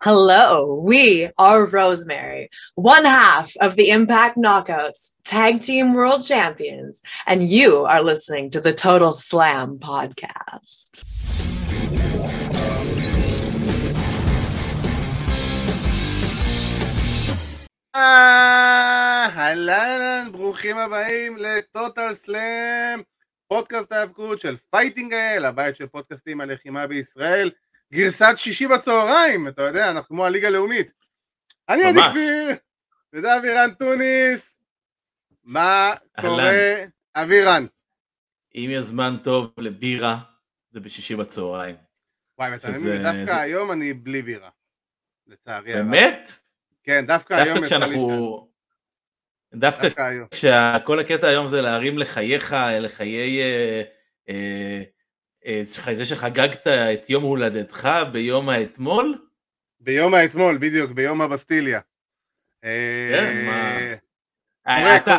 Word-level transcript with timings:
Hello, 0.00 0.80
we 0.84 1.28
are 1.38 1.66
Rosemary, 1.66 2.50
one 2.76 3.04
half 3.04 3.56
of 3.60 3.74
the 3.74 3.90
Impact 3.90 4.36
Knockouts, 4.36 5.10
Tag 5.24 5.60
Team 5.60 5.92
World 5.92 6.22
Champions, 6.22 7.02
and 7.26 7.42
you 7.42 7.84
are 7.84 8.00
listening 8.00 8.48
to 8.50 8.60
the 8.60 8.72
Total 8.72 9.10
Slam 9.10 9.78
podcast. 9.80 11.04
אהלן, 19.36 20.28
ברוכים 20.32 20.78
הבאים 20.78 21.36
לטוטל 21.36 22.14
סלאם, 22.14 23.00
פודקאסט 23.48 23.92
ההאבקות 23.92 24.40
של 24.40 24.56
פייטינג 24.70 25.14
אל, 25.14 25.44
הבית 25.44 25.76
של 25.76 25.86
פודקאסטים 25.86 26.40
הלחימה 26.40 26.86
בישראל, 26.86 27.50
גרסת 27.92 28.34
שישי 28.36 28.66
בצהריים, 28.66 29.48
אתה 29.48 29.62
יודע, 29.62 29.90
אנחנו 29.90 30.08
כמו 30.08 30.26
הליגה 30.26 30.48
הלאומית. 30.48 30.92
אני 31.68 31.84
עדי 31.84 32.00
כפיר, 32.10 32.56
וזה 33.12 33.36
אבירן 33.36 33.74
טוניס. 33.78 34.58
מה 35.44 35.94
קורה, 36.20 36.84
אבירן? 37.16 37.66
אם 38.54 38.68
יש 38.72 38.84
זמן 38.84 39.16
טוב 39.24 39.52
לבירה, 39.58 40.18
זה 40.70 40.80
בשישי 40.80 41.16
בצהריים. 41.16 41.76
וואי, 42.38 42.52
ואתה 42.52 42.68
מבין, 42.68 43.02
דווקא 43.02 43.40
היום 43.40 43.72
אני 43.72 43.92
בלי 43.92 44.22
בירה. 44.22 44.50
לצערי 45.26 45.74
הרב. 45.74 45.86
באמת? 45.86 46.30
כן, 46.82 47.06
דווקא 47.06 47.34
היום 47.34 47.64
יצא 47.64 47.76
לי 47.76 47.94
שם. 47.94 48.48
דווקא 49.54 49.88
כשכל 50.30 50.98
הקטע 50.98 51.26
היום 51.26 51.48
זה 51.48 51.60
להרים 51.60 51.98
לחייך, 51.98 52.56
לחיי... 52.80 53.40
אה, 55.46 55.52
אה, 55.52 55.88
אה, 55.88 55.94
זה 55.94 56.04
שחגגת 56.04 56.66
את 56.66 57.10
יום 57.10 57.22
הולדתך 57.22 57.88
ביום 58.12 58.48
האתמול? 58.48 59.18
ביום 59.80 60.14
האתמול, 60.14 60.58
בדיוק, 60.58 60.90
ביום 60.90 61.20
הבסטיליה. 61.20 61.80
כן, 62.62 63.46
מה... 63.46 64.96
אתה 64.96 65.18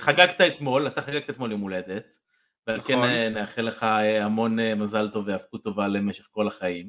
חגגת 0.00 0.40
אתמול, 0.40 0.86
אתה 0.86 1.02
חגגת 1.02 1.30
אתמול 1.30 1.52
יום 1.52 1.60
הולדת, 1.60 2.18
ועל 2.66 2.80
כן 2.80 2.94
נכון. 2.94 3.10
נאחל 3.10 3.62
לך 3.62 3.86
המון 4.20 4.58
מזל 4.76 5.08
טוב 5.12 5.28
והפקות 5.28 5.64
טובה 5.64 5.88
למשך 5.88 6.28
כל 6.30 6.46
החיים. 6.46 6.88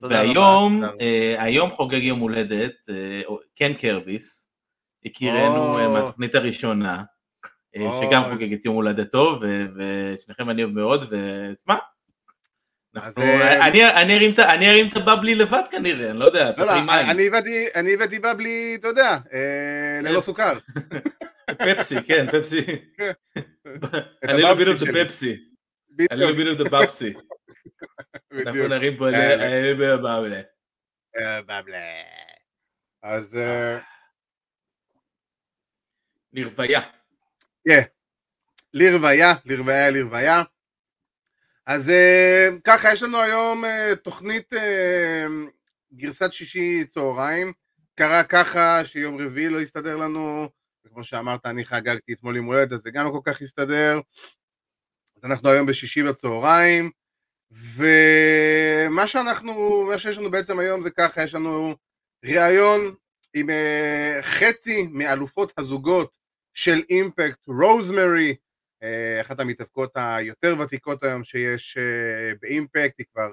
והיום, 0.00 0.82
היום 1.38 1.70
חוגג 1.70 2.02
יום 2.02 2.18
הולדת, 2.18 2.88
קן 3.54 3.74
קרביס, 3.74 4.48
הכירנו 5.04 5.78
אה, 5.78 5.88
מהתוכנית 5.88 6.34
הראשונה, 6.34 7.04
אה, 7.76 7.90
שגם 8.00 8.22
חוגג 8.24 8.52
את 8.52 8.64
יום 8.64 8.74
הולדתו, 8.74 9.40
ושניכם 9.76 10.50
אני 10.50 10.64
אוהב 10.64 10.74
מאוד, 10.74 11.02
ותשמע, 11.02 11.74
אה, 11.74 11.78
אני 14.38 14.70
ארים 14.70 14.88
את 14.88 14.96
הבבלי 14.96 15.34
לבד 15.34 15.62
כנראה, 15.70 16.10
אני 16.10 16.18
לא 16.18 16.24
יודע, 16.24 16.50
לא, 16.56 16.66
לא, 16.66 16.72
אני 17.74 17.94
הבאתי 17.94 18.18
בבלי, 18.18 18.76
אתה 18.80 18.88
יודע, 18.88 19.18
ללא 20.02 20.20
סוכר. 20.20 20.58
פפסי, 21.46 22.02
כן, 22.06 22.26
פפסי. 22.30 22.60
אני 24.28 24.42
לא 24.42 24.54
מבין 24.54 24.68
את 24.70 24.82
הפפסי. 24.88 25.36
אני 26.10 26.20
לא 26.20 26.32
מבין 26.32 26.46
את 26.52 26.60
הבבסי. 26.60 27.14
אנחנו 28.32 28.68
נרים 28.68 28.96
פה 28.96 29.08
את 29.08 29.14
בבלי. 29.78 30.42
בבלי. 31.46 31.76
אז... 33.02 33.36
לרוויה. 36.32 36.80
כן, 37.68 37.82
לרוויה, 38.74 39.32
לרוויה, 39.46 39.90
לרוויה. 39.90 40.42
אז 41.68 41.88
uh, 41.88 42.60
ככה, 42.64 42.92
יש 42.92 43.02
לנו 43.02 43.20
היום 43.20 43.64
uh, 43.64 43.96
תוכנית 43.96 44.52
uh, 44.52 44.56
גרסת 45.94 46.32
שישי 46.32 46.84
צהריים. 46.84 47.52
קרה 47.94 48.24
ככה 48.24 48.84
שיום 48.84 49.20
רביעי 49.20 49.48
לא 49.48 49.60
הסתדר 49.60 49.96
לנו, 49.96 50.48
וכמו 50.84 51.04
שאמרת, 51.04 51.46
אני 51.46 51.64
חגגתי 51.64 52.12
אתמול 52.12 52.36
יום 52.36 52.46
הולדת, 52.46 52.72
אז 52.72 52.80
זה 52.80 52.90
גם 52.90 53.04
לא 53.04 53.10
כל 53.10 53.20
כך 53.24 53.42
הסתדר. 53.42 54.00
אז 55.16 55.24
אנחנו 55.24 55.48
היום 55.48 55.66
בשישי 55.66 56.02
בצהריים, 56.02 56.90
ומה 57.50 59.06
שאנחנו, 59.06 59.84
מה 59.90 59.98
שיש 59.98 60.18
לנו 60.18 60.30
בעצם 60.30 60.58
היום 60.58 60.82
זה 60.82 60.90
ככה, 60.90 61.22
יש 61.22 61.34
לנו 61.34 61.74
ראיון 62.24 62.94
עם 63.34 63.46
חצי 64.22 64.86
מאלופות 64.90 65.52
הזוגות 65.58 66.18
של 66.54 66.82
אימפקט, 66.90 67.46
רוזמרי, 67.46 68.34
אחת 69.20 69.40
המתאבקות 69.40 69.92
היותר 69.94 70.54
ותיקות 70.60 71.04
היום 71.04 71.24
שיש 71.24 71.78
uh, 71.78 72.38
באימפקט, 72.40 72.98
היא 72.98 73.06
כבר 73.12 73.30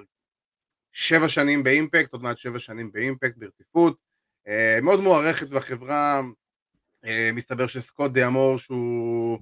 שבע 0.92 1.28
שנים 1.28 1.62
באימפקט, 1.62 2.12
עוד 2.12 2.22
מעט 2.22 2.36
שבע 2.36 2.58
שנים 2.58 2.92
באימפקט 2.92 3.36
ברציפות, 3.36 3.98
uh, 4.48 4.80
מאוד 4.82 5.00
מוערכת 5.00 5.48
בחברה, 5.48 6.20
מסתבר 7.32 7.66
שסקוט 7.66 8.12
די 8.12 8.26
אמור 8.26 8.58
שהוא 8.58 9.38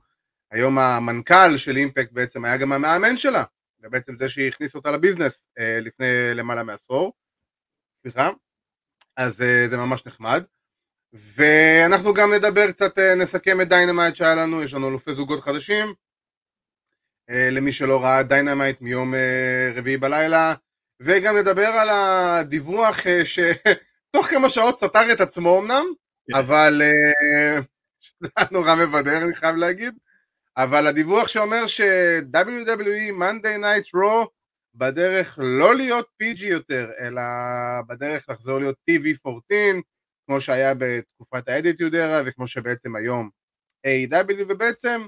היום 0.51 0.79
המנכ"ל 0.79 1.57
של 1.57 1.77
אימפקט 1.77 2.13
בעצם 2.13 2.45
היה 2.45 2.57
גם 2.57 2.73
המאמן 2.73 3.17
שלה, 3.17 3.45
ובעצם 3.81 4.15
זה 4.15 4.29
שהכניס 4.29 4.75
אותה 4.75 4.91
לביזנס 4.91 5.49
לפני 5.81 6.07
למעלה 6.35 6.63
מעשור, 6.63 7.13
סליחה, 8.03 8.31
אז 9.17 9.37
זה 9.69 9.77
ממש 9.77 10.07
נחמד. 10.07 10.45
ואנחנו 11.15 12.15
גם 12.15 12.33
נדבר 12.33 12.71
קצת, 12.71 12.99
אה, 12.99 13.15
נסכם 13.15 13.61
את 13.61 13.69
Dynamite 13.69 14.15
שהיה 14.15 14.35
לנו, 14.35 14.63
יש 14.63 14.75
לנו 14.75 14.89
אלופי 14.89 15.15
זוגות 15.15 15.41
חדשים. 15.41 15.95
אה, 17.31 17.49
למי 17.51 17.73
שלא 17.73 18.05
ראה 18.05 18.23
Dynamite 18.23 18.81
מיום 18.81 19.15
אה, 19.15 19.73
רביעי 19.75 19.97
בלילה, 19.97 20.55
וגם 21.01 21.37
נדבר 21.37 21.67
על 21.67 21.89
הדיווח 21.91 23.01
שתוך 23.25 24.27
כמה 24.31 24.51
שעות 24.51 24.79
סתר 24.79 25.13
את 25.13 25.21
עצמו 25.21 25.61
אמנם, 25.61 25.85
כן. 26.33 26.39
אבל 26.39 26.83
זה 28.21 28.29
היה 28.37 28.47
נורא 28.51 28.75
מבדר 28.75 29.25
אני 29.25 29.35
חייב 29.35 29.57
להגיד, 29.57 29.95
אבל 30.57 30.87
הדיווח 30.87 31.29
שאומר 31.29 31.67
ש-WWE 31.67 33.13
Monday 33.19 33.59
Night 33.61 33.87
Raw 33.95 34.29
בדרך 34.75 35.39
לא 35.43 35.75
להיות 35.75 36.07
PG 36.23 36.45
יותר, 36.45 36.91
אלא 37.01 37.23
בדרך 37.89 38.27
לחזור 38.29 38.59
להיות 38.59 38.77
TV14, 38.91 39.81
כמו 40.27 40.41
שהיה 40.41 40.75
בתקופת 40.79 41.49
האדיטיוד 41.49 41.95
ארה 41.95 42.23
וכמו 42.27 42.47
שבעצם 42.47 42.97
היום 42.97 43.31
A.W. 43.87 44.45
ובעצם 44.49 45.03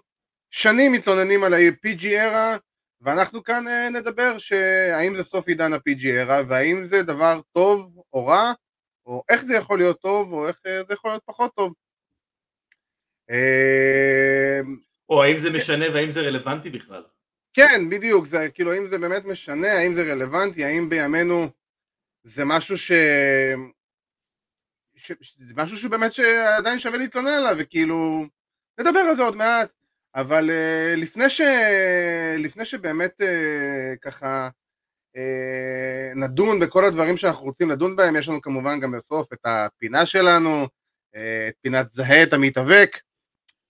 שנים 0.51 0.93
מתלוננים 0.93 1.45
על 1.45 1.55
ה-PG 1.55 2.07
ארה 2.07 2.57
ואנחנו 3.01 3.45
כאן 3.45 3.69
אה, 3.69 3.91
נדבר 3.91 4.39
שהאם 4.39 5.15
זה 5.15 5.23
סוף 5.23 5.49
עידן 5.49 5.73
ה-PG 5.73 6.07
ארה 6.07 6.41
והאם 6.49 6.83
זה 6.83 7.03
דבר 7.03 7.41
טוב 7.53 8.03
או 8.13 8.27
רע 8.27 8.53
או 9.07 9.23
איך 9.29 9.45
זה 9.45 9.55
יכול 9.55 9.79
להיות 9.79 10.01
טוב 10.01 10.33
או 10.33 10.49
איך 10.49 10.59
אה, 10.67 10.85
זה 10.85 10.93
יכול 10.95 11.11
להיות 11.11 11.23
פחות 11.25 11.55
טוב. 11.55 11.73
אה, 13.31 14.61
או 15.09 15.23
האם 15.23 15.39
זה 15.39 15.51
משנה 15.51 15.85
והאם 15.95 16.11
זה 16.11 16.21
רלוונטי 16.21 16.71
בכלל. 16.71 17.03
כן, 17.55 17.91
בדיוק, 17.91 18.27
זה 18.27 18.49
כאילו 18.55 18.73
האם 18.73 18.87
זה 18.87 18.99
באמת 18.99 19.25
משנה, 19.25 19.73
האם 19.73 19.93
זה 19.93 20.03
רלוונטי, 20.03 20.65
האם 20.65 20.89
בימינו 20.89 21.49
זה 22.23 22.45
משהו 22.45 22.77
ש... 24.97 25.13
ש... 25.21 25.37
זה 25.41 25.55
משהו 25.57 25.77
שבאמת 25.77 26.13
שעדיין 26.13 26.79
שווה 26.79 26.99
להתלונן 26.99 27.29
עליו, 27.29 27.57
וכאילו, 27.59 28.27
נדבר 28.81 29.01
על 29.01 29.15
זה 29.15 29.23
עוד 29.23 29.37
מעט, 29.37 29.71
אבל 30.15 30.51
uh, 30.51 31.01
לפני, 31.01 31.31
ש... 31.31 31.41
לפני 32.39 32.65
שבאמת 32.65 33.21
uh, 33.21 33.97
ככה 34.03 34.49
uh, 35.17 36.19
נדון 36.19 36.61
בכל 36.61 36.85
הדברים 36.85 37.17
שאנחנו 37.17 37.45
רוצים 37.45 37.71
לדון 37.71 37.97
בהם, 37.97 38.17
יש 38.17 38.29
לנו 38.29 38.43
כמובן 38.43 38.81
גם 38.81 38.93
בסוף 38.93 39.33
את 39.33 39.41
הפינה 39.45 40.07
שלנו, 40.07 40.65
uh, 40.65 41.19
את 41.49 41.55
פינת 41.63 41.91
זהה 41.91 42.23
את 42.23 42.33
המתאבק, 42.33 42.99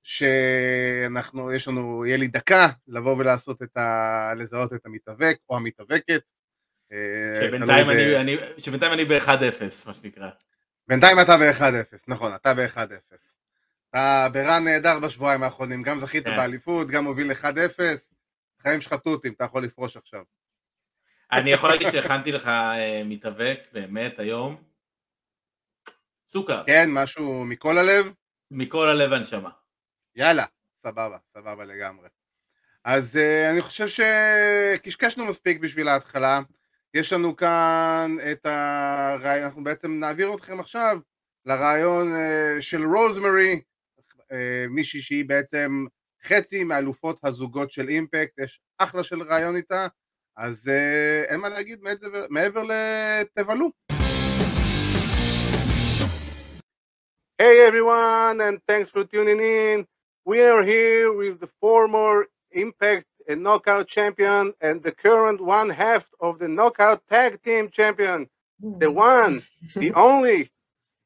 שאנחנו, 0.02 1.52
יש 1.52 1.68
לנו, 1.68 2.06
יהיה 2.06 2.16
לי 2.16 2.26
דקה 2.26 2.68
לבוא 2.88 3.16
ולעשות 3.18 3.62
את 3.62 3.76
ה... 3.76 4.32
לזהות 4.36 4.72
את 4.72 4.86
המתאבק 4.86 5.36
או 5.48 5.56
המתאבקת. 5.56 6.20
שבינתיים 7.42 7.90
אני, 7.90 8.16
אני, 8.16 8.36
שבינתיים 8.58 8.92
אני 8.92 9.04
ב-1-0, 9.04 9.62
מה 9.86 9.94
שנקרא. 9.94 10.28
בינתיים 10.88 11.20
אתה 11.20 11.36
ב-1-0, 11.36 12.04
נכון, 12.08 12.34
אתה 12.34 12.54
ב-1-0. 12.54 13.36
אתה 13.90 14.28
ברן 14.32 14.64
נהדר 14.64 14.98
בשבועיים 14.98 15.42
האחרונים, 15.42 15.82
גם 15.82 15.98
זכית 15.98 16.24
כן. 16.24 16.36
באליפות, 16.36 16.88
גם 16.88 17.04
מוביל 17.04 17.32
1-0, 17.32 17.44
חיים 18.62 18.80
שלך 18.80 18.94
תותים, 18.94 19.32
אתה 19.32 19.44
יכול 19.44 19.64
לפרוש 19.64 19.96
עכשיו. 19.96 20.22
אני 21.32 21.50
יכול 21.50 21.70
להגיד 21.70 21.90
שהכנתי 21.90 22.32
לך 22.32 22.46
אה, 22.46 23.02
מתאבק, 23.04 23.58
באמת, 23.72 24.18
היום. 24.18 24.62
סוכר. 26.26 26.62
כן, 26.66 26.90
משהו 26.90 27.44
מכל 27.44 27.78
הלב? 27.78 28.12
מכל 28.50 28.88
הלב 28.88 29.12
הנשמה. 29.12 29.50
יאללה, 30.16 30.44
סבבה, 30.82 31.18
סבבה 31.34 31.64
לגמרי. 31.64 32.08
אז 32.84 33.16
uh, 33.16 33.52
אני 33.52 33.60
חושב 33.60 33.86
שקשקשנו 33.88 35.24
מספיק 35.24 35.60
בשביל 35.60 35.88
ההתחלה. 35.88 36.40
יש 36.96 37.12
לנו 37.12 37.36
כאן 37.36 38.16
את 38.32 38.46
הרעיון, 38.46 39.44
אנחנו 39.44 39.64
בעצם 39.64 40.00
נעביר 40.00 40.34
אתכם 40.34 40.60
עכשיו 40.60 40.98
לרעיון 41.46 42.14
אה, 42.14 42.56
של 42.60 42.84
רוזמרי, 42.84 43.60
אה, 44.32 44.66
מישהי 44.70 45.00
שהיא 45.00 45.24
בעצם 45.24 45.84
חצי 46.24 46.64
מאלופות 46.64 47.18
הזוגות 47.24 47.72
של 47.72 47.88
אימפקט, 47.88 48.38
יש 48.38 48.60
אחלה 48.78 49.02
של 49.02 49.22
רעיון 49.22 49.56
איתה, 49.56 49.86
אז 50.36 50.68
אה, 50.68 51.24
אין 51.28 51.40
מה 51.40 51.48
להגיד 51.48 51.80
מעבר 52.30 52.62
לתבלו. 52.62 53.70
Hey 57.42 57.58
everyone, 57.68 58.40
and 58.40 58.56
thanks 58.70 58.90
for 58.90 59.04
tuning 59.04 59.40
in. 59.40 59.84
We 60.30 60.38
are 60.40 60.62
here 60.62 61.12
with 61.12 61.40
the 61.40 61.50
former 61.60 62.14
Impact 62.52 63.15
and 63.28 63.42
Knockout 63.42 63.88
champion 63.88 64.54
and 64.60 64.82
the 64.82 64.92
current 64.92 65.40
one 65.40 65.70
half 65.70 66.08
of 66.20 66.38
the 66.38 66.48
Knockout 66.48 67.02
Tag 67.08 67.42
Team 67.42 67.68
champion, 67.70 68.28
the 68.60 68.88
hmm. 68.90 68.96
one, 68.96 69.42
the 69.74 69.92
only, 69.96 70.50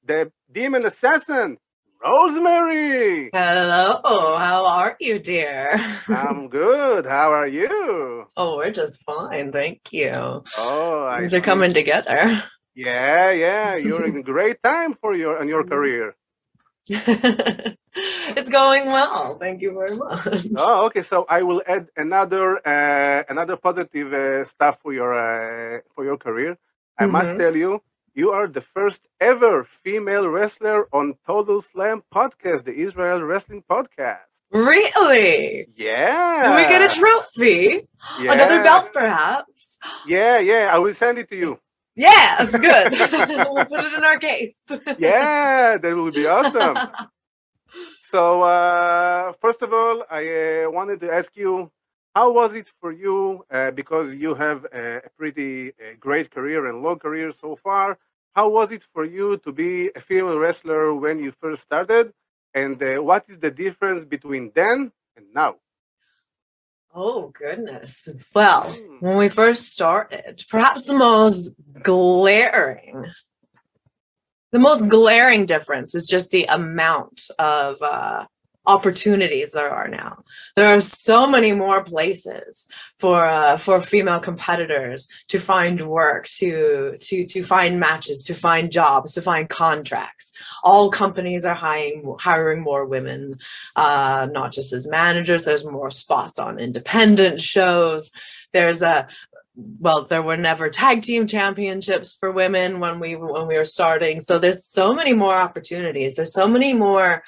the 0.04 0.32
Demon 0.50 0.84
Assassin, 0.84 1.58
Rosemary. 2.02 3.30
Hello, 3.32 4.00
how 4.04 4.66
are 4.66 4.96
you, 5.00 5.18
dear? 5.18 5.78
I'm 6.08 6.48
good. 6.48 7.04
How 7.04 7.32
are 7.32 7.46
you? 7.46 8.26
Oh, 8.36 8.56
we're 8.56 8.70
just 8.70 9.04
fine, 9.04 9.52
thank 9.52 9.92
you. 9.92 10.12
Oh, 10.56 11.16
things 11.18 11.34
are 11.34 11.42
coming 11.42 11.74
together. 11.74 12.42
Yeah, 12.74 13.30
yeah, 13.32 13.76
you're 13.76 14.06
in 14.06 14.22
great 14.32 14.62
time 14.62 14.94
for 14.94 15.14
your 15.14 15.38
on 15.38 15.48
your 15.48 15.62
mm-hmm. 15.62 15.72
career. 15.72 16.14
it's 18.38 18.48
going 18.48 18.86
well. 18.86 19.38
Thank 19.38 19.60
you 19.62 19.72
very 19.72 19.96
much. 19.96 20.46
Oh, 20.56 20.86
okay. 20.86 21.02
So 21.02 21.26
I 21.28 21.42
will 21.42 21.62
add 21.66 21.88
another 21.96 22.66
uh, 22.66 23.24
another 23.28 23.56
positive 23.56 24.12
uh, 24.12 24.44
stuff 24.44 24.80
for 24.82 24.92
your 24.92 25.12
uh, 25.14 25.80
for 25.94 26.04
your 26.04 26.16
career. 26.16 26.58
I 26.98 27.04
mm-hmm. 27.04 27.12
must 27.12 27.36
tell 27.36 27.56
you, 27.56 27.82
you 28.14 28.30
are 28.30 28.48
the 28.48 28.60
first 28.60 29.02
ever 29.20 29.64
female 29.64 30.28
wrestler 30.28 30.88
on 30.92 31.14
Total 31.26 31.60
Slam 31.60 32.02
podcast, 32.12 32.64
the 32.64 32.74
Israel 32.74 33.22
Wrestling 33.22 33.62
Podcast. 33.68 34.30
Really? 34.50 35.66
Yeah. 35.76 36.48
Do 36.48 36.56
we 36.56 36.62
get 36.68 36.90
a 36.90 36.94
trophy? 36.94 37.86
Yeah. 38.20 38.32
Another 38.32 38.62
belt, 38.62 38.92
perhaps? 38.92 39.78
Yeah, 40.06 40.38
yeah. 40.38 40.70
I 40.72 40.78
will 40.78 40.94
send 40.94 41.18
it 41.18 41.28
to 41.30 41.36
you. 41.36 41.58
Yes, 42.00 42.50
good. 42.56 42.92
we'll 43.52 43.64
put 43.66 43.84
it 43.84 43.92
in 43.92 44.04
our 44.04 44.18
case. 44.18 44.56
yeah, 44.98 45.76
that 45.76 45.94
will 45.94 46.10
be 46.10 46.26
awesome. 46.26 46.76
So, 48.00 48.42
uh, 48.42 49.32
first 49.40 49.60
of 49.62 49.72
all, 49.72 50.04
I 50.10 50.22
uh, 50.64 50.70
wanted 50.70 51.00
to 51.00 51.12
ask 51.12 51.36
you, 51.36 51.70
how 52.14 52.32
was 52.32 52.54
it 52.54 52.68
for 52.80 52.90
you? 52.90 53.44
Uh, 53.50 53.70
because 53.70 54.14
you 54.14 54.34
have 54.34 54.64
a 54.72 55.02
pretty 55.18 55.72
great 56.00 56.30
career 56.30 56.66
and 56.66 56.82
long 56.82 56.98
career 56.98 57.32
so 57.32 57.54
far. 57.54 57.98
How 58.34 58.48
was 58.48 58.72
it 58.72 58.82
for 58.82 59.04
you 59.04 59.36
to 59.44 59.52
be 59.52 59.90
a 59.94 60.00
female 60.00 60.38
wrestler 60.38 60.94
when 60.94 61.18
you 61.18 61.32
first 61.32 61.62
started? 61.62 62.14
And 62.54 62.82
uh, 62.82 63.02
what 63.02 63.24
is 63.28 63.38
the 63.38 63.50
difference 63.50 64.04
between 64.04 64.52
then 64.54 64.92
and 65.16 65.26
now? 65.34 65.56
Oh, 66.94 67.28
goodness. 67.28 68.08
Well, 68.34 68.72
hmm. 68.72 68.96
when 69.00 69.16
we 69.16 69.28
first 69.28 69.70
started, 69.70 70.44
perhaps 70.48 70.86
the 70.86 70.94
most 70.94 71.54
glaring, 71.82 73.06
the 74.52 74.58
most 74.58 74.88
glaring 74.88 75.46
difference 75.46 75.94
is 75.94 76.08
just 76.08 76.30
the 76.30 76.44
amount 76.44 77.22
of 77.38 77.80
uh, 77.80 78.24
opportunities 78.74 79.52
there 79.52 79.70
are 79.70 79.88
now. 79.88 80.24
There 80.56 80.74
are 80.74 80.80
so 80.80 81.26
many 81.26 81.52
more 81.52 81.82
places 81.82 82.68
for 82.98 83.26
uh, 83.26 83.56
for 83.56 83.80
female 83.80 84.20
competitors 84.20 85.08
to 85.28 85.38
find 85.38 85.76
work, 85.88 86.28
to 86.40 86.96
to 87.06 87.26
to 87.26 87.42
find 87.42 87.80
matches, 87.80 88.22
to 88.28 88.34
find 88.34 88.70
jobs, 88.70 89.12
to 89.14 89.22
find 89.22 89.48
contracts. 89.48 90.32
All 90.62 90.90
companies 90.90 91.44
are 91.44 91.54
hiring 91.54 92.16
hiring 92.20 92.62
more 92.62 92.84
women, 92.86 93.38
uh, 93.76 94.28
not 94.30 94.52
just 94.52 94.72
as 94.72 94.86
managers. 94.86 95.44
There's 95.44 95.64
more 95.64 95.90
spots 95.90 96.38
on 96.38 96.58
independent 96.58 97.40
shows. 97.40 98.12
There's 98.52 98.82
a 98.82 99.06
well 99.56 100.04
there 100.04 100.22
were 100.22 100.36
never 100.36 100.70
tag 100.70 101.02
team 101.02 101.26
championships 101.26 102.14
for 102.18 102.30
women 102.32 102.80
when 102.80 103.00
we 103.00 103.16
when 103.16 103.46
we 103.46 103.58
were 103.58 103.64
starting 103.64 104.20
so 104.20 104.38
there's 104.38 104.64
so 104.64 104.94
many 104.94 105.12
more 105.12 105.34
opportunities 105.34 106.16
there's 106.16 106.32
so 106.32 106.48
many 106.48 106.72
more 106.72 107.22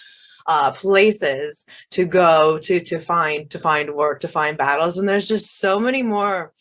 uh, 0.47 0.73
places 0.73 1.67
to 1.91 2.05
go 2.05 2.59
to 2.59 2.81
to 2.81 2.99
find 2.99 3.51
to 3.51 3.59
find 3.59 3.95
work 3.95 4.21
to 4.21 4.29
find 4.29 4.57
battles. 4.59 4.99
And 4.99 5.09
there's 5.09 5.29
just 5.29 5.59
so 5.59 5.81
many 5.81 6.03
more 6.03 6.53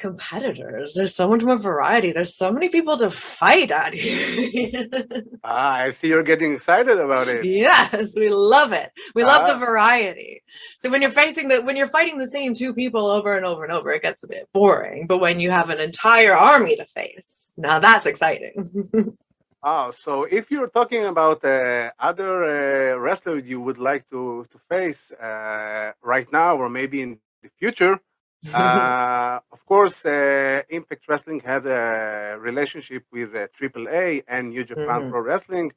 competitors. 0.00 0.94
There's 0.94 1.14
so 1.14 1.28
much 1.28 1.42
more 1.44 1.58
variety. 1.58 2.10
There's 2.10 2.34
so 2.34 2.50
many 2.50 2.70
people 2.70 2.96
to 2.96 3.10
fight 3.10 3.70
out 3.70 3.92
here. 3.92 4.88
Ah 5.42 5.74
i 5.74 5.90
see 5.90 6.08
you're 6.08 6.22
getting 6.22 6.54
excited 6.54 6.98
about 6.98 7.28
it. 7.28 7.44
Yes 7.44 8.14
we 8.16 8.30
love 8.30 8.72
it. 8.72 8.90
We 9.14 9.24
love 9.24 9.46
the 9.46 9.56
ah. 9.56 9.58
variety. 9.58 10.42
So 10.78 10.90
when 10.90 11.02
you're 11.02 11.10
facing 11.10 11.48
the 11.48 11.62
when 11.62 11.76
you're 11.76 11.86
fighting 11.86 12.18
the 12.18 12.28
same 12.28 12.54
two 12.54 12.74
people 12.74 13.06
over 13.06 13.36
and 13.36 13.46
over 13.46 13.62
and 13.64 13.72
over 13.72 13.90
it 13.90 14.02
gets 14.02 14.22
a 14.24 14.28
bit 14.28 14.48
boring. 14.52 15.06
But 15.06 15.18
when 15.18 15.40
you 15.40 15.50
have 15.50 15.70
an 15.70 15.80
entire 15.80 16.34
army 16.34 16.76
to 16.76 16.86
face 16.86 17.52
now 17.56 17.78
that's 17.78 18.06
exciting 18.06 18.54
Oh, 19.62 19.90
so 19.90 20.24
if 20.24 20.50
you're 20.50 20.68
talking 20.68 21.04
about 21.04 21.44
uh, 21.44 21.90
other 21.98 22.94
uh, 22.94 22.98
wrestlers 22.98 23.44
you 23.44 23.60
would 23.60 23.76
like 23.76 24.08
to 24.08 24.46
to 24.50 24.58
face 24.70 25.12
uh, 25.12 25.92
right 26.02 26.32
now 26.32 26.56
or 26.56 26.70
maybe 26.70 27.02
in 27.02 27.18
the 27.42 27.50
future, 27.58 28.00
uh, 28.54 29.38
of 29.52 29.66
course, 29.66 30.06
uh, 30.06 30.62
Impact 30.70 31.04
Wrestling 31.06 31.40
has 31.40 31.66
a 31.66 32.38
relationship 32.40 33.04
with 33.12 33.34
AAA 33.34 34.20
uh, 34.20 34.22
and 34.28 34.48
New 34.48 34.64
Japan 34.64 34.86
mm-hmm. 34.86 35.10
Pro 35.10 35.20
Wrestling. 35.20 35.72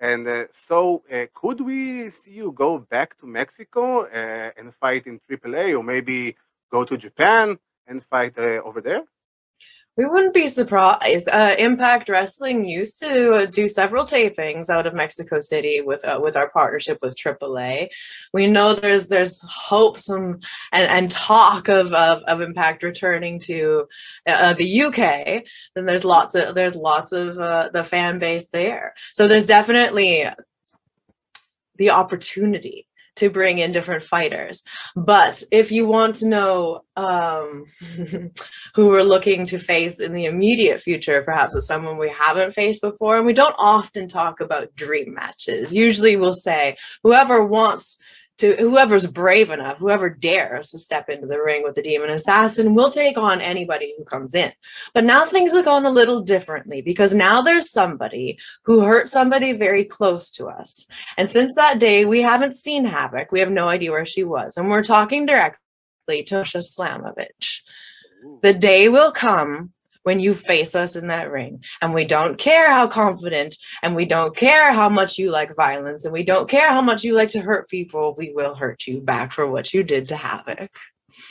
And 0.00 0.48
so, 0.52 1.02
could 1.34 1.60
we 1.60 2.10
see 2.10 2.32
you 2.32 2.52
go 2.52 2.78
back 2.78 3.18
to 3.18 3.26
Mexico 3.26 4.04
and 4.06 4.74
fight 4.74 5.06
in 5.06 5.20
AAA, 5.30 5.74
or 5.78 5.82
maybe 5.82 6.36
go 6.70 6.84
to 6.84 6.98
Japan 6.98 7.58
and 7.86 8.02
fight 8.02 8.38
over 8.38 8.82
there? 8.82 9.04
We 9.96 10.04
wouldn't 10.04 10.34
be 10.34 10.46
surprised. 10.48 11.28
Uh, 11.28 11.54
Impact 11.58 12.10
Wrestling 12.10 12.66
used 12.66 12.98
to 13.00 13.46
do 13.50 13.66
several 13.66 14.04
tapings 14.04 14.68
out 14.68 14.86
of 14.86 14.92
Mexico 14.92 15.40
City 15.40 15.80
with 15.80 16.04
uh, 16.04 16.20
with 16.22 16.36
our 16.36 16.50
partnership 16.50 16.98
with 17.00 17.16
AAA. 17.16 17.88
We 18.34 18.46
know 18.46 18.74
there's 18.74 19.06
there's 19.06 19.40
hopes 19.42 20.10
and 20.10 20.44
and, 20.72 20.90
and 20.90 21.10
talk 21.10 21.68
of, 21.68 21.94
of, 21.94 22.22
of 22.24 22.42
Impact 22.42 22.82
returning 22.82 23.38
to 23.40 23.86
uh, 24.26 24.52
the 24.52 24.82
UK. 24.82 25.44
Then 25.74 25.86
there's 25.86 26.04
lots 26.04 26.34
of 26.34 26.54
there's 26.54 26.76
lots 26.76 27.12
of 27.12 27.38
uh, 27.38 27.70
the 27.72 27.82
fan 27.82 28.18
base 28.18 28.48
there. 28.52 28.92
So 29.14 29.26
there's 29.26 29.46
definitely 29.46 30.26
the 31.78 31.90
opportunity 31.90 32.86
to 33.16 33.30
bring 33.30 33.58
in 33.58 33.72
different 33.72 34.04
fighters. 34.04 34.62
But 34.94 35.42
if 35.50 35.72
you 35.72 35.86
want 35.86 36.16
to 36.16 36.28
know 36.28 36.84
um, 36.96 37.64
who 38.74 38.88
we're 38.88 39.02
looking 39.02 39.46
to 39.46 39.58
face 39.58 40.00
in 40.00 40.12
the 40.12 40.26
immediate 40.26 40.80
future, 40.80 41.22
perhaps 41.22 41.56
as 41.56 41.66
someone 41.66 41.98
we 41.98 42.10
haven't 42.10 42.54
faced 42.54 42.82
before, 42.82 43.16
and 43.16 43.26
we 43.26 43.32
don't 43.32 43.56
often 43.58 44.08
talk 44.08 44.40
about 44.40 44.74
dream 44.76 45.14
matches. 45.14 45.74
Usually 45.74 46.16
we'll 46.16 46.34
say 46.34 46.76
whoever 47.02 47.44
wants 47.44 47.98
to 48.38 48.54
whoever's 48.56 49.06
brave 49.06 49.50
enough, 49.50 49.78
whoever 49.78 50.10
dares 50.10 50.70
to 50.70 50.78
step 50.78 51.08
into 51.08 51.26
the 51.26 51.40
ring 51.42 51.62
with 51.62 51.74
the 51.74 51.82
demon 51.82 52.10
assassin 52.10 52.74
will 52.74 52.90
take 52.90 53.16
on 53.16 53.40
anybody 53.40 53.94
who 53.96 54.04
comes 54.04 54.34
in. 54.34 54.52
But 54.92 55.04
now 55.04 55.24
things 55.24 55.52
have 55.52 55.64
gone 55.64 55.86
a 55.86 55.90
little 55.90 56.20
differently 56.20 56.82
because 56.82 57.14
now 57.14 57.40
there's 57.40 57.70
somebody 57.70 58.38
who 58.64 58.84
hurt 58.84 59.08
somebody 59.08 59.52
very 59.52 59.84
close 59.84 60.30
to 60.32 60.46
us. 60.46 60.86
And 61.16 61.30
since 61.30 61.54
that 61.54 61.78
day, 61.78 62.04
we 62.04 62.22
haven't 62.22 62.56
seen 62.56 62.84
Havoc. 62.84 63.32
We 63.32 63.40
have 63.40 63.50
no 63.50 63.68
idea 63.68 63.90
where 63.90 64.06
she 64.06 64.24
was. 64.24 64.56
And 64.56 64.68
we're 64.68 64.82
talking 64.82 65.26
directly 65.26 66.22
to 66.26 66.36
Masha 66.36 66.58
Slamovich. 66.58 67.62
The 68.42 68.52
day 68.52 68.88
will 68.88 69.12
come 69.12 69.72
when 70.06 70.20
you 70.20 70.34
face 70.34 70.76
us 70.76 70.94
in 70.94 71.08
that 71.08 71.32
ring. 71.32 71.60
And 71.82 71.92
we 71.92 72.04
don't 72.04 72.38
care 72.38 72.70
how 72.70 72.86
confident 72.86 73.56
and 73.82 73.96
we 73.96 74.04
don't 74.04 74.36
care 74.36 74.72
how 74.72 74.88
much 74.88 75.18
you 75.18 75.32
like 75.32 75.50
violence 75.56 76.04
and 76.04 76.12
we 76.12 76.22
don't 76.22 76.48
care 76.48 76.68
how 76.68 76.80
much 76.80 77.02
you 77.02 77.12
like 77.16 77.32
to 77.32 77.40
hurt 77.40 77.68
people. 77.68 78.14
We 78.16 78.32
will 78.32 78.54
hurt 78.54 78.86
you 78.86 79.00
back 79.00 79.32
for 79.32 79.48
what 79.48 79.74
you 79.74 79.82
did 79.82 80.06
to 80.10 80.16
Havoc. 80.16 80.70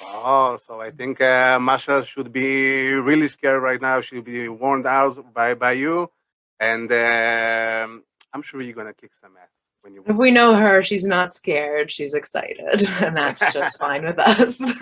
Oh, 0.03 0.58
so 0.67 0.82
I 0.82 0.91
think 0.91 1.22
uh, 1.22 1.58
Masha 1.58 2.03
should 2.03 2.34
be 2.34 2.91
really 2.91 3.29
scared 3.29 3.63
right 3.63 3.82
now. 3.82 4.01
She'll 4.01 4.22
be 4.22 4.50
warned 4.50 4.88
out 4.88 5.34
by, 5.34 5.53
by 5.53 5.72
you. 5.72 6.12
And 6.60 6.91
uh, 6.91 7.88
I'm 8.34 8.41
sure 8.41 8.62
you're 8.62 8.74
going 8.74 8.88
to 8.88 8.94
kick 8.94 9.12
some 9.15 9.38
ass 9.41 9.54
when 9.86 9.94
you 9.94 10.04
if 10.08 10.18
we 10.18 10.32
know 10.32 10.56
her 10.56 10.82
she's 10.82 11.06
not 11.06 11.32
scared 11.32 11.92
she's 11.92 12.15
excited 12.15 12.82
and 13.04 13.15
that's 13.15 13.54
just 13.58 13.77
fine 13.77 14.04
with 14.04 14.18
us 14.18 14.60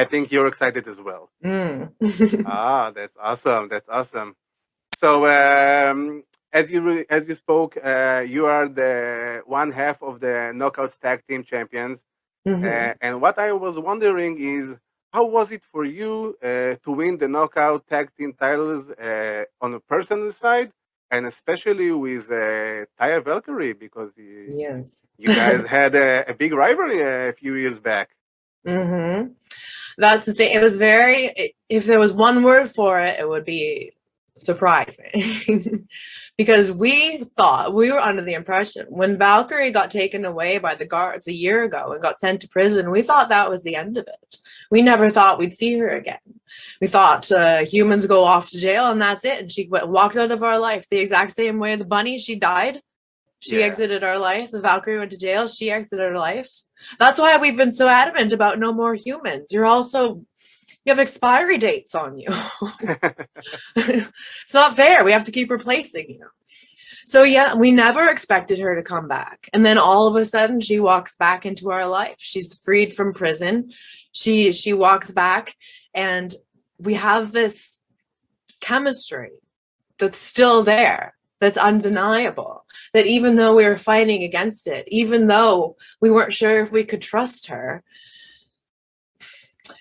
i 0.00 0.04
think 0.04 0.32
you're 0.32 0.48
excited 0.48 0.86
as 0.88 0.98
well 1.00 1.30
mm. 1.44 1.88
ah 2.46 2.90
that's 2.90 3.16
awesome 3.22 3.68
that's 3.68 3.88
awesome 3.88 4.34
so 4.92 5.10
um, 5.26 6.24
as 6.52 6.70
you 6.70 7.06
as 7.08 7.28
you 7.28 7.34
spoke 7.34 7.78
uh, 7.82 8.22
you 8.26 8.44
are 8.44 8.68
the 8.68 9.40
one 9.46 9.70
half 9.70 10.02
of 10.02 10.18
the 10.18 10.34
knockouts 10.58 10.98
tag 10.98 11.22
team 11.28 11.42
champions 11.44 12.02
mm-hmm. 12.46 12.64
uh, 12.64 12.92
and 13.00 13.20
what 13.22 13.38
i 13.38 13.52
was 13.52 13.78
wondering 13.78 14.34
is 14.38 14.76
how 15.12 15.24
was 15.24 15.52
it 15.52 15.64
for 15.64 15.84
you 15.84 16.36
uh, 16.42 16.74
to 16.84 16.90
win 17.00 17.16
the 17.18 17.28
knockout 17.28 17.86
tag 17.86 18.10
team 18.16 18.32
titles 18.32 18.90
uh, 18.90 19.44
on 19.60 19.74
a 19.74 19.80
personal 19.80 20.32
side 20.32 20.72
and 21.10 21.26
especially 21.26 21.90
with 21.90 22.30
uh, 22.30 22.86
Taya 22.98 23.24
Valkyrie 23.24 23.72
because 23.72 24.10
you, 24.16 24.46
yes, 24.48 25.06
you 25.18 25.28
guys 25.28 25.64
had 25.78 25.94
a, 25.94 26.30
a, 26.30 26.34
big 26.34 26.52
rivalry 26.52 27.00
a 27.02 27.32
few 27.32 27.54
years 27.54 27.78
back. 27.78 28.10
Mm-hmm. 28.66 29.32
That's 29.98 30.26
the 30.26 30.34
thing. 30.34 30.54
It 30.54 30.62
was 30.62 30.76
very. 30.76 31.54
If 31.68 31.86
there 31.86 31.98
was 31.98 32.12
one 32.12 32.42
word 32.42 32.68
for 32.68 33.00
it, 33.00 33.18
it 33.18 33.28
would 33.28 33.44
be 33.44 33.92
surprising 34.40 35.86
because 36.36 36.72
we 36.72 37.18
thought 37.18 37.74
we 37.74 37.92
were 37.92 37.98
under 37.98 38.24
the 38.24 38.34
impression 38.34 38.86
when 38.88 39.18
Valkyrie 39.18 39.70
got 39.70 39.90
taken 39.90 40.24
away 40.24 40.58
by 40.58 40.74
the 40.74 40.86
guards 40.86 41.28
a 41.28 41.32
year 41.32 41.62
ago 41.64 41.92
and 41.92 42.02
got 42.02 42.18
sent 42.18 42.40
to 42.40 42.48
prison, 42.48 42.90
we 42.90 43.02
thought 43.02 43.28
that 43.28 43.50
was 43.50 43.62
the 43.62 43.76
end 43.76 43.98
of 43.98 44.06
it. 44.06 44.36
We 44.70 44.82
never 44.82 45.10
thought 45.10 45.38
we'd 45.38 45.54
see 45.54 45.78
her 45.78 45.88
again. 45.88 46.18
We 46.80 46.86
thought 46.86 47.30
uh, 47.30 47.64
humans 47.64 48.06
go 48.06 48.24
off 48.24 48.50
to 48.50 48.58
jail 48.58 48.86
and 48.86 49.00
that's 49.00 49.24
it. 49.24 49.38
And 49.38 49.52
she 49.52 49.68
went, 49.68 49.88
walked 49.88 50.16
out 50.16 50.30
of 50.30 50.42
our 50.42 50.58
life 50.58 50.88
the 50.88 50.98
exact 50.98 51.32
same 51.32 51.58
way 51.58 51.76
the 51.76 51.84
bunny, 51.84 52.18
she 52.18 52.36
died. 52.36 52.80
She 53.40 53.60
yeah. 53.60 53.66
exited 53.66 54.04
our 54.04 54.18
life. 54.18 54.50
The 54.50 54.60
Valkyrie 54.60 54.98
went 54.98 55.12
to 55.12 55.18
jail. 55.18 55.46
She 55.48 55.70
exited 55.70 56.04
our 56.04 56.18
life. 56.18 56.50
That's 56.98 57.18
why 57.18 57.36
we've 57.38 57.56
been 57.56 57.72
so 57.72 57.88
adamant 57.88 58.32
about 58.32 58.58
no 58.58 58.72
more 58.72 58.94
humans. 58.94 59.50
You're 59.50 59.66
also 59.66 60.24
you 60.84 60.92
have 60.92 60.98
expiry 60.98 61.58
dates 61.58 61.94
on 61.94 62.18
you. 62.18 62.28
it's 63.76 64.54
not 64.54 64.76
fair. 64.76 65.04
We 65.04 65.12
have 65.12 65.24
to 65.24 65.32
keep 65.32 65.50
replacing 65.50 66.06
you. 66.08 66.26
So 67.04 67.22
yeah, 67.22 67.54
we 67.54 67.70
never 67.70 68.08
expected 68.08 68.58
her 68.58 68.76
to 68.76 68.82
come 68.82 69.08
back. 69.08 69.48
And 69.52 69.64
then 69.64 69.78
all 69.78 70.06
of 70.06 70.16
a 70.16 70.24
sudden 70.24 70.60
she 70.60 70.80
walks 70.80 71.16
back 71.16 71.44
into 71.44 71.70
our 71.70 71.86
life. 71.86 72.16
She's 72.18 72.62
freed 72.62 72.94
from 72.94 73.12
prison. 73.12 73.72
She 74.12 74.52
she 74.52 74.72
walks 74.72 75.10
back 75.10 75.54
and 75.94 76.34
we 76.78 76.94
have 76.94 77.32
this 77.32 77.78
chemistry 78.60 79.30
that's 79.98 80.18
still 80.18 80.62
there 80.62 81.14
that's 81.40 81.58
undeniable 81.58 82.64
that 82.92 83.06
even 83.06 83.34
though 83.34 83.56
we 83.56 83.64
were 83.64 83.78
fighting 83.78 84.22
against 84.22 84.66
it 84.66 84.84
even 84.88 85.26
though 85.26 85.76
we 86.00 86.10
weren't 86.10 86.34
sure 86.34 86.60
if 86.60 86.70
we 86.70 86.84
could 86.84 87.00
trust 87.00 87.46
her 87.46 87.82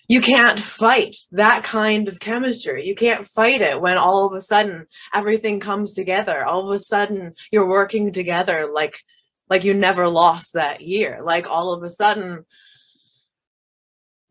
you 0.10 0.22
can't 0.22 0.60
fight 0.60 1.16
that 1.32 1.64
kind 1.64 2.08
of 2.08 2.20
chemistry. 2.20 2.86
You 2.86 2.96
can't 2.96 3.26
fight 3.26 3.62
it 3.62 3.80
when 3.80 4.00
all 4.00 4.26
of 4.26 4.34
a 4.34 4.42
sudden 4.42 4.88
everything 5.14 5.60
comes 5.60 5.94
together. 5.94 6.44
All 6.44 6.68
of 6.68 6.76
a 6.76 6.80
sudden 6.80 7.36
you're 7.52 7.70
working 7.70 8.12
together 8.12 8.70
like 8.74 8.98
like 9.50 9.64
you 9.64 9.74
never 9.74 10.10
lost 10.10 10.54
that 10.54 10.82
year. 10.82 11.22
Like 11.24 11.48
all 11.48 11.72
of 11.74 11.84
a 11.84 11.90
sudden 11.90 12.46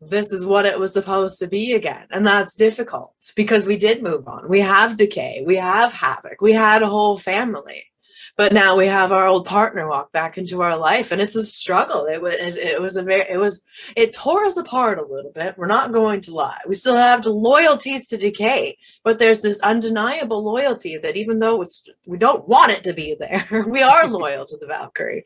this 0.01 0.31
is 0.33 0.45
what 0.45 0.65
it 0.65 0.79
was 0.79 0.93
supposed 0.93 1.39
to 1.39 1.47
be 1.47 1.73
again. 1.73 2.07
And 2.11 2.25
that's 2.25 2.55
difficult 2.55 3.15
because 3.35 3.65
we 3.65 3.77
did 3.77 4.03
move 4.03 4.27
on. 4.27 4.49
We 4.49 4.59
have 4.59 4.97
decay, 4.97 5.43
we 5.45 5.55
have 5.55 5.93
havoc, 5.93 6.41
we 6.41 6.51
had 6.51 6.83
a 6.83 6.89
whole 6.89 7.17
family 7.17 7.85
but 8.39 8.53
now 8.53 8.73
we 8.73 8.87
have 8.87 9.11
our 9.11 9.27
old 9.27 9.45
partner 9.45 9.85
walk 9.85 10.13
back 10.13 10.37
into 10.37 10.61
our 10.61 10.77
life 10.77 11.11
and 11.11 11.19
it's 11.19 11.35
a 11.35 11.43
struggle. 11.43 12.05
It 12.05 12.21
was 12.21 12.35
it, 12.35 12.55
it, 12.55 12.81
was 12.81 12.95
a 12.95 13.03
very 13.03 13.25
it 13.29 13.35
was 13.35 13.59
it 13.97 14.13
tore 14.13 14.45
us 14.45 14.55
apart 14.55 14.97
a 14.97 15.05
little 15.05 15.33
bit. 15.35 15.57
We're 15.57 15.67
not 15.67 15.91
going 15.91 16.21
to 16.21 16.33
lie. 16.33 16.61
We 16.65 16.75
still 16.75 16.95
have 16.95 17.21
the 17.21 17.31
loyalties 17.33 18.07
to 18.07 18.15
decay 18.15 18.77
but 19.03 19.19
there's 19.19 19.41
this 19.41 19.59
undeniable 19.59 20.41
loyalty 20.41 20.97
that 20.99 21.17
even 21.17 21.39
though 21.39 21.61
it's 21.61 21.89
we 22.07 22.17
don't 22.17 22.47
want 22.47 22.71
it 22.71 22.81
to 22.85 22.93
be 22.93 23.13
there 23.19 23.45
we 23.67 23.81
are 23.81 24.07
loyal 24.07 24.45
to 24.45 24.55
the 24.55 24.67
valkyrie. 24.67 25.25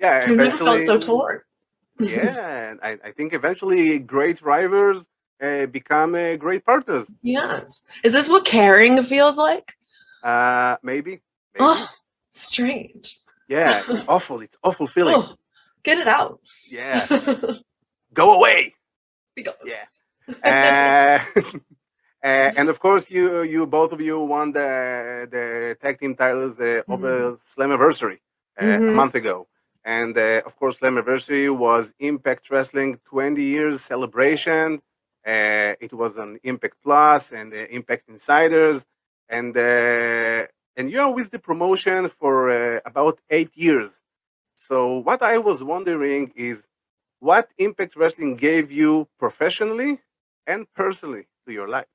Yeah 0.00 0.26
we 0.26 0.36
never 0.36 0.56
felt 0.56 0.86
so 0.86 0.98
torn. 0.98 1.40
Yeah 2.00 2.76
I, 2.82 2.98
I 3.04 3.10
think 3.10 3.34
eventually 3.34 3.98
great 3.98 4.40
rivals 4.40 5.06
uh, 5.42 5.66
become 5.66 6.14
uh, 6.14 6.36
great 6.36 6.64
partners. 6.64 7.10
Yes. 7.20 7.84
Is 8.02 8.14
this 8.14 8.26
what 8.26 8.46
caring 8.46 9.02
feels 9.02 9.36
like? 9.36 9.74
Uh 10.22 10.76
maybe 10.82 11.20
Oh, 11.58 11.88
strange. 12.30 13.20
Yeah, 13.48 13.82
awful. 14.08 14.40
It's 14.40 14.56
awful 14.62 14.86
feeling. 14.86 15.14
Oh, 15.16 15.36
get 15.82 15.98
it 15.98 16.08
out. 16.08 16.40
Yeah. 16.70 17.06
Go 18.14 18.36
away. 18.36 18.74
Yeah. 19.36 19.84
Uh, 20.42 21.18
uh, 22.24 22.50
and 22.56 22.70
of 22.70 22.80
course, 22.80 23.10
you 23.10 23.42
you 23.42 23.66
both 23.66 23.92
of 23.92 24.00
you 24.00 24.18
won 24.18 24.52
the 24.52 25.28
the 25.30 25.76
tag 25.82 26.00
team 26.00 26.14
titles 26.14 26.58
uh, 26.58 26.64
mm-hmm. 26.64 26.92
over 26.92 27.36
Slammiversary 27.36 28.20
uh, 28.58 28.64
mm-hmm. 28.64 28.88
a 28.88 28.92
month 28.92 29.14
ago. 29.16 29.46
And 29.84 30.16
uh, 30.16 30.40
of 30.46 30.56
course, 30.56 30.78
Slammiversary 30.78 31.54
was 31.54 31.92
Impact 31.98 32.48
Wrestling 32.50 32.98
20 33.04 33.42
years 33.42 33.82
celebration. 33.82 34.80
Uh, 35.26 35.76
it 35.78 35.92
was 35.92 36.16
on 36.16 36.38
Impact 36.42 36.76
Plus 36.82 37.32
and 37.32 37.52
Impact 37.52 38.08
Insiders. 38.08 38.86
And 39.28 39.54
and 40.76 40.90
you're 40.90 41.12
with 41.12 41.30
the 41.30 41.38
promotion 41.38 42.08
for 42.08 42.50
uh, 42.50 42.80
about 42.84 43.20
eight 43.30 43.56
years. 43.56 44.00
So 44.56 44.98
what 44.98 45.22
I 45.22 45.38
was 45.38 45.62
wondering 45.62 46.32
is 46.36 46.66
what 47.20 47.50
Impact 47.58 47.96
Wrestling 47.96 48.36
gave 48.36 48.70
you 48.70 49.08
professionally 49.18 50.00
and 50.46 50.66
personally 50.74 51.26
to 51.46 51.52
your 51.52 51.68
life? 51.68 51.86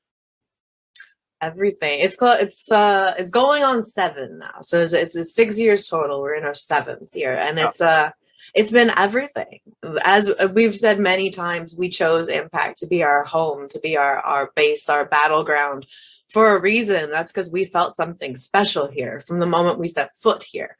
Everything. 1.41 1.99
It's 2.01 2.15
called. 2.15 2.39
It's 2.41 2.69
uh. 2.69 3.13
It's 3.17 3.31
going 3.31 3.63
on 3.63 3.81
seven 3.81 4.39
now. 4.39 4.61
So 4.61 4.81
it's, 4.81 4.93
it's 4.93 5.15
a 5.15 5.23
six 5.23 5.57
years 5.57 5.87
total. 5.87 6.21
We're 6.21 6.35
in 6.35 6.43
our 6.43 6.53
seventh 6.53 7.15
year, 7.15 7.33
and 7.33 7.57
oh. 7.59 7.67
it's 7.67 7.79
uh. 7.79 8.11
It's 8.55 8.71
been 8.71 8.91
everything. 8.97 9.59
As 10.03 10.31
we've 10.53 10.75
said 10.75 10.99
many 10.99 11.29
times, 11.29 11.75
we 11.77 11.87
chose 11.87 12.27
Impact 12.29 12.79
to 12.79 12.87
be 12.87 13.03
our 13.03 13.23
home, 13.23 13.67
to 13.69 13.79
be 13.79 13.95
our 13.95 14.19
our 14.19 14.51
base, 14.55 14.89
our 14.89 15.05
battleground 15.05 15.85
for 16.29 16.55
a 16.55 16.61
reason. 16.61 17.09
That's 17.09 17.31
because 17.31 17.51
we 17.51 17.65
felt 17.65 17.95
something 17.95 18.35
special 18.35 18.87
here 18.89 19.19
from 19.19 19.39
the 19.39 19.45
moment 19.45 19.79
we 19.79 19.87
set 19.87 20.15
foot 20.15 20.43
here. 20.43 20.77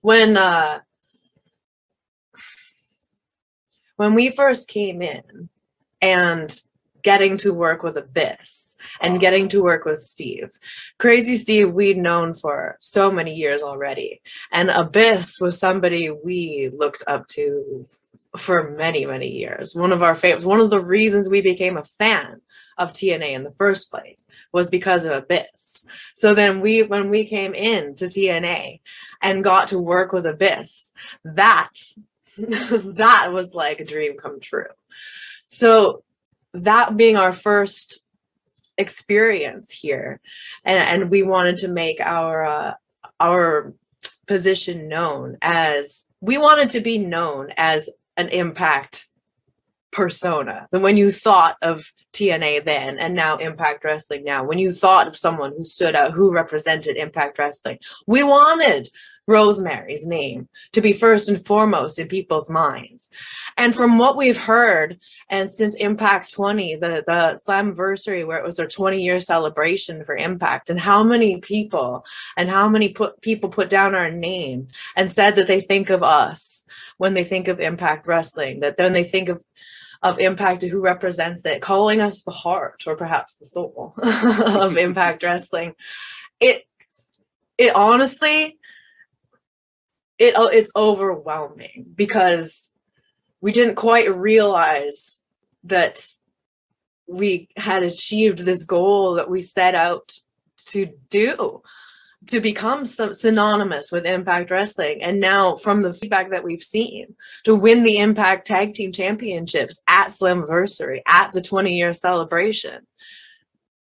When 0.00 0.36
uh, 0.36 0.80
when 3.96 4.14
we 4.14 4.30
first 4.30 4.68
came 4.68 5.02
in 5.02 5.48
and 6.00 6.60
getting 7.02 7.36
to 7.36 7.52
work 7.52 7.82
with 7.82 7.96
Abyss 7.96 8.76
and 9.00 9.20
getting 9.20 9.48
to 9.48 9.62
work 9.62 9.84
with 9.84 9.98
Steve. 9.98 10.50
Crazy 10.98 11.36
Steve, 11.36 11.74
we'd 11.74 11.98
known 11.98 12.32
for 12.32 12.76
so 12.80 13.10
many 13.10 13.34
years 13.34 13.62
already. 13.62 14.20
And 14.52 14.70
Abyss 14.70 15.40
was 15.40 15.58
somebody 15.58 16.10
we 16.10 16.70
looked 16.76 17.02
up 17.06 17.26
to 17.28 17.86
for 18.36 18.70
many, 18.70 19.04
many 19.04 19.28
years. 19.28 19.74
One 19.74 19.92
of 19.92 20.02
our 20.02 20.14
favorites, 20.14 20.44
one 20.44 20.60
of 20.60 20.70
the 20.70 20.80
reasons 20.80 21.28
we 21.28 21.40
became 21.40 21.76
a 21.76 21.82
fan 21.82 22.40
of 22.82 22.92
TNA 22.92 23.30
in 23.30 23.44
the 23.44 23.50
first 23.50 23.90
place 23.90 24.26
was 24.52 24.68
because 24.68 25.04
of 25.04 25.12
Abyss. 25.12 25.86
So 26.14 26.34
then 26.34 26.60
we 26.60 26.82
when 26.82 27.10
we 27.10 27.24
came 27.24 27.54
in 27.54 27.94
to 27.96 28.06
TNA 28.06 28.80
and 29.20 29.44
got 29.44 29.68
to 29.68 29.78
work 29.78 30.12
with 30.12 30.26
Abyss, 30.26 30.92
that 31.24 31.72
that 32.38 33.32
was 33.32 33.54
like 33.54 33.80
a 33.80 33.84
dream 33.84 34.16
come 34.16 34.40
true. 34.40 34.72
So 35.46 36.02
that 36.52 36.96
being 36.96 37.16
our 37.16 37.32
first 37.32 38.02
experience 38.78 39.70
here 39.70 40.20
and, 40.64 41.02
and 41.02 41.10
we 41.10 41.22
wanted 41.22 41.58
to 41.58 41.68
make 41.68 42.00
our 42.00 42.44
uh, 42.44 42.74
our 43.20 43.74
position 44.26 44.88
known 44.88 45.36
as 45.42 46.06
we 46.20 46.38
wanted 46.38 46.70
to 46.70 46.80
be 46.80 46.98
known 46.98 47.52
as 47.56 47.90
an 48.16 48.28
impact 48.28 49.08
persona 49.90 50.68
than 50.70 50.82
when 50.82 50.96
you 50.96 51.10
thought 51.10 51.56
of 51.62 51.92
TNA 52.12 52.64
then 52.64 52.98
and 52.98 53.14
now 53.14 53.36
Impact 53.36 53.84
Wrestling 53.84 54.24
now. 54.24 54.44
When 54.44 54.58
you 54.58 54.70
thought 54.70 55.06
of 55.06 55.16
someone 55.16 55.52
who 55.56 55.64
stood 55.64 55.94
out, 55.96 56.12
who 56.12 56.32
represented 56.32 56.96
Impact 56.96 57.38
Wrestling, 57.38 57.78
we 58.06 58.22
wanted 58.22 58.88
Rosemary's 59.28 60.04
name 60.04 60.48
to 60.72 60.80
be 60.80 60.92
first 60.92 61.28
and 61.28 61.44
foremost 61.44 61.98
in 61.98 62.08
people's 62.08 62.50
minds. 62.50 63.08
And 63.56 63.74
from 63.74 63.98
what 63.98 64.16
we've 64.16 64.36
heard, 64.36 64.98
and 65.28 65.52
since 65.52 65.74
Impact 65.76 66.32
20, 66.32 66.76
the, 66.76 67.04
the 67.06 67.40
Slammiversary, 67.46 68.26
where 68.26 68.38
it 68.38 68.44
was 68.44 68.56
their 68.56 68.66
20 68.66 69.00
year 69.00 69.20
celebration 69.20 70.04
for 70.04 70.16
Impact, 70.16 70.70
and 70.70 70.80
how 70.80 71.04
many 71.04 71.40
people 71.40 72.04
and 72.36 72.50
how 72.50 72.68
many 72.68 72.88
put, 72.88 73.20
people 73.20 73.48
put 73.48 73.70
down 73.70 73.94
our 73.94 74.10
name 74.10 74.68
and 74.96 75.10
said 75.10 75.36
that 75.36 75.46
they 75.46 75.60
think 75.60 75.88
of 75.90 76.02
us 76.02 76.64
when 76.98 77.14
they 77.14 77.24
think 77.24 77.46
of 77.46 77.60
Impact 77.60 78.06
Wrestling, 78.08 78.60
that 78.60 78.76
then 78.76 78.92
they 78.92 79.04
think 79.04 79.28
of 79.28 79.42
of 80.02 80.18
impact 80.18 80.62
who 80.62 80.82
represents 80.82 81.44
it 81.46 81.62
calling 81.62 82.00
us 82.00 82.22
the 82.22 82.32
heart 82.32 82.84
or 82.86 82.96
perhaps 82.96 83.34
the 83.34 83.44
soul 83.44 83.94
of 84.02 84.76
impact 84.76 85.22
wrestling. 85.22 85.74
It 86.40 86.64
it 87.58 87.74
honestly 87.76 88.58
it 90.18 90.34
oh, 90.36 90.48
it's 90.48 90.70
overwhelming 90.76 91.86
because 91.94 92.70
we 93.40 93.52
didn't 93.52 93.74
quite 93.74 94.14
realize 94.14 95.20
that 95.64 96.04
we 97.06 97.48
had 97.56 97.82
achieved 97.82 98.38
this 98.38 98.64
goal 98.64 99.14
that 99.14 99.28
we 99.28 99.42
set 99.42 99.74
out 99.74 100.12
to 100.56 100.88
do 101.10 101.62
to 102.28 102.40
become 102.40 102.86
synonymous 102.86 103.90
with 103.90 104.04
Impact 104.04 104.50
Wrestling. 104.50 105.02
And 105.02 105.20
now, 105.20 105.56
from 105.56 105.82
the 105.82 105.92
feedback 105.92 106.30
that 106.30 106.44
we've 106.44 106.62
seen, 106.62 107.14
to 107.44 107.54
win 107.54 107.82
the 107.82 107.98
Impact 107.98 108.46
Tag 108.46 108.74
Team 108.74 108.92
Championships 108.92 109.80
at 109.88 110.08
Slammiversary, 110.08 111.00
at 111.06 111.32
the 111.32 111.42
20 111.42 111.76
year 111.76 111.92
celebration, 111.92 112.86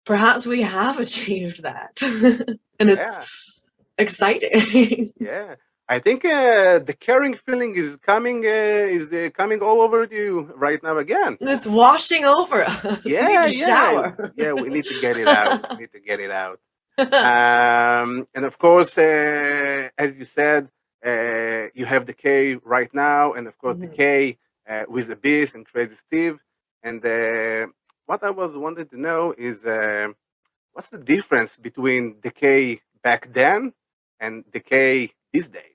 perhaps 0.04 0.46
we 0.46 0.62
have 0.62 0.98
achieved 1.06 1.62
that. 1.62 2.00
and 2.78 2.90
it's 2.90 3.16
yeah. 3.18 3.24
exciting. 3.98 5.08
yeah. 5.20 5.56
I 5.86 5.98
think 5.98 6.24
uh, 6.24 6.78
the 6.78 6.96
caring 6.98 7.34
feeling 7.34 7.76
is 7.76 7.96
coming 7.96 8.42
uh, 8.46 8.48
is 8.48 9.12
uh, 9.12 9.28
coming 9.34 9.60
all 9.60 9.82
over 9.82 10.08
you 10.10 10.50
right 10.56 10.82
now 10.82 10.96
again. 10.96 11.36
It's 11.40 11.66
washing 11.66 12.24
over 12.24 12.64
us. 12.64 13.02
Yeah, 13.04 13.46
yeah, 13.48 14.12
yeah. 14.34 14.52
We 14.54 14.70
need 14.70 14.86
to 14.86 14.98
get 15.02 15.18
it 15.18 15.28
out. 15.28 15.68
we 15.68 15.76
need 15.76 15.92
to 15.92 16.00
get 16.00 16.20
it 16.20 16.30
out. 16.30 16.58
um, 16.98 18.28
and 18.34 18.44
of 18.44 18.58
course, 18.58 18.96
uh, 18.98 19.88
as 19.98 20.16
you 20.16 20.24
said, 20.24 20.68
uh, 21.04 21.68
you 21.74 21.84
have 21.84 22.06
the 22.06 22.14
K 22.14 22.54
right 22.56 22.92
now, 22.94 23.32
and 23.32 23.46
of 23.46 23.58
course 23.58 23.76
mm-hmm. 23.76 23.90
the 23.90 23.96
K 23.96 24.38
uh, 24.68 24.84
with 24.88 25.10
Abyss 25.10 25.54
and 25.54 25.66
Crazy 25.66 25.96
Steve. 25.96 26.38
And 26.82 27.02
what 28.06 28.22
I 28.22 28.30
was 28.30 28.54
wanting 28.54 28.86
to 28.86 29.00
know 29.00 29.34
is 29.36 29.64
what's 30.72 30.90
the 30.90 30.98
difference 30.98 31.56
between 31.56 32.16
the 32.22 32.30
K 32.30 32.80
back 33.02 33.32
then 33.32 33.72
and 34.20 34.44
the 34.52 34.60
K 34.60 35.12
these 35.32 35.48
days? 35.48 35.73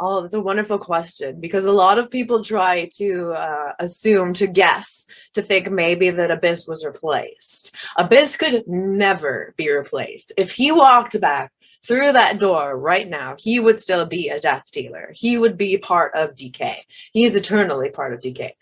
Oh, 0.00 0.22
that's 0.22 0.34
a 0.34 0.40
wonderful 0.40 0.78
question 0.78 1.40
because 1.40 1.64
a 1.64 1.72
lot 1.72 1.98
of 1.98 2.10
people 2.10 2.44
try 2.44 2.88
to 2.98 3.32
uh, 3.32 3.72
assume, 3.80 4.32
to 4.34 4.46
guess, 4.46 5.04
to 5.34 5.42
think 5.42 5.72
maybe 5.72 6.10
that 6.10 6.30
Abyss 6.30 6.68
was 6.68 6.84
replaced. 6.86 7.74
Abyss 7.96 8.36
could 8.36 8.62
never 8.68 9.54
be 9.56 9.72
replaced. 9.72 10.32
If 10.36 10.52
he 10.52 10.70
walked 10.70 11.20
back 11.20 11.52
through 11.84 12.12
that 12.12 12.38
door 12.38 12.78
right 12.78 13.08
now, 13.08 13.34
he 13.38 13.58
would 13.58 13.80
still 13.80 14.06
be 14.06 14.28
a 14.28 14.38
death 14.38 14.70
dealer. 14.70 15.10
He 15.14 15.36
would 15.36 15.56
be 15.56 15.78
part 15.78 16.14
of 16.14 16.36
Decay. 16.36 16.84
He 17.12 17.24
is 17.24 17.34
eternally 17.34 17.90
part 17.90 18.12
of 18.12 18.20
Decay. 18.20 18.54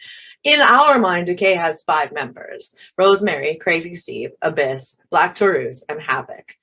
In 0.42 0.60
our 0.60 0.98
mind, 0.98 1.26
Decay 1.26 1.54
has 1.54 1.82
five 1.82 2.12
members 2.12 2.74
Rosemary, 2.96 3.56
Crazy 3.56 3.94
Steve, 3.94 4.30
Abyss, 4.40 4.98
Black 5.10 5.34
Taurus, 5.34 5.84
and 5.88 6.00
Havoc. 6.00 6.54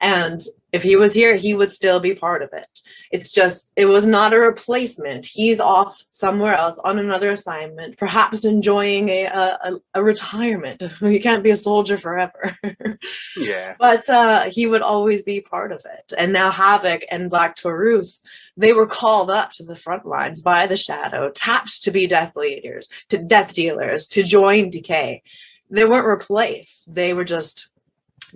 And 0.00 0.40
if 0.72 0.82
he 0.82 0.96
was 0.96 1.14
here, 1.14 1.36
he 1.36 1.54
would 1.54 1.72
still 1.72 2.00
be 2.00 2.14
part 2.14 2.42
of 2.42 2.50
it. 2.52 2.80
It's 3.10 3.32
just, 3.32 3.72
it 3.76 3.86
was 3.86 4.04
not 4.04 4.34
a 4.34 4.38
replacement. 4.38 5.24
He's 5.24 5.58
off 5.58 6.02
somewhere 6.10 6.54
else 6.54 6.78
on 6.84 6.98
another 6.98 7.30
assignment, 7.30 7.96
perhaps 7.96 8.44
enjoying 8.44 9.08
a, 9.08 9.24
a, 9.24 9.72
a 9.94 10.02
retirement. 10.02 10.82
He 11.06 11.20
can't 11.20 11.44
be 11.44 11.50
a 11.50 11.56
soldier 11.56 11.96
forever. 11.96 12.58
yeah. 13.36 13.76
But 13.78 14.08
uh, 14.10 14.50
he 14.50 14.66
would 14.66 14.82
always 14.82 15.22
be 15.22 15.40
part 15.40 15.72
of 15.72 15.84
it. 15.86 16.12
And 16.18 16.32
now 16.32 16.50
Havoc 16.50 17.02
and 17.10 17.30
Black 17.30 17.56
Taurus, 17.56 18.22
they 18.56 18.72
were 18.72 18.86
called 18.86 19.30
up 19.30 19.52
to 19.52 19.64
the 19.64 19.76
front 19.76 20.04
lines 20.04 20.42
by 20.42 20.66
the 20.66 20.76
Shadow, 20.76 21.30
tapped 21.30 21.82
to 21.84 21.90
be 21.90 22.06
death 22.06 22.34
leaders, 22.36 22.88
to 23.08 23.18
death 23.18 23.54
dealers, 23.54 24.06
to 24.08 24.22
join 24.22 24.68
Decay. 24.68 25.22
They 25.70 25.84
weren't 25.84 26.06
replaced. 26.06 26.94
They 26.94 27.14
were 27.14 27.24
just 27.24 27.70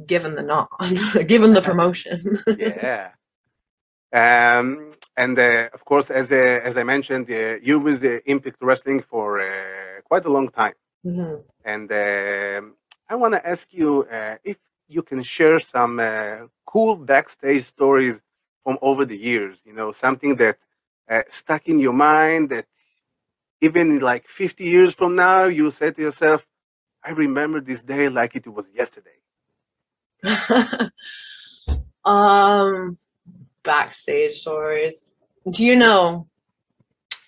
given 0.06 0.34
the 0.34 0.42
nod, 0.42 0.68
given 1.26 1.52
the 1.52 1.62
promotion. 1.62 2.16
yeah. 2.58 3.10
Um, 4.12 4.94
and 5.16 5.38
uh, 5.38 5.68
of 5.72 5.84
course, 5.84 6.10
as 6.10 6.32
uh, 6.32 6.60
as 6.68 6.76
I 6.76 6.82
mentioned, 6.82 7.30
uh, 7.30 7.56
you 7.62 7.78
with 7.78 8.00
the 8.00 8.28
Impact 8.28 8.58
Wrestling 8.60 9.00
for 9.02 9.40
uh, 9.40 10.00
quite 10.04 10.24
a 10.24 10.32
long 10.36 10.48
time, 10.48 10.74
mm-hmm. 11.06 11.36
and 11.64 11.86
um, 11.92 12.74
I 13.08 13.14
want 13.14 13.34
to 13.34 13.46
ask 13.46 13.72
you 13.72 14.06
uh, 14.10 14.36
if 14.42 14.58
you 14.88 15.02
can 15.02 15.22
share 15.22 15.58
some 15.60 16.00
uh, 16.00 16.46
cool 16.66 16.96
backstage 16.96 17.64
stories 17.64 18.22
from 18.64 18.78
over 18.82 19.04
the 19.04 19.16
years. 19.16 19.64
You 19.64 19.74
know, 19.74 19.92
something 19.92 20.36
that 20.36 20.58
stuck 21.28 21.68
in 21.68 21.78
your 21.78 21.92
mind 21.92 22.50
that 22.50 22.66
even 23.60 23.98
like 23.98 24.28
50 24.28 24.64
years 24.64 24.94
from 24.94 25.16
now, 25.16 25.44
you 25.44 25.70
say 25.70 25.90
to 25.90 26.02
yourself, 26.02 26.46
"I 27.04 27.10
remember 27.10 27.60
this 27.60 27.82
day 27.82 28.08
like 28.08 28.34
it 28.34 28.46
was 28.48 28.70
yesterday." 28.72 29.19
um, 32.04 32.96
backstage 33.62 34.36
stories. 34.40 35.14
Do 35.48 35.64
you 35.64 35.76
know? 35.76 36.26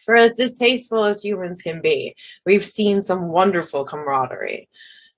For 0.04 0.16
as 0.16 0.32
distasteful 0.36 1.04
as 1.04 1.22
humans 1.22 1.62
can 1.62 1.80
be, 1.80 2.16
we've 2.44 2.64
seen 2.64 3.04
some 3.04 3.28
wonderful 3.28 3.84
camaraderie 3.84 4.68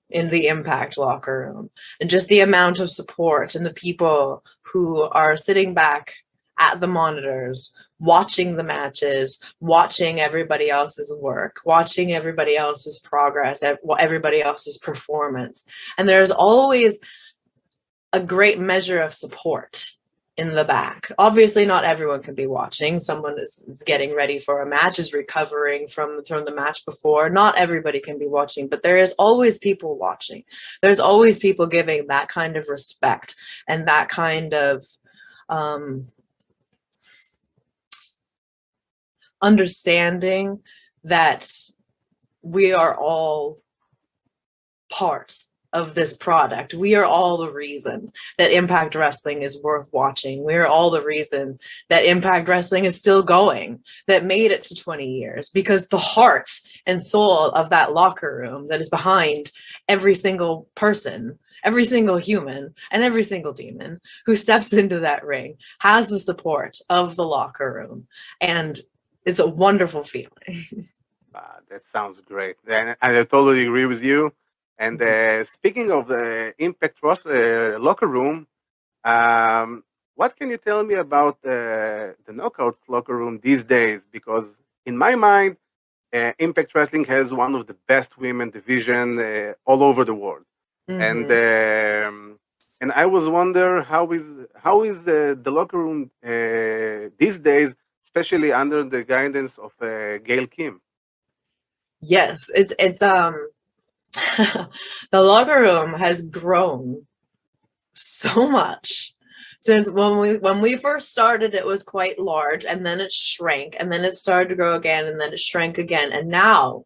in 0.09 0.29
the 0.29 0.47
impact 0.47 0.97
locker 0.97 1.51
room 1.53 1.69
and 1.99 2.09
just 2.09 2.27
the 2.27 2.41
amount 2.41 2.79
of 2.79 2.91
support 2.91 3.55
and 3.55 3.65
the 3.65 3.73
people 3.73 4.43
who 4.61 5.03
are 5.03 5.35
sitting 5.35 5.73
back 5.73 6.13
at 6.59 6.79
the 6.79 6.87
monitors 6.87 7.73
watching 7.99 8.55
the 8.55 8.63
matches 8.63 9.39
watching 9.59 10.19
everybody 10.19 10.69
else's 10.69 11.11
work 11.19 11.59
watching 11.65 12.13
everybody 12.13 12.55
else's 12.55 12.99
progress 12.99 13.63
everybody 13.99 14.41
else's 14.41 14.77
performance 14.77 15.65
and 15.97 16.07
there's 16.07 16.31
always 16.31 16.99
a 18.15 18.19
great 18.21 18.57
measure 18.57 19.01
of 19.01 19.13
support 19.13 19.91
in 20.37 20.55
the 20.55 20.63
back. 20.63 21.09
Obviously, 21.17 21.65
not 21.65 21.83
everyone 21.83 22.21
can 22.21 22.33
be 22.33 22.47
watching. 22.47 22.99
Someone 22.99 23.37
is, 23.37 23.63
is, 23.67 23.83
getting 23.83 24.15
ready 24.15 24.39
for 24.39 24.61
a 24.61 24.65
match, 24.65 24.99
is 24.99 25.13
recovering 25.13 25.85
from 25.87 26.23
from 26.23 26.45
the 26.45 26.55
match 26.55 26.85
before. 26.85 27.29
Not 27.29 27.57
everybody 27.57 27.99
can 27.99 28.17
be 28.17 28.27
watching, 28.27 28.69
but 28.69 28.83
there 28.83 28.97
is 28.97 29.13
always 29.19 29.57
people 29.57 29.97
watching. 29.97 30.45
There's 30.81 30.99
always 30.99 31.37
people 31.37 31.67
giving 31.67 32.07
that 32.07 32.29
kind 32.29 32.55
of 32.55 32.69
respect 32.69 33.35
and 33.67 33.87
that 33.89 34.07
kind 34.07 34.53
of 34.53 34.81
um, 35.49 36.07
understanding 39.41 40.61
that 41.03 41.49
we 42.41 42.71
are 42.71 42.97
all 42.97 43.57
parts 44.89 45.49
of 45.75 45.93
this 45.93 46.15
product. 46.15 46.73
We 46.73 46.95
are 46.95 47.03
all 47.03 47.37
the 47.37 47.51
reason 47.51 48.13
that 48.37 48.51
Impact 48.51 48.95
Wrestling 48.95 49.41
is 49.41 49.61
worth 49.61 49.89
watching. 49.91 50.43
We 50.43 50.55
are 50.55 50.65
all 50.65 50.89
the 50.89 51.03
reason 51.03 51.59
that 51.89 52.05
Impact 52.05 52.47
Wrestling 52.47 52.85
is 52.85 52.97
still 52.97 53.21
going, 53.21 53.83
that 54.07 54.25
made 54.25 54.51
it 54.51 54.63
to 54.63 54.75
20 54.75 55.05
years, 55.05 55.49
because 55.49 55.87
the 55.87 55.97
heart 55.97 56.49
and 56.85 57.03
soul 57.03 57.49
of 57.49 57.69
that 57.71 57.91
locker 57.91 58.37
room 58.37 58.67
that 58.69 58.79
is 58.79 58.89
behind 58.89 59.51
every 59.87 60.15
single 60.15 60.67
person 60.75 61.37
every 61.63 61.83
single 61.83 62.17
human 62.17 62.75
and 62.91 63.01
every 63.01 63.23
single 63.23 63.51
demon 63.51 63.99
who 64.27 64.35
steps 64.35 64.71
into 64.81 64.99
that 64.99 65.25
ring 65.25 65.57
has 65.79 66.07
the 66.07 66.19
support 66.19 66.77
of 66.89 67.15
the 67.15 67.25
locker 67.25 67.73
room 67.73 68.07
and 68.39 68.79
it's 69.25 69.39
a 69.39 69.47
wonderful 69.47 70.03
feeling 70.03 70.61
uh, 71.33 71.39
that 71.69 71.83
sounds 71.83 72.21
great 72.21 72.55
and 72.67 72.95
i 73.01 73.11
totally 73.23 73.63
agree 73.63 73.87
with 73.87 74.03
you 74.03 74.31
and 74.77 74.99
mm-hmm. 74.99 75.41
uh, 75.41 75.45
speaking 75.45 75.91
of 75.91 76.07
the 76.07 76.53
Impact 76.57 76.99
uh, 77.03 77.79
locker 77.79 78.07
room, 78.07 78.47
um, 79.03 79.83
what 80.15 80.35
can 80.35 80.49
you 80.49 80.57
tell 80.57 80.83
me 80.83 80.95
about 80.95 81.37
uh, 81.45 82.13
the 82.25 82.33
Knockouts 82.33 82.79
locker 82.87 83.15
room 83.15 83.39
these 83.41 83.63
days? 83.63 84.01
Because 84.11 84.55
in 84.85 84.97
my 84.97 85.15
mind, 85.15 85.57
uh, 86.13 86.31
Impact 86.39 86.73
Wrestling 86.73 87.05
has 87.05 87.31
one 87.31 87.55
of 87.55 87.67
the 87.67 87.75
best 87.87 88.17
women 88.17 88.49
division 88.49 89.19
uh, 89.19 89.53
all 89.65 89.83
over 89.83 90.05
the 90.05 90.13
world, 90.13 90.45
mm-hmm. 90.89 91.01
and 91.01 91.25
um, 91.31 92.39
and 92.79 92.91
I 92.91 93.05
was 93.05 93.27
wonder 93.27 93.81
how 93.81 94.11
is 94.11 94.25
how 94.55 94.83
is 94.83 95.03
the, 95.03 95.37
the 95.41 95.51
locker 95.51 95.77
room 95.77 96.11
uh, 96.23 97.09
these 97.17 97.39
days, 97.39 97.75
especially 98.03 98.51
under 98.53 98.83
the 98.83 99.03
guidance 99.03 99.57
of 99.57 99.71
Gail 99.79 100.47
Kim. 100.47 100.81
Yes, 102.01 102.49
it's 102.53 102.73
it's 102.79 103.01
um 103.01 103.35
the 105.11 105.21
locker 105.21 105.59
room 105.59 105.93
has 105.93 106.21
grown 106.21 107.05
so 107.93 108.49
much 108.49 109.13
since 109.59 109.89
when 109.89 110.19
we 110.19 110.37
when 110.37 110.61
we 110.61 110.77
first 110.77 111.09
started 111.09 111.53
it 111.53 111.65
was 111.65 111.81
quite 111.81 112.19
large 112.19 112.65
and 112.65 112.85
then 112.85 112.99
it 112.99 113.11
shrank 113.11 113.75
and 113.79 113.91
then 113.91 114.05
it 114.05 114.13
started 114.13 114.49
to 114.49 114.55
grow 114.55 114.75
again 114.75 115.07
and 115.07 115.19
then 115.19 115.33
it 115.33 115.39
shrank 115.39 115.77
again 115.77 116.11
and 116.11 116.27
now 116.27 116.83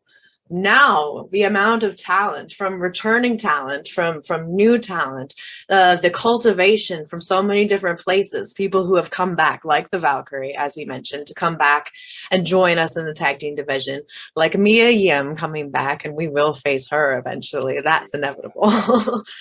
now 0.50 1.26
the 1.32 1.44
amount 1.44 1.84
of 1.84 1.96
talent 1.96 2.52
from 2.52 2.82
returning 2.82 3.38
talent 3.38 3.88
from 3.88 4.22
from 4.22 4.56
new 4.56 4.78
talent 4.78 5.36
uh, 5.70 5.96
the 5.98 6.10
cultivation 6.10 7.06
from 7.06 7.22
so 7.22 7.42
many 7.42 7.66
different 7.66 8.00
places 8.00 8.54
people 8.54 8.86
who 8.86 8.96
have 8.96 9.12
come 9.12 9.36
back 9.36 9.64
like 9.64 9.90
the 9.90 10.00
valkyrie 10.00 10.56
as 10.56 10.76
we 10.76 10.86
mentioned 10.86 11.26
to 11.26 11.34
come 11.34 11.58
back 11.58 11.92
and 12.32 12.46
join 12.46 12.78
us 12.78 12.98
in 12.98 13.06
the 13.06 13.14
tag 13.14 13.40
team 13.40 13.56
division 13.56 14.02
like 14.36 14.58
mia 14.58 14.90
yim 14.90 15.36
coming 15.36 15.70
back 15.70 16.06
and 16.06 16.16
we 16.16 16.28
will 16.28 16.54
face 16.54 16.90
her 16.90 17.18
eventually. 17.18 17.82
That's 17.84 18.14
inevitable. 18.14 19.24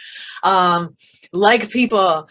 Um 0.45 0.95
like 1.33 1.69
people 1.69 2.29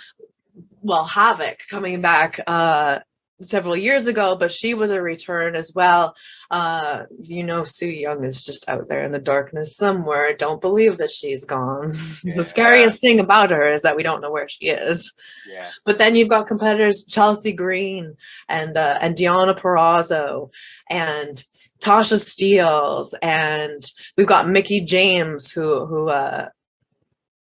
well 0.81 1.03
havoc 1.03 1.59
coming 1.69 1.99
back 1.99 2.39
uh 2.47 2.99
several 3.41 3.75
years 3.75 4.07
ago, 4.07 4.35
but 4.35 4.51
she 4.51 4.73
was 4.73 4.91
a 4.91 5.01
return 5.01 5.55
as 5.55 5.71
well. 5.73 6.15
Uh, 6.49 7.03
you 7.19 7.43
know, 7.43 7.63
Sue 7.63 7.87
Young 7.87 8.23
is 8.23 8.43
just 8.43 8.67
out 8.67 8.87
there 8.89 9.03
in 9.03 9.11
the 9.11 9.19
darkness 9.19 9.75
somewhere. 9.75 10.33
Don't 10.33 10.61
believe 10.61 10.97
that 10.97 11.11
she's 11.11 11.45
gone. 11.45 11.91
Yeah. 12.23 12.35
the 12.35 12.43
scariest 12.43 12.99
thing 12.99 13.19
about 13.19 13.51
her 13.51 13.71
is 13.71 13.83
that 13.83 13.95
we 13.95 14.03
don't 14.03 14.21
know 14.21 14.31
where 14.31 14.49
she 14.49 14.65
is. 14.69 15.13
Yeah. 15.49 15.69
But 15.85 15.97
then 15.97 16.15
you've 16.15 16.29
got 16.29 16.47
competitors 16.47 17.05
Chelsea 17.07 17.53
Green 17.53 18.15
and 18.49 18.75
uh, 18.75 18.97
and 19.01 19.15
Deonna 19.15 19.57
Purrazzo 19.57 20.49
and 20.89 21.41
Tasha 21.79 22.17
Steelz 22.17 23.13
and 23.21 23.83
we've 24.17 24.27
got 24.27 24.49
Mickey 24.49 24.81
James 24.81 25.51
who 25.51 25.85
who 25.85 26.09
uh, 26.09 26.49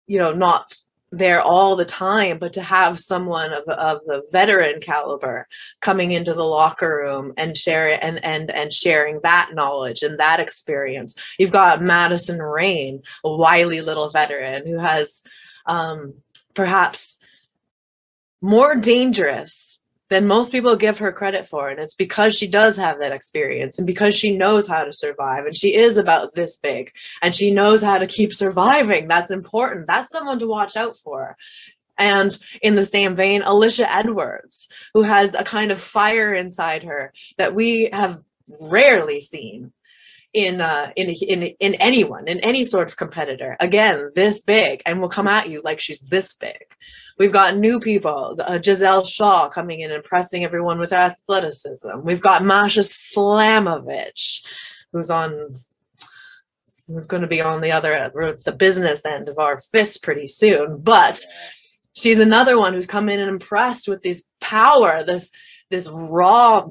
you 0.07 0.19
know 0.19 0.33
not 0.33 0.73
there 1.11 1.41
all 1.41 1.75
the 1.75 1.85
time, 1.85 2.37
but 2.37 2.53
to 2.53 2.61
have 2.61 2.99
someone 2.99 3.51
of, 3.53 3.63
of 3.67 4.03
the 4.05 4.23
veteran 4.31 4.79
caliber 4.79 5.47
coming 5.81 6.11
into 6.11 6.33
the 6.33 6.43
locker 6.43 6.97
room 6.97 7.33
and 7.37 7.57
share 7.57 8.03
and 8.03 8.23
and 8.23 8.51
and 8.51 8.71
sharing 8.71 9.19
that 9.21 9.51
knowledge 9.53 10.01
and 10.03 10.19
that 10.19 10.39
experience. 10.39 11.15
You've 11.39 11.51
got 11.51 11.81
Madison 11.81 12.39
Rain, 12.39 13.01
a 13.23 13.35
wily 13.35 13.81
little 13.81 14.09
veteran 14.09 14.67
who 14.67 14.77
has 14.77 15.23
um, 15.65 16.13
perhaps 16.53 17.17
more 18.41 18.75
dangerous 18.75 19.79
than 20.09 20.27
most 20.27 20.51
people 20.51 20.75
give 20.75 20.97
her 20.97 21.11
credit 21.11 21.47
for. 21.47 21.69
And 21.69 21.79
it's 21.79 21.95
because 21.95 22.35
she 22.35 22.47
does 22.47 22.75
have 22.77 22.99
that 22.99 23.11
experience 23.11 23.77
and 23.77 23.87
because 23.87 24.15
she 24.15 24.35
knows 24.35 24.67
how 24.67 24.83
to 24.83 24.91
survive 24.91 25.45
and 25.45 25.55
she 25.55 25.75
is 25.75 25.97
about 25.97 26.33
this 26.33 26.57
big 26.57 26.91
and 27.21 27.33
she 27.33 27.51
knows 27.51 27.81
how 27.81 27.97
to 27.99 28.07
keep 28.07 28.33
surviving. 28.33 29.07
That's 29.07 29.31
important. 29.31 29.87
That's 29.87 30.11
someone 30.11 30.39
to 30.39 30.47
watch 30.47 30.75
out 30.75 30.97
for. 30.97 31.37
And 31.97 32.35
in 32.61 32.75
the 32.75 32.85
same 32.85 33.15
vein, 33.15 33.41
Alicia 33.43 33.91
Edwards, 33.91 34.69
who 34.93 35.03
has 35.03 35.35
a 35.35 35.43
kind 35.43 35.71
of 35.71 35.81
fire 35.81 36.33
inside 36.33 36.83
her 36.83 37.13
that 37.37 37.53
we 37.53 37.89
have 37.91 38.17
rarely 38.71 39.21
seen 39.21 39.73
in 40.33 40.61
uh 40.61 40.91
in 40.95 41.09
in 41.09 41.43
in 41.59 41.73
anyone 41.75 42.27
in 42.27 42.39
any 42.41 42.63
sort 42.63 42.87
of 42.87 42.95
competitor 42.95 43.57
again 43.59 44.11
this 44.13 44.43
big 44.43 44.81
and 44.85 45.01
will 45.01 45.09
come 45.09 45.27
at 45.27 45.49
you 45.49 45.59
like 45.63 45.79
she's 45.79 45.99
this 46.01 46.35
big 46.35 46.75
we've 47.19 47.33
got 47.33 47.57
new 47.57 47.79
people 47.79 48.35
uh, 48.39 48.59
giselle 48.61 49.03
shaw 49.03 49.49
coming 49.49 49.81
in 49.81 49.91
and 49.91 50.03
pressing 50.03 50.43
everyone 50.43 50.79
with 50.79 50.93
athleticism. 50.93 51.99
We've 52.01 52.21
got 52.21 52.43
masha 52.43 52.79
slamovich 52.79 54.45
who's 54.91 55.11
on 55.11 55.49
who's 56.87 57.05
going 57.05 57.21
to 57.21 57.27
be 57.27 57.41
on 57.41 57.61
the 57.61 57.71
other 57.71 58.11
the 58.43 58.51
business 58.51 59.05
end 59.05 59.29
of 59.29 59.37
our 59.37 59.59
fist 59.59 60.01
pretty 60.01 60.25
soon 60.25 60.81
but 60.81 61.23
she's 61.95 62.19
another 62.19 62.57
one 62.57 62.73
who's 62.73 62.87
come 62.87 63.09
in 63.09 63.19
and 63.19 63.29
impressed 63.29 63.87
with 63.87 64.01
this 64.01 64.23
power 64.41 65.03
this 65.03 65.29
this 65.69 65.87
raw 65.87 66.65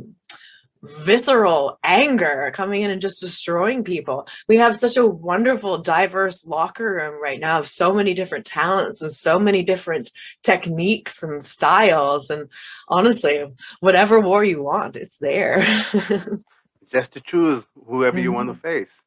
visceral 0.82 1.78
anger 1.82 2.50
coming 2.54 2.82
in 2.82 2.90
and 2.90 3.00
just 3.00 3.20
destroying 3.20 3.84
people. 3.84 4.26
We 4.48 4.56
have 4.56 4.76
such 4.76 4.96
a 4.96 5.06
wonderful, 5.06 5.78
diverse 5.78 6.46
locker 6.46 6.94
room 6.94 7.20
right 7.22 7.40
now 7.40 7.58
of 7.58 7.68
so 7.68 7.94
many 7.94 8.14
different 8.14 8.46
talents 8.46 9.02
and 9.02 9.10
so 9.10 9.38
many 9.38 9.62
different 9.62 10.10
techniques 10.42 11.22
and 11.22 11.44
styles. 11.44 12.30
And 12.30 12.50
honestly, 12.88 13.44
whatever 13.80 14.20
war 14.20 14.44
you 14.44 14.62
want, 14.62 14.96
it's 14.96 15.18
there. 15.18 15.62
Just 16.90 17.12
to 17.12 17.20
choose 17.20 17.66
whoever 17.86 18.16
mm-hmm. 18.16 18.24
you 18.24 18.32
want 18.32 18.48
to 18.48 18.54
mm-hmm. 18.54 18.62
face. 18.62 19.02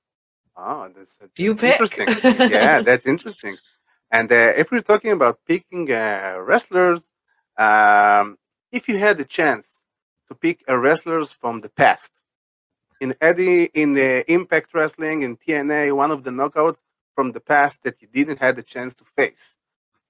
Oh, 0.56 0.90
that's, 0.96 1.18
that's 1.18 1.40
you 1.40 1.56
pick. 1.56 1.80
interesting. 1.80 2.08
yeah, 2.52 2.82
that's 2.82 3.06
interesting. 3.06 3.58
And 4.12 4.32
uh, 4.32 4.54
if 4.58 4.72
we're 4.72 4.82
talking 4.82 5.12
about 5.12 5.40
picking 5.48 5.92
uh, 5.92 6.38
wrestlers, 6.40 7.02
um, 7.58 8.38
if 8.72 8.88
you 8.88 8.98
had 8.98 9.18
the 9.18 9.26
chance 9.26 9.81
to 10.32 10.36
pick 10.36 10.64
a 10.66 10.80
wrestlers 10.80 11.34
from 11.34 11.60
the 11.60 11.68
past. 11.68 12.22
In 13.02 13.14
Eddie, 13.20 13.66
in 13.66 13.94
the 13.94 14.24
Impact 14.32 14.74
Wrestling, 14.74 15.24
in 15.24 15.36
TNA, 15.36 15.94
one 15.94 16.10
of 16.10 16.24
the 16.24 16.32
knockouts 16.32 16.78
from 17.16 17.34
the 17.34 17.42
past 17.42 17.84
that 17.84 18.02
you 18.02 18.08
didn't 18.08 18.40
have 18.40 18.56
the 18.56 18.64
chance 18.64 18.94
to 18.96 19.04
face. 19.18 19.58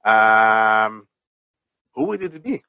Um, 0.06 1.08
who 1.94 2.06
would 2.06 2.22
it 2.22 2.44
be? 2.44 2.62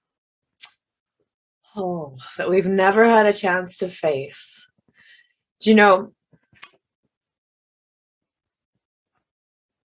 Oh, 1.76 2.16
that 2.38 2.48
we've 2.48 2.66
never 2.66 3.04
had 3.04 3.26
a 3.26 3.34
chance 3.34 3.76
to 3.78 3.88
face. 3.88 4.66
Do 5.60 5.70
you 5.70 5.76
know? 5.76 6.12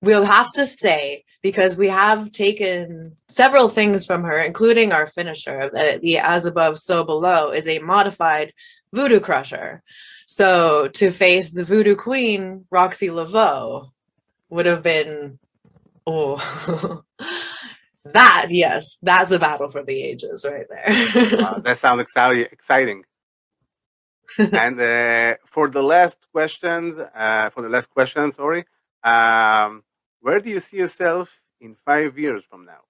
We'll 0.02 0.24
have 0.24 0.52
to 0.54 0.66
say 0.66 1.26
because 1.48 1.78
we 1.78 1.88
have 1.88 2.30
taken 2.34 3.16
several 3.30 3.70
things 3.70 4.06
from 4.06 4.22
her, 4.26 4.38
including 4.38 4.92
our 4.92 5.08
finisher. 5.08 5.70
The, 5.72 6.20
as 6.22 6.46
above, 6.46 6.78
so 6.78 7.06
below 7.06 7.52
is 7.52 7.66
a 7.70 7.80
modified 7.80 8.52
voodoo 8.94 9.22
crusher. 9.22 9.82
So 10.26 10.90
to 10.90 11.10
face 11.10 11.52
the 11.52 11.64
voodoo 11.64 11.96
queen, 11.96 12.66
Roxy 12.70 13.08
Laveau, 13.08 13.92
would 14.50 14.66
have 14.66 14.84
been, 14.84 15.40
oh, 16.06 16.36
that, 18.04 18.48
yes, 18.50 18.98
that's 19.02 19.32
a 19.32 19.40
battle 19.40 19.70
for 19.70 19.84
the 19.86 20.04
ages 20.04 20.46
right 20.46 20.68
there. 20.70 21.40
wow, 21.42 21.62
that 21.64 21.78
sounds 21.78 22.02
exciting. 22.02 23.06
and 24.38 24.82
uh, 24.82 25.36
for 25.46 25.70
the 25.70 25.82
last 25.82 26.18
questions, 26.34 27.00
uh, 27.16 27.50
for 27.52 27.62
the 27.62 27.70
last 27.70 27.90
question, 27.90 28.34
sorry, 28.34 28.66
um, 29.02 29.84
where 30.28 30.42
do 30.42 30.50
you 30.50 30.60
see 30.60 30.76
yourself 30.76 31.40
in 31.62 31.78
five 31.86 32.20
years 32.20 32.44
from 32.50 32.66
now? 32.66 32.82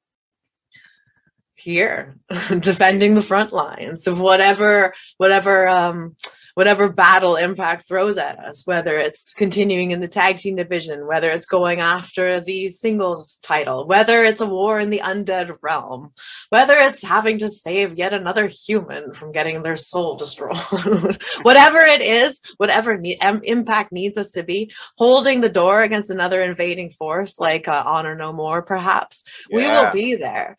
Here, 1.53 2.17
defending 2.59 3.13
the 3.13 3.21
front 3.21 3.51
lines 3.51 4.07
of 4.07 4.19
whatever 4.19 4.95
whatever 5.17 5.67
um, 5.67 6.15
whatever 6.57 6.89
battle 6.91 7.35
Impact 7.35 7.87
throws 7.87 8.17
at 8.17 8.39
us, 8.39 8.65
whether 8.65 8.97
it's 8.97 9.31
continuing 9.35 9.91
in 9.91 9.99
the 9.99 10.07
tag 10.07 10.39
team 10.39 10.55
division, 10.55 11.05
whether 11.05 11.29
it's 11.29 11.45
going 11.45 11.81
after 11.81 12.39
the 12.39 12.67
singles 12.69 13.37
title, 13.43 13.85
whether 13.85 14.23
it's 14.23 14.41
a 14.41 14.45
war 14.47 14.79
in 14.79 14.89
the 14.89 15.01
undead 15.03 15.55
realm, 15.61 16.13
whether 16.49 16.73
it's 16.73 17.03
having 17.03 17.37
to 17.37 17.47
save 17.47 17.95
yet 17.95 18.11
another 18.11 18.47
human 18.47 19.13
from 19.13 19.31
getting 19.31 19.61
their 19.61 19.75
soul 19.75 20.15
destroyed, 20.15 20.57
whatever 21.43 21.77
it 21.77 22.01
is, 22.01 22.41
whatever 22.57 22.97
ne- 22.97 23.19
Impact 23.43 23.91
needs 23.91 24.17
us 24.17 24.31
to 24.31 24.41
be, 24.41 24.71
holding 24.97 25.41
the 25.41 25.49
door 25.49 25.83
against 25.83 26.09
another 26.09 26.41
invading 26.41 26.89
force 26.89 27.39
like 27.39 27.67
uh, 27.67 27.83
Honor 27.85 28.15
No 28.15 28.33
More, 28.33 28.63
perhaps, 28.63 29.23
yeah. 29.51 29.57
we 29.57 29.67
will 29.67 29.91
be 29.91 30.15
there 30.15 30.57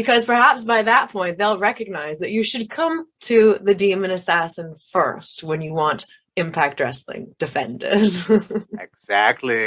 because 0.00 0.24
perhaps 0.24 0.64
by 0.64 0.80
that 0.82 1.10
point 1.10 1.36
they'll 1.36 1.58
recognize 1.70 2.16
that 2.20 2.30
you 2.36 2.42
should 2.50 2.66
come 2.70 2.96
to 3.20 3.58
the 3.68 3.74
demon 3.74 4.10
assassin 4.10 4.74
first 4.96 5.44
when 5.48 5.60
you 5.60 5.72
want 5.82 6.06
impact 6.36 6.80
wrestling 6.80 7.24
defended. 7.44 8.12
Exactly 8.88 9.64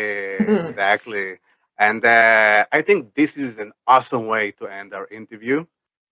exactly. 0.69 1.27
And 1.85 2.01
uh, 2.17 2.65
i 2.77 2.79
think 2.87 2.99
this 3.19 3.31
is 3.45 3.51
an 3.63 3.71
awesome 3.93 4.25
way 4.33 4.45
to 4.59 4.63
end 4.81 4.89
our 4.97 5.07
interview. 5.19 5.57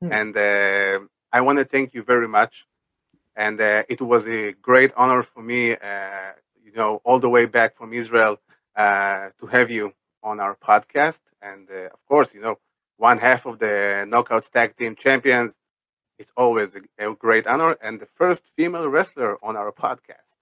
Mm. 0.04 0.12
and 0.20 0.34
uh, 0.50 0.98
i 1.38 1.40
want 1.46 1.58
to 1.60 1.66
thank 1.74 1.88
you 1.96 2.04
very 2.14 2.30
much. 2.38 2.54
And 3.46 3.58
uh, 3.62 3.94
it 3.94 4.02
was 4.12 4.24
a 4.28 4.42
great 4.70 4.92
honor 5.02 5.24
for 5.32 5.42
me 5.52 5.62
uh, 5.90 6.32
you 6.66 6.74
know 6.80 6.92
all 7.08 7.20
the 7.26 7.32
way 7.36 7.46
back 7.58 7.72
from 7.80 7.90
israel 8.04 8.34
uh, 8.84 9.24
to 9.40 9.46
have 9.56 9.70
you 9.78 9.86
on 10.30 10.36
our 10.44 10.56
podcast. 10.70 11.22
And 11.50 11.64
uh, 11.80 11.96
of 11.96 12.02
course 12.12 12.30
you 12.36 12.42
know 12.46 12.56
one 13.01 13.19
half 13.19 13.47
of 13.47 13.59
the 13.59 14.07
Knockouts 14.11 14.51
Tag 14.51 14.77
Team 14.77 14.95
Champions. 14.97 15.53
It's 16.19 16.33
always 16.37 16.75
a, 16.77 16.81
a 17.11 17.15
great 17.15 17.47
honor 17.47 17.77
and 17.83 18.01
the 18.01 18.07
first 18.07 18.47
female 18.57 18.89
wrestler 18.89 19.37
on 19.45 19.57
our 19.57 19.73
podcast. 19.73 20.37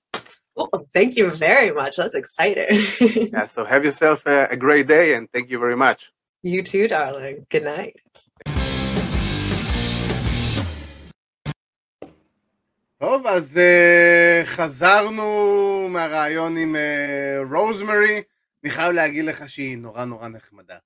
Well, 0.57 0.87
thank 0.92 1.16
you 1.16 1.31
very 1.31 1.73
much. 1.73 1.97
That's 1.97 2.14
exciting. 2.14 2.87
yeah, 3.33 3.47
so 3.47 3.64
have 3.64 3.85
yourself 3.85 4.25
a, 4.27 4.47
a 4.51 4.57
great 4.57 4.87
day 4.87 5.14
and 5.14 5.29
thank 5.33 5.51
you 5.51 5.59
very 5.59 5.77
much. 5.77 6.12
You 6.42 6.62
too, 6.62 6.87
darling. 6.88 7.47
Good 7.51 7.64
night. 7.64 8.01
טוב, 12.99 13.27
אז 13.27 13.59
uh, 13.59 14.47
חזרנו 14.47 15.88
מהרעיון 15.90 16.57
עם 16.57 16.77
רוזמרי. 17.51 18.18
Uh, 18.18 18.23
אני 18.64 18.70
חייב 18.70 18.92
להגיד 18.92 19.25
לך 19.25 19.49
שהיא 19.49 19.79
נורא 19.79 20.05
נורא 20.05 20.29
נחמדה. 20.29 20.77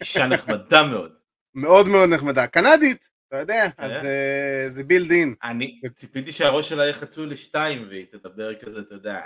אישה 0.00 0.26
נחמדה 0.26 0.82
מאוד. 0.82 1.12
מאוד 1.54 1.88
מאוד 1.88 2.08
נחמדה. 2.08 2.46
קנדית, 2.46 3.08
אתה 3.28 3.38
יודע, 3.38 3.70
כן. 3.76 3.82
אז 3.82 3.92
אה, 3.92 4.66
זה 4.68 4.84
built 4.84 5.10
in. 5.10 5.34
אני 5.42 5.80
ציפיתי 5.94 6.32
שהראש 6.32 6.68
שלה 6.68 6.82
יהיה 6.82 6.94
חצוי 6.94 7.26
לשתיים 7.26 7.86
והיא 7.88 8.06
תדבר 8.10 8.54
כזה, 8.54 8.80
אתה 8.80 8.94
יודע, 8.94 9.20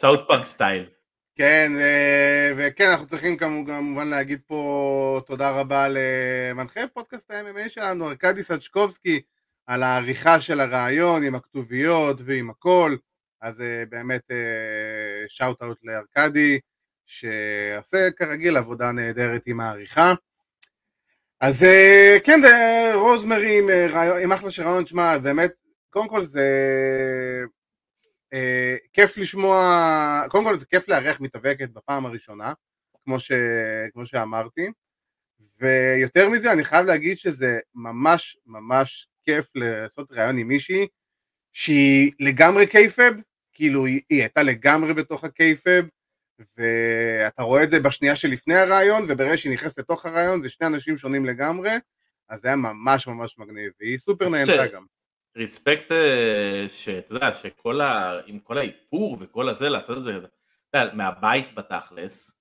South 0.00 0.28
Park 0.28 0.44
style. 0.44 0.86
כן, 1.36 1.72
אה, 1.80 2.52
וכן, 2.56 2.90
אנחנו 2.90 3.06
צריכים 3.06 3.36
כמובן 3.36 4.08
להגיד 4.08 4.40
פה 4.46 5.20
תודה 5.26 5.60
רבה 5.60 5.86
למנחה 5.90 6.80
פודקאסט 6.92 7.30
ה-MMA 7.30 7.68
שלנו, 7.68 8.08
ארכדי 8.08 8.42
סצ'קובסקי, 8.42 9.20
על 9.66 9.82
העריכה 9.82 10.40
של 10.40 10.60
הראיון 10.60 11.24
עם 11.24 11.34
הכתוביות 11.34 12.16
ועם 12.24 12.50
הכל, 12.50 12.96
אז 13.40 13.60
אה, 13.60 13.84
באמת 13.88 14.30
שאוט 15.28 15.62
אאוט 15.62 15.78
לארכדי. 15.82 16.58
שעושה 17.06 18.10
כרגיל 18.16 18.56
עבודה 18.56 18.92
נהדרת 18.92 19.46
עם 19.46 19.60
העריכה. 19.60 20.14
אז 21.40 21.64
אה, 21.64 22.16
כן, 22.24 22.40
רוזמרי 22.94 23.58
עם, 23.58 23.70
אה, 23.70 24.22
עם 24.22 24.32
אחלה 24.32 24.50
של 24.50 24.62
רעיון, 24.62 24.86
שמע, 24.86 25.18
באמת, 25.18 25.52
קודם 25.90 26.08
כל 26.08 26.22
זה 26.22 26.48
אה, 28.32 28.76
כיף 28.92 29.16
לשמוע, 29.18 30.22
קודם 30.30 30.44
כל 30.44 30.58
זה 30.58 30.66
כיף 30.66 30.88
לארח 30.88 31.20
מתאבקת 31.20 31.70
בפעם 31.70 32.06
הראשונה, 32.06 32.52
כמו, 33.04 33.20
ש, 33.20 33.32
כמו 33.92 34.06
שאמרתי, 34.06 34.66
ויותר 35.60 36.28
מזה 36.28 36.52
אני 36.52 36.64
חייב 36.64 36.86
להגיד 36.86 37.18
שזה 37.18 37.58
ממש 37.74 38.36
ממש 38.46 39.08
כיף 39.24 39.50
לעשות 39.54 40.12
ראיון 40.12 40.38
עם 40.38 40.48
מישהי 40.48 40.86
שהיא 41.52 42.12
לגמרי 42.20 42.66
kayfabe, 42.66 43.12
כאילו 43.52 43.86
היא, 43.86 44.00
היא 44.10 44.20
הייתה 44.20 44.42
לגמרי 44.42 44.94
בתוך 44.94 45.24
ה 45.24 45.31
kayfabe, 45.31 45.84
ואתה 46.38 47.42
רואה 47.42 47.62
את 47.62 47.70
זה 47.70 47.80
בשנייה 47.80 48.16
שלפני 48.16 48.54
הראיון, 48.54 49.06
וברגע 49.08 49.36
שהיא 49.36 49.52
נכנסת 49.52 49.78
לתוך 49.78 50.06
הראיון, 50.06 50.42
זה 50.42 50.50
שני 50.50 50.66
אנשים 50.66 50.96
שונים 50.96 51.24
לגמרי, 51.24 51.70
אז 52.28 52.40
זה 52.40 52.48
היה 52.48 52.56
ממש 52.56 53.06
ממש 53.06 53.38
מגניב, 53.38 53.72
והיא 53.80 53.98
סופר 53.98 54.26
נהנתה 54.28 54.66
גם. 54.66 54.84
respect 55.36 55.92
אה, 55.92 56.64
שאתה 56.68 57.14
יודע, 57.14 57.32
שכל 57.32 57.80
ה... 57.80 58.20
עם 58.26 58.38
כל 58.38 58.58
האיפור 58.58 59.18
וכל 59.20 59.48
הזה, 59.48 59.68
לעשות 59.68 59.98
את 59.98 60.02
זה, 60.02 60.16
אתה 60.70 60.78
יודע, 60.78 60.94
מהבית 60.94 61.54
בתכלס, 61.54 62.40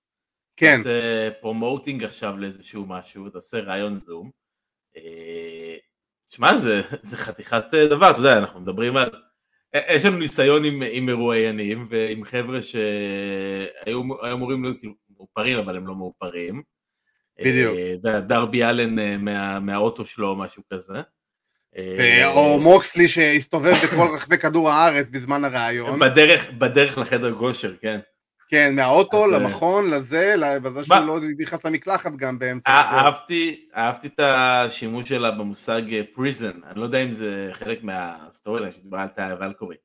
כן. 0.57 0.71
אתה 0.73 0.77
עושה 0.79 1.29
promoting 1.41 2.03
עכשיו 2.03 2.37
לאיזשהו 2.37 2.85
משהו, 2.85 3.27
אתה 3.27 3.37
עושה 3.37 3.59
ראיון 3.59 3.95
זום. 3.95 4.31
אה, 4.97 5.77
זה, 6.57 6.81
זה 7.01 7.17
חתיכת 7.17 7.73
אה, 7.73 7.87
דבר, 7.87 8.11
אתה 8.11 8.19
יודע, 8.19 8.37
אנחנו 8.37 8.59
מדברים 8.59 8.97
על... 8.97 9.09
יש 9.73 10.05
לנו 10.05 10.17
ניסיון 10.17 10.65
עם, 10.65 10.83
עם 10.91 11.05
מרואיינים 11.05 11.85
ועם 11.89 12.23
חבר'ה 12.23 12.61
שהיו 12.61 14.01
אמורים 14.33 14.63
להיות 14.63 14.79
כאילו 14.79 14.93
מאופרים 15.17 15.57
אבל 15.57 15.77
הם 15.77 15.87
לא 15.87 15.95
מאופרים. 15.95 16.61
בדיוק. 17.39 17.75
דרבי 18.27 18.63
אלן 18.63 19.23
מה, 19.25 19.59
מהאוטו 19.59 20.05
שלו 20.05 20.29
או 20.29 20.35
משהו 20.35 20.63
כזה. 20.73 21.01
או 22.25 22.59
מוקסלי 22.59 23.07
שהסתובב 23.07 23.73
בכל 23.83 24.07
רחבי 24.15 24.37
כדור 24.37 24.69
הארץ 24.69 25.09
בזמן 25.09 25.43
הראיון. 25.43 25.99
בדרך, 25.99 26.51
בדרך 26.51 26.97
לחדר 26.97 27.35
כושר, 27.35 27.73
כן. 27.81 27.99
כן, 28.53 28.75
מהאוטו 28.75 29.27
למכון, 29.27 29.89
לזה, 29.89 30.35
בזה 30.63 30.83
שהוא 30.83 30.97
לא 30.97 31.19
נכנס 31.39 31.65
למקלחת 31.65 32.15
גם 32.15 32.39
באמצע. 32.39 32.69
אהבתי, 32.69 33.67
אהבתי 33.75 34.07
את 34.07 34.19
השימוש 34.19 35.09
שלה 35.09 35.31
במושג 35.31 35.81
prison, 36.13 36.63
אני 36.63 36.79
לא 36.79 36.85
יודע 36.85 37.03
אם 37.03 37.11
זה 37.11 37.49
חלק 37.53 37.83
מה 37.83 38.09
story 38.09 38.71
שדיברה 38.71 39.01
על 39.01 39.07
טאיה 39.07 39.33
ולקירי. 39.33 39.75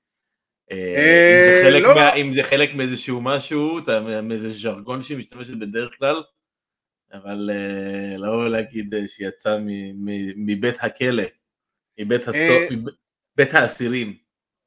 אם 2.17 2.33
זה 2.33 2.43
חלק 2.43 2.75
מאיזשהו 2.75 3.21
משהו, 3.21 3.81
מאיזה 4.23 4.51
ז'רגון 4.51 5.03
שהיא 5.03 5.19
משתמשת 5.19 5.55
בדרך 5.55 5.91
כלל, 5.99 6.23
אבל 7.13 7.51
לא 8.19 8.51
להגיד 8.51 8.95
שהיא 9.07 9.29
יצאה 9.29 9.57
מבית 10.37 10.77
הכלא. 10.81 11.25
מבית 12.01 13.55
האסירים. 13.55 14.17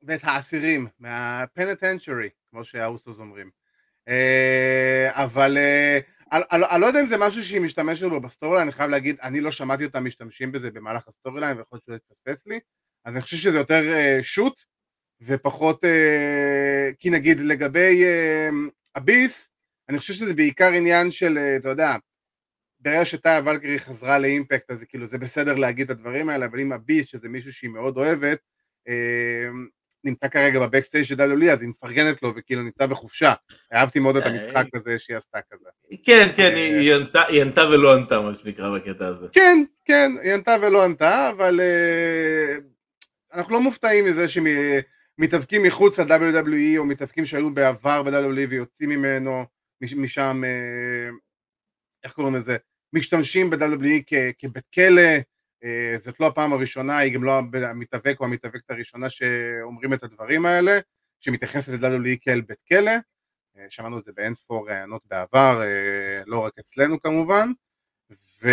בית 0.01 0.21
האסירים, 0.23 0.87
מה 0.99 1.17
penitentiary, 1.17 2.29
כמו 2.51 2.65
שהאוסוס 2.65 3.19
אומרים. 3.19 3.60
אבל 5.09 5.57
אני 6.51 6.81
לא 6.81 6.85
יודע 6.85 7.01
אם 7.01 7.05
זה 7.05 7.17
משהו 7.17 7.43
שהיא 7.43 7.61
משתמשת 7.61 8.05
בו 8.09 8.19
ב 8.19 8.26
story 8.26 8.61
אני 8.61 8.71
חייב 8.71 8.89
להגיד, 8.89 9.17
אני 9.21 9.41
לא 9.41 9.51
שמעתי 9.51 9.85
אותם 9.85 10.05
משתמשים 10.05 10.51
בזה 10.51 10.71
במהלך 10.71 11.07
ה 11.07 11.39
storyline, 11.39 11.57
ויכול 11.57 11.75
להיות 11.75 11.83
שזה 11.83 11.95
יתפספס 11.95 12.47
לי, 12.47 12.59
אז 13.05 13.13
אני 13.13 13.21
חושב 13.21 13.37
שזה 13.37 13.57
יותר 13.57 13.83
shoot, 14.21 14.61
ופחות, 15.21 15.83
כי 16.99 17.09
נגיד 17.09 17.39
לגבי 17.39 18.03
אביס, 18.97 19.49
אני 19.89 19.99
חושב 19.99 20.13
שזה 20.13 20.33
בעיקר 20.33 20.71
עניין 20.71 21.11
של, 21.11 21.37
אתה 21.37 21.69
יודע, 21.69 21.95
ברגע 22.79 23.05
שטאיה 23.05 23.41
ולקירי 23.45 23.79
חזרה 23.79 24.19
לאימפקט 24.19 24.71
אז 24.71 24.83
כאילו 24.89 25.05
זה 25.05 25.17
בסדר 25.17 25.55
להגיד 25.55 25.91
את 25.91 25.97
הדברים 25.97 26.29
האלה 26.29 26.45
אבל 26.45 26.59
אם 26.59 26.71
אביס 26.71 27.07
שזה 27.07 27.29
מישהו 27.29 27.53
שהיא 27.53 27.69
מאוד 27.69 27.97
אוהבת 27.97 28.39
אה, 28.87 29.47
נמצא 30.03 30.27
כרגע 30.27 30.59
ב 30.59 30.64
backstage 30.64 31.03
של 31.03 31.15
WWE 31.15 31.51
אז 31.51 31.61
היא 31.61 31.69
מפרגנת 31.69 32.23
לו 32.23 32.33
וכאילו 32.35 32.63
נמצא 32.63 32.85
בחופשה. 32.85 33.33
אהבתי 33.73 33.99
מאוד 33.99 34.17
את 34.17 34.25
המשחק 34.25 34.65
הזה 34.75 34.99
שהיא 34.99 35.17
עשתה 35.17 35.37
כזה. 35.51 35.69
כן 36.03 36.29
כן 36.35 36.55
היא 37.29 37.41
ענתה 37.41 37.61
ולא 37.69 37.93
ענתה 37.93 38.21
מה 38.21 38.33
שנקרא 38.33 38.77
בקטע 38.77 39.07
הזה. 39.07 39.27
כן 39.33 39.63
כן 39.85 40.11
היא 40.23 40.33
ענתה 40.33 40.55
ולא 40.61 40.83
ענתה 40.83 41.29
אבל 41.29 41.59
אה, 41.59 42.57
אנחנו 43.33 43.53
לא 43.53 43.61
מופתעים 43.61 44.05
מזה 44.05 44.25
שמתאבקים 44.29 45.63
מחוץ 45.63 45.99
ל-WWE 45.99 46.77
או 46.77 46.85
מתאבקים 46.85 47.25
שהיו 47.25 47.53
בעבר 47.53 48.03
ב-WWE 48.03 48.49
ויוצאים 48.49 48.89
ממנו 48.89 49.45
משם 49.81 50.43
אה, 50.45 51.09
איך 52.03 52.13
קוראים 52.13 52.35
לזה? 52.35 52.57
משתמשים 52.93 53.49
ב-WWE 53.49 54.13
כבית 54.39 54.67
כלא, 54.73 55.01
אה, 55.01 55.19
זאת 55.97 56.19
לא 56.19 56.27
הפעם 56.27 56.53
הראשונה, 56.53 56.97
היא 56.97 57.13
גם 57.13 57.23
לא 57.23 57.41
המתאבק 57.53 58.15
או 58.19 58.25
המתאבקת 58.25 58.71
הראשונה 58.71 59.09
שאומרים 59.09 59.93
את 59.93 60.03
הדברים 60.03 60.45
האלה, 60.45 60.79
שמתייחסת 61.19 61.73
ל-WWE 61.81 62.17
כאל 62.21 62.41
בית 62.41 62.61
כלא, 62.61 62.91
אה, 63.57 63.65
שמענו 63.69 63.99
את 63.99 64.03
זה 64.03 64.11
באין 64.11 64.33
ספור 64.33 64.69
רעיונות 64.69 65.01
בעבר, 65.05 65.61
אה, 65.61 66.23
לא 66.25 66.39
רק 66.39 66.53
אצלנו 66.59 67.01
כמובן, 67.01 67.51
ו... 68.43 68.49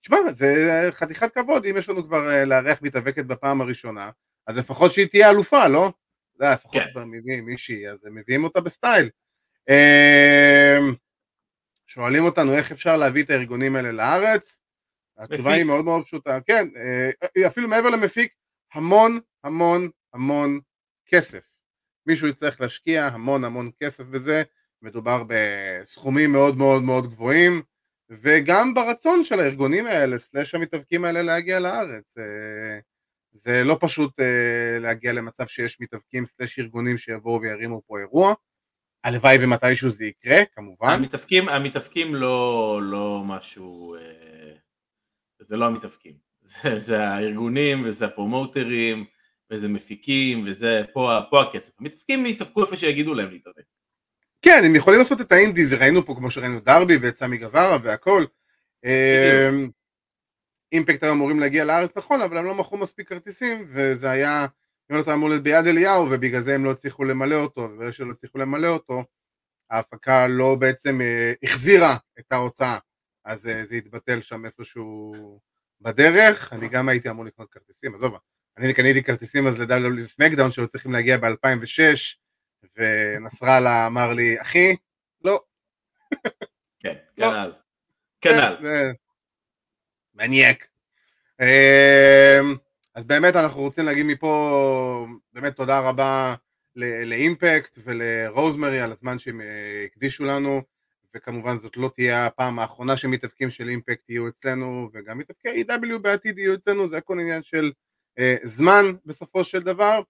תשמע, 0.00 0.16
זה 0.32 0.88
חתיכת 0.90 1.34
כבוד, 1.34 1.66
אם 1.66 1.76
יש 1.76 1.88
לנו 1.88 2.04
כבר 2.04 2.44
לארח 2.44 2.78
מתאבקת 2.82 3.24
בפעם 3.24 3.60
הראשונה, 3.60 4.10
אז 4.46 4.56
לפחות 4.56 4.92
שהיא 4.92 5.06
תהיה 5.06 5.30
אלופה, 5.30 5.68
לא? 5.68 5.92
זה 6.34 6.44
לפחות 6.52 6.72
כן. 6.72 6.90
כבר 6.92 7.04
מביאים 7.04 7.44
מישהי, 7.44 7.88
אז 7.88 8.06
מביאים 8.10 8.44
אותה 8.44 8.60
בסטייל. 8.60 9.10
שואלים 11.86 12.24
אותנו 12.24 12.54
איך 12.54 12.72
אפשר 12.72 12.96
להביא 12.96 13.22
את 13.22 13.30
הארגונים 13.30 13.76
האלה 13.76 13.92
לארץ, 13.92 14.60
התשובה 15.18 15.52
היא 15.52 15.64
מאוד 15.64 15.84
מאוד 15.84 16.04
פשוטה, 16.04 16.38
כן, 16.46 16.68
אה, 16.76 17.46
אפילו 17.46 17.68
מעבר 17.68 17.90
למפיק, 17.90 18.32
המון 18.74 19.20
המון 19.44 19.90
המון 20.14 20.60
כסף. 21.06 21.50
מישהו 22.06 22.28
יצטרך 22.28 22.60
להשקיע 22.60 23.06
המון 23.06 23.44
המון 23.44 23.70
כסף 23.82 24.04
בזה, 24.04 24.42
מדובר 24.82 25.24
בסכומים 25.28 26.32
מאוד 26.32 26.56
מאוד 26.56 26.82
מאוד 26.82 27.06
גבוהים, 27.06 27.62
וגם 28.10 28.74
ברצון 28.74 29.24
של 29.24 29.40
הארגונים 29.40 29.86
האלה, 29.86 30.18
סלאש 30.18 30.54
המתאבקים 30.54 31.04
האלה 31.04 31.22
להגיע 31.22 31.60
לארץ. 31.60 32.18
אה, 32.18 32.78
זה 33.32 33.64
לא 33.64 33.78
פשוט 33.80 34.20
אה, 34.20 34.78
להגיע 34.80 35.12
למצב 35.12 35.46
שיש 35.46 35.80
מתאבקים 35.80 36.26
סלאש 36.26 36.58
ארגונים 36.58 36.96
שיבואו 36.96 37.40
וירימו 37.40 37.82
פה 37.86 37.98
אירוע, 37.98 38.34
הלוואי 39.04 39.38
ומתישהו 39.40 39.90
זה 39.90 40.04
יקרה, 40.04 40.44
כמובן. 40.52 40.88
המתאפקים, 40.88 41.48
המתאפקים 41.48 42.14
לא, 42.14 42.80
לא 42.82 43.22
משהו, 43.26 43.94
אה, 43.94 44.52
זה 45.40 45.56
לא 45.56 45.66
המתאפקים, 45.66 46.14
זה, 46.62 46.78
זה 46.78 47.08
הארגונים 47.08 47.82
וזה 47.84 48.04
הפרומוטרים 48.04 49.04
וזה 49.50 49.68
מפיקים 49.68 50.44
וזה 50.46 50.82
פה, 50.92 51.18
פה 51.30 51.42
הכסף. 51.42 51.80
המתאפקים 51.80 52.26
יתאפקו 52.26 52.62
איפה 52.62 52.76
שיגידו 52.76 53.14
להם 53.14 53.30
להתאפק. 53.30 53.62
כן, 54.42 54.62
הם 54.64 54.74
יכולים 54.74 54.98
לעשות 54.98 55.20
את 55.20 55.32
האינדיז, 55.32 55.74
ראינו 55.74 56.06
פה 56.06 56.14
כמו 56.14 56.30
שראינו 56.30 56.60
דרבי 56.60 56.96
ואת 56.96 57.16
סמי 57.16 57.36
גווארה 57.36 57.78
והכל. 57.82 58.24
אמ, 58.84 59.70
אימפקט 60.72 61.02
היו 61.02 61.12
אמורים 61.12 61.40
להגיע 61.40 61.64
לארץ, 61.64 61.90
נכון, 61.96 62.20
אבל 62.20 62.36
הם 62.36 62.44
לא 62.44 62.54
מכרו 62.54 62.78
מספיק 62.78 63.08
כרטיסים, 63.08 63.64
וזה 63.68 64.10
היה 64.10 64.46
יונתן 64.90 65.12
אמור 65.12 65.28
להיות 65.28 65.42
ביד 65.42 65.66
אליהו 65.66 66.10
ובגלל 66.10 66.40
זה 66.40 66.54
הם 66.54 66.64
לא 66.64 66.70
הצליחו 66.70 67.04
למלא 67.04 67.34
אותו 67.34 67.60
ובגלל 67.60 67.92
שלא 67.92 68.10
הצליחו 68.10 68.38
למלא 68.38 68.68
אותו 68.68 69.04
ההפקה 69.70 70.26
לא 70.26 70.54
בעצם 70.54 71.00
אה, 71.00 71.32
החזירה 71.42 71.96
את 72.18 72.32
ההוצאה. 72.32 72.78
אז 73.24 73.46
אה, 73.46 73.64
זה 73.64 73.74
התבטל 73.74 74.20
שם 74.20 74.46
איפשהו 74.46 75.12
בדרך. 75.80 76.52
אני 76.52 76.68
גם 76.68 76.88
הייתי 76.88 77.10
אמור 77.10 77.24
לקנות 77.24 77.50
כרטיסים 77.50 77.94
עזוב 77.94 78.14
אני 78.58 78.74
קניתי 78.74 79.02
כרטיסים 79.02 79.46
אז 79.46 79.60
לדאבליו 79.60 80.04
סמקדאון 80.06 80.52
שהיו 80.52 80.68
צריכים 80.68 80.92
להגיע 80.92 81.16
ב-2006 81.16 82.16
ונסראללה 82.76 83.86
אמר 83.86 84.12
לי 84.12 84.40
אחי 84.40 84.76
לא. 85.24 85.42
כן. 86.80 86.94
כנ"ל 87.16 87.52
כנ"ל 88.20 88.56
מניאק 90.14 90.66
אז 92.94 93.04
באמת 93.04 93.36
אנחנו 93.36 93.60
רוצים 93.60 93.84
להגיד 93.84 94.06
מפה 94.06 95.06
באמת 95.32 95.56
תודה 95.56 95.80
רבה 95.80 96.34
לאימפקט 96.76 97.78
ולרוזמרי 97.84 98.80
על 98.80 98.92
הזמן 98.92 99.18
שהם 99.18 99.40
אה, 99.40 99.84
הקדישו 99.84 100.24
לנו 100.24 100.62
וכמובן 101.14 101.56
זאת 101.56 101.76
לא 101.76 101.90
תהיה 101.94 102.26
הפעם 102.26 102.58
האחרונה 102.58 102.96
שמתאבקים 102.96 103.50
של 103.50 103.68
אימפקט 103.68 104.10
יהיו 104.10 104.28
אצלנו 104.28 104.90
וגם 104.92 105.18
מתאבקי 105.18 105.62
E.W 105.62 105.98
בעתיד 105.98 106.38
יהיו 106.38 106.54
אצלנו 106.54 106.88
זה 106.88 106.96
הכל 106.96 107.20
עניין 107.20 107.42
של 107.42 107.72
אה, 108.18 108.36
זמן 108.42 108.84
בסופו 109.06 109.44
של 109.44 109.62
דבר. 109.62 110.00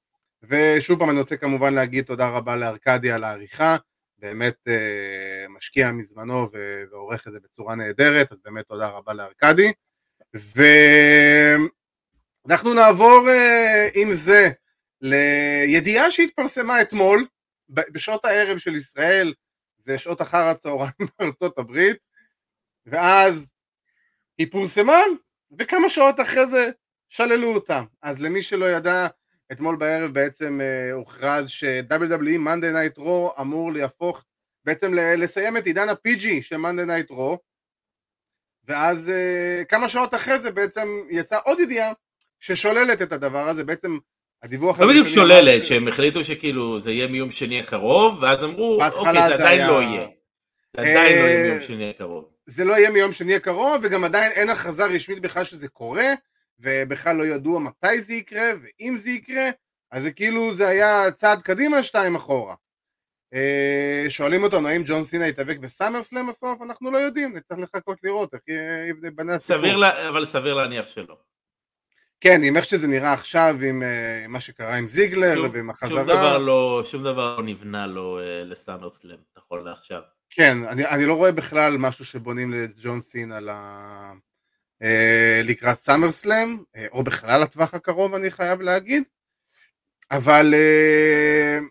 ושוב 0.43 0.99
פעם 0.99 1.11
אני 1.11 1.19
רוצה 1.19 1.37
כמובן 1.37 1.75
להגיד 1.75 2.05
תודה 2.05 2.29
רבה 2.29 2.57
לארקדי 2.57 3.11
על 3.11 3.25
העריכה 3.25 3.77
באמת 4.19 4.69
אה, 4.69 5.49
משקיע 5.49 5.93
מזמנו 5.93 6.47
ועורך 6.91 7.29
את 7.29 7.33
זה 7.33 7.39
בצורה 7.41 7.75
נהדרת 7.75 8.33
אז 8.33 8.39
באמת 8.45 8.67
תודה 8.69 8.89
רבה 8.89 9.15
לארקדי 9.15 9.73
ו... 10.37 10.63
אנחנו 12.49 12.75
נעבור 12.75 13.29
uh, 13.29 13.91
עם 13.95 14.13
זה 14.13 14.51
לידיעה 15.01 16.11
שהתפרסמה 16.11 16.81
אתמול 16.81 17.27
בשעות 17.69 18.25
הערב 18.25 18.59
של 18.59 18.75
ישראל, 18.75 19.35
זה 19.79 19.99
שעות 19.99 20.23
אחר 20.23 20.45
הצהריים 20.45 20.93
בארצות 21.19 21.59
הברית, 21.59 21.97
ואז 22.87 23.53
היא 24.39 24.47
פורסמה, 24.53 25.01
וכמה 25.59 25.89
שעות 25.89 26.21
אחרי 26.21 26.47
זה 26.47 26.71
שללו 27.09 27.55
אותה. 27.55 27.83
אז 28.03 28.23
למי 28.23 28.43
שלא 28.43 28.65
ידע, 28.65 29.07
אתמול 29.53 29.77
בערב 29.77 30.15
בעצם 30.15 30.61
uh, 30.61 30.95
הוכרז 30.95 31.49
ש-WWE 31.49 32.39
Monday 32.39 32.75
Night 32.75 32.99
Raw 32.99 33.41
אמור 33.41 33.73
להפוך, 33.73 34.25
בעצם 34.65 34.95
לסיים 34.95 35.57
את 35.57 35.67
עידן 35.67 35.89
ה-PG 35.89 36.43
של 36.43 36.57
Monday 36.57 36.89
Night 36.89 37.11
Raw, 37.11 37.37
ואז 38.65 39.09
uh, 39.09 39.65
כמה 39.65 39.89
שעות 39.89 40.15
אחרי 40.15 40.39
זה 40.39 40.51
בעצם 40.51 40.89
יצאה 41.11 41.39
עוד 41.39 41.61
ידיעה 41.61 41.93
ששוללת 42.45 43.03
את 43.03 43.13
הדבר 43.13 43.49
הזה, 43.49 43.65
בעצם 43.65 43.99
הדיווח 44.43 44.81
לא 44.81 44.89
בדיוק 44.89 45.07
שוללת, 45.07 45.65
שהם 45.65 45.89
החליטו 45.89 46.25
שכאילו 46.25 46.81
זה 46.81 46.91
יהיה 46.91 47.07
מיום 47.07 47.31
שני 47.31 47.61
הקרוב, 47.61 48.23
ואז 48.23 48.45
אמרו, 48.45 48.79
אוקיי, 48.85 49.29
זה 49.29 49.35
עדיין 49.35 49.67
לא 49.67 49.83
יהיה. 49.83 50.07
זה 50.77 50.81
עדיין 50.81 51.19
לא 51.19 51.27
יהיה 51.27 51.49
מיום 51.49 51.61
שני 51.61 51.91
הקרוב. 51.91 52.25
זה 52.47 52.65
לא 52.65 52.75
יהיה 52.75 52.91
מיום 52.91 53.13
שני 53.13 53.35
הקרוב, 53.35 53.81
וגם 53.83 54.05
עדיין 54.05 54.33
אין 54.33 54.51
הכרזה 54.51 54.85
רשמית 54.85 55.21
בכלל 55.21 55.45
שזה 55.45 55.69
קורה, 55.69 56.13
ובכלל 56.61 57.17
לא 57.17 57.27
ידוע 57.27 57.61
מתי 57.61 58.01
זה 58.01 58.15
יקרה, 58.15 58.51
ואם 58.63 58.97
זה 58.97 59.11
יקרה, 59.11 59.51
אז 59.91 60.03
זה 60.03 60.11
כאילו 60.11 60.55
זה 60.55 60.69
היה 60.69 61.11
צעד 61.11 61.43
קדימה, 61.43 61.83
שתיים 61.83 62.15
אחורה. 62.15 62.55
אה, 63.35 64.05
שואלים 64.09 64.43
אותנו 64.43 64.69
האם 64.69 64.83
ג'ון 64.87 65.05
סינה 65.05 65.27
יתאבק 65.27 65.59
בסאמרסלאם 65.59 66.29
בסוף, 66.29 66.63
אנחנו 66.63 66.91
לא 66.91 66.99
יודעים, 66.99 67.37
נצטרך 67.37 67.59
לחכות 67.59 67.99
לראות 68.03 68.35
איך 68.35 68.43
יבנה 69.05 69.35
הסיפור. 69.35 69.59
סביר, 69.59 70.09
אבל 70.09 70.25
סביר 70.25 70.55
להניח 70.55 70.87
שלא. 70.87 71.17
כן, 72.27 72.43
עם 72.45 72.57
איך 72.57 72.65
שזה 72.65 72.87
נראה 72.87 73.13
עכשיו, 73.13 73.57
עם 73.63 73.83
uh, 73.83 74.29
מה 74.29 74.41
שקרה 74.41 74.77
עם 74.77 74.89
זיגלר 74.89 75.35
שום, 75.35 75.51
ועם 75.53 75.71
החזרה. 75.71 75.89
שום 75.89 76.03
דבר 76.03 76.39
לא, 76.39 76.83
שום 76.85 77.03
דבר 77.03 77.37
לא 77.37 77.43
נבנה 77.43 77.87
לו 77.87 78.19
uh, 78.19 78.23
לסאמרסלאם, 78.45 79.17
נכון 79.37 79.65
לעכשיו. 79.65 80.01
כן, 80.31 80.59
אני, 80.65 80.87
אני 80.87 81.07
לא 81.07 81.15
רואה 81.15 81.33
בכלל 81.33 81.77
משהו 81.77 82.05
שבונים 82.05 82.53
לג'ון 82.53 83.01
סינה 83.01 83.41
ל... 83.41 83.51
uh, 83.51 84.85
לקראת 85.45 85.79
סאמרסלאם, 85.79 86.59
uh, 86.77 86.81
או 86.93 87.05
בכלל 87.05 87.41
לטווח 87.41 87.75
הקרוב, 87.75 88.15
אני 88.15 88.31
חייב 88.31 88.61
להגיד. 88.61 89.03
אבל 90.11 90.55
uh, 90.55 91.65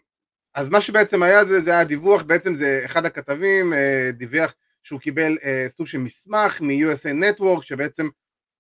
אז 0.56 0.70
מה 0.70 0.82
שבעצם 0.82 1.24
היה 1.24 1.46
זה, 1.46 1.62
זה 1.62 1.72
היה 1.72 1.84
דיווח, 1.84 2.24
בעצם 2.24 2.54
זה 2.54 2.82
אחד 2.86 3.06
הכתבים 3.06 3.74
דיווח 4.14 4.56
שהוא 4.84 5.00
קיבל 5.00 5.38
סוג 5.68 5.88
של 5.88 5.98
מסמך 5.98 6.62
מ-USA 6.62 7.40
Network 7.40 7.62
שבעצם 7.62 8.10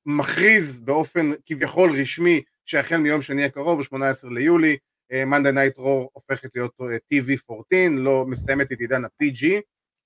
מכריז 0.05 0.79
באופן 0.79 1.31
כביכול 1.45 2.01
רשמי 2.01 2.41
שהחל 2.65 2.97
מיום 2.97 3.21
שני 3.21 3.43
הקרוב, 3.43 3.83
18 3.83 4.31
ליולי, 4.31 4.77
Monday 5.25 5.51
Night 5.51 5.77
Raw 5.77 6.09
הופכת 6.13 6.49
להיות 6.55 6.71
אה, 6.81 6.97
TV14, 7.13 7.89
לא 7.91 8.25
מסיימת 8.27 8.71
את 8.71 8.79
עידן 8.79 9.05
ה-PG, 9.05 9.45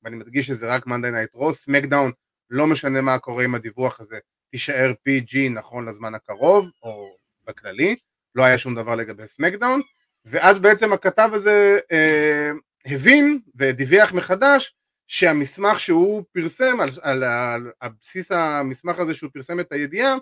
ואני 0.03 0.15
מדגיש 0.15 0.47
שזה 0.47 0.67
רק 0.67 0.87
Monday 0.87 1.11
Night 1.11 1.29
Raw, 1.33 1.53
SmackDown, 1.53 2.11
לא 2.49 2.67
משנה 2.67 3.01
מה 3.01 3.19
קורה 3.19 3.43
עם 3.43 3.55
הדיווח 3.55 3.99
הזה, 3.99 4.17
תישאר 4.51 4.93
PG 5.09 5.37
נכון 5.51 5.89
לזמן 5.89 6.15
הקרוב, 6.15 6.69
או 6.83 7.15
בכללי, 7.47 7.95
לא 8.35 8.43
היה 8.43 8.57
שום 8.57 8.75
דבר 8.75 8.95
לגבי 8.95 9.27
SmackDown, 9.27 9.81
ואז 10.25 10.59
בעצם 10.59 10.93
הכתב 10.93 11.29
הזה 11.33 11.79
אה, 11.91 12.51
הבין 12.85 13.39
ודיווח 13.55 14.13
מחדש 14.13 14.75
שהמסמך 15.07 15.79
שהוא 15.79 16.23
פרסם, 16.31 16.79
על, 16.79 16.89
על, 17.01 17.23
על, 17.23 17.71
על 17.79 17.91
בסיס 18.01 18.31
המסמך 18.31 18.99
הזה 18.99 19.13
שהוא 19.13 19.31
פרסם 19.33 19.59
את 19.59 19.71
הידיעה, 19.71 20.15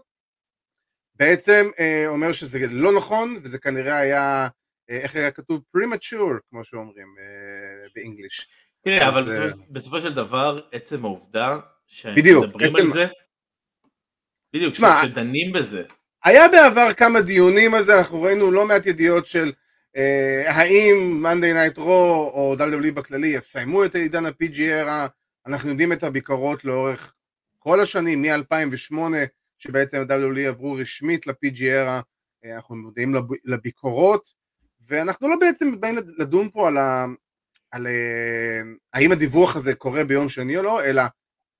בעצם 1.15 1.69
אה, 1.79 2.07
אומר 2.07 2.31
שזה 2.31 2.59
לא 2.69 2.97
נכון, 2.97 3.39
וזה 3.43 3.59
כנראה 3.59 3.97
היה, 3.97 4.47
אה, 4.89 4.97
איך 4.97 5.15
היה 5.15 5.31
כתוב? 5.31 5.61
premature, 5.77 6.39
כמו 6.49 6.65
שאומרים 6.65 7.15
אה, 7.19 7.87
באנגליש. 7.95 8.47
תראה, 8.81 9.09
אבל 9.09 9.31
אה, 9.31 9.45
בסופו, 9.45 9.63
בסופו 9.69 9.99
של 9.99 10.13
דבר, 10.13 10.61
עצם 10.71 11.05
העובדה 11.05 11.59
שמדברים 11.87 12.75
על 12.75 12.87
זה, 12.87 13.05
בדיוק, 14.53 14.73
שדנים 14.73 15.53
בזה. 15.53 15.83
היה 16.23 16.49
בעבר 16.49 16.93
כמה 16.93 17.21
דיונים 17.21 17.73
על 17.73 17.83
זה, 17.83 17.97
אנחנו 17.97 18.21
ראינו 18.21 18.51
לא 18.51 18.67
מעט 18.67 18.85
ידיעות 18.85 19.25
של 19.25 19.51
האם 20.47 21.19
Monday 21.21 21.53
Night 21.53 21.77
Raw 21.77 22.31
או 22.33 22.55
WWE 22.59 22.91
בכללי 22.91 23.27
יסיימו 23.27 23.85
את 23.85 23.95
עידן 23.95 24.25
ה-PG 24.25 24.56
Era, 24.56 24.87
אנחנו 25.47 25.69
יודעים 25.69 25.93
את 25.93 26.03
הביקורות 26.03 26.65
לאורך 26.65 27.13
כל 27.59 27.79
השנים, 27.79 28.21
מ-2008 28.21 28.97
שבעצם 29.57 30.03
WWE 30.09 30.47
עברו 30.47 30.73
רשמית 30.73 31.27
ל-PG 31.27 31.64
Era, 31.64 32.01
אה, 32.45 32.55
אנחנו 32.55 32.75
מודעים 32.75 33.15
לביקורות, 33.45 34.29
ואנחנו 34.87 35.29
לא 35.29 35.35
בעצם 35.35 35.81
באים 35.81 35.95
לדון 36.17 36.49
פה 36.49 36.67
על, 36.67 36.77
ה, 36.77 37.05
על 37.71 37.87
אה, 37.87 38.61
האם 38.93 39.11
הדיווח 39.11 39.55
הזה 39.55 39.75
קורה 39.75 40.03
ביום 40.03 40.29
שני 40.29 40.57
או 40.57 40.63
לא, 40.63 40.83
אלא 40.83 41.03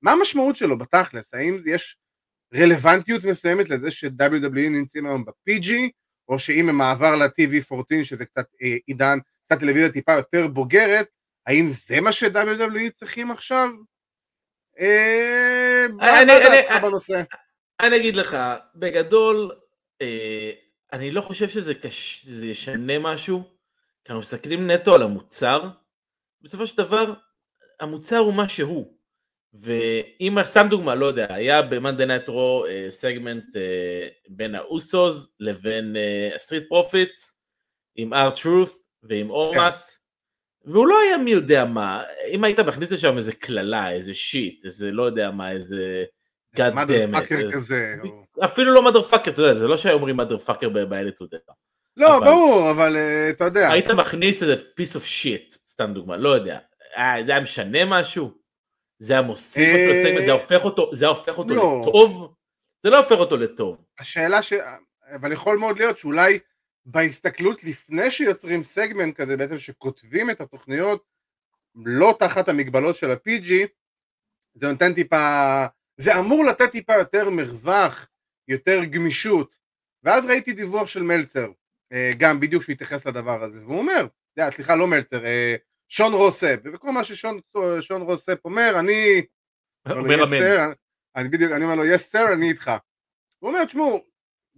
מה 0.01 0.11
המשמעות 0.11 0.55
שלו 0.55 0.77
בתכלס, 0.77 1.33
האם 1.33 1.57
יש 1.65 1.97
רלוונטיות 2.55 3.23
מסוימת 3.23 3.69
לזה 3.69 3.91
ש-WWE 3.91 4.69
נמצאים 4.69 5.05
היום 5.05 5.25
ב-PG, 5.25 5.71
או 6.29 6.39
שאם 6.39 6.69
הם 6.69 6.77
מעבר 6.77 7.15
ל-TV14 7.15 8.03
שזה 8.03 8.25
קצת 8.25 8.45
אה, 8.63 8.75
עידן, 8.87 9.19
קצת 9.45 9.59
טלוויזיה 9.59 9.91
טיפה 9.91 10.13
יותר 10.13 10.47
בוגרת, 10.47 11.07
האם 11.47 11.69
זה 11.69 12.01
מה 12.01 12.11
ש-WWE 12.11 12.89
צריכים 12.93 13.31
עכשיו? 13.31 13.69
אה, 14.79 15.85
אני, 16.01 16.31
אני, 16.31 16.81
בנושא? 16.81 17.21
אני 17.79 17.97
אגיד 17.97 18.15
לך, 18.15 18.37
בגדול, 18.75 19.51
אה, 20.01 20.51
אני 20.93 21.11
לא 21.11 21.21
חושב 21.21 21.49
שזה 21.49 21.73
קש... 21.73 22.27
ישנה 22.43 22.99
משהו, 22.99 23.43
כי 24.03 24.11
אנחנו 24.11 24.19
מסתכלים 24.19 24.71
נטו 24.71 24.95
על 24.95 25.01
המוצר, 25.01 25.69
בסופו 26.41 26.67
של 26.67 26.77
דבר, 26.77 27.13
המוצר 27.79 28.17
הוא 28.17 28.33
מה 28.33 28.49
שהוא. 28.49 28.94
ואם 29.61 30.43
סתם 30.43 30.67
דוגמה 30.69 30.95
לא 30.95 31.05
יודע 31.05 31.27
היה 31.29 31.61
ב 31.61 31.68
Monday 31.68 32.05
Night 32.05 32.29
Raw 32.29 32.65
segment 32.89 33.43
בין 34.29 34.55
האוסוס 34.55 35.35
לבין 35.39 35.95
ה 36.35 36.39
Street 36.39 36.63
uh, 36.63 36.67
Profits 36.67 37.41
עם 37.95 38.13
R-Truth 38.13 38.71
ועם 39.03 39.29
אומוס 39.29 40.07
כן. 40.65 40.71
והוא 40.71 40.87
לא 40.87 40.99
היה 40.99 41.17
מי 41.17 41.31
יודע 41.31 41.65
מה 41.65 42.03
אם 42.31 42.43
היית 42.43 42.59
מכניס 42.59 42.91
לשם 42.91 43.17
איזה 43.17 43.33
קללה 43.33 43.91
איזה 43.91 44.13
shit 44.13 44.65
איזה 44.65 44.91
לא 44.91 45.03
יודע 45.03 45.31
מה 45.31 45.51
איזה 45.51 46.03
mother 46.59 47.51
כזה 47.51 47.95
אפילו 48.45 48.73
לא 48.73 48.85
motherfucker 48.85 49.31
אתה 49.31 49.41
יודע 49.41 49.55
זה 49.55 49.67
לא 49.67 49.77
שהיו 49.77 49.95
אומרים 49.95 50.17
fucker 50.45 50.69
באלה 50.69 51.11
תודה 51.11 51.37
לא 51.97 52.17
אבל... 52.17 52.25
ברור 52.25 52.71
אבל 52.71 52.95
uh, 52.95 53.35
אתה 53.35 53.43
יודע 53.43 53.71
היית 53.71 53.87
מכניס 53.87 54.43
איזה 54.43 54.55
piece 54.55 54.95
of 54.95 55.03
shit 55.03 55.57
סתם 55.69 55.93
דוגמה 55.93 56.17
לא 56.17 56.29
יודע 56.29 56.57
אה, 56.97 57.15
זה 57.25 57.31
היה 57.31 57.41
משנה 57.41 57.85
משהו 57.85 58.44
זה 58.99 59.13
היה 59.13 59.21
מוסיף 59.21 59.67
אותו 59.67 59.93
לסגמנט, 59.93 60.25
זה 60.25 60.31
הופך 60.31 60.65
אותו, 60.65 60.95
זה 60.95 61.07
הופך 61.07 61.37
אותו 61.37 61.55
לא. 61.55 61.81
לטוב? 61.81 62.33
זה 62.83 62.89
לא 62.89 62.97
הופך 62.97 63.17
אותו 63.17 63.37
לטוב. 63.37 63.77
השאלה 63.99 64.41
ש... 64.41 64.53
אבל 65.15 65.31
יכול 65.31 65.57
מאוד 65.57 65.79
להיות 65.79 65.97
שאולי 65.97 66.39
בהסתכלות 66.85 67.63
לפני 67.63 68.11
שיוצרים 68.11 68.63
סגמנט 68.63 69.15
כזה, 69.15 69.37
בעצם 69.37 69.57
שכותבים 69.57 70.29
את 70.29 70.41
התוכניות 70.41 71.05
לא 71.75 72.15
תחת 72.19 72.49
המגבלות 72.49 72.95
של 72.95 73.11
ה-PG, 73.11 73.51
זה 74.55 74.71
נותן 74.71 74.93
טיפה, 74.93 75.65
זה 75.97 76.19
אמור 76.19 76.45
לתת 76.45 76.71
טיפה 76.71 76.93
יותר 76.93 77.29
מרווח, 77.29 78.07
יותר 78.47 78.83
גמישות. 78.83 79.57
ואז 80.03 80.25
ראיתי 80.25 80.53
דיווח 80.53 80.87
של 80.87 81.03
מלצר, 81.03 81.47
אה, 81.91 82.11
גם 82.17 82.39
בדיוק 82.39 82.63
שהוא 82.63 82.73
התייחס 82.73 83.07
לדבר 83.07 83.43
הזה, 83.43 83.59
והוא 83.61 83.77
אומר, 83.77 84.07
סליחה 84.49 84.75
לא 84.75 84.87
מלצר, 84.87 85.25
אה, 85.25 85.55
שון 85.89 86.13
רוספ, 86.13 86.55
וכל 86.63 86.91
מה 86.91 87.03
ששון 87.03 88.01
רוספ 88.01 88.45
אומר, 88.45 88.79
אני... 88.79 89.21
אומר 89.89 90.23
אמן. 90.23 90.73
אני 91.15 91.29
בדיוק, 91.29 91.51
אני 91.51 91.63
אומר 91.63 91.75
לו, 91.75 91.83
yes 91.83 92.15
sir, 92.15 92.33
אני 92.33 92.49
איתך. 92.49 92.71
הוא 93.39 93.49
אומר, 93.49 93.65
תשמעו, 93.65 94.05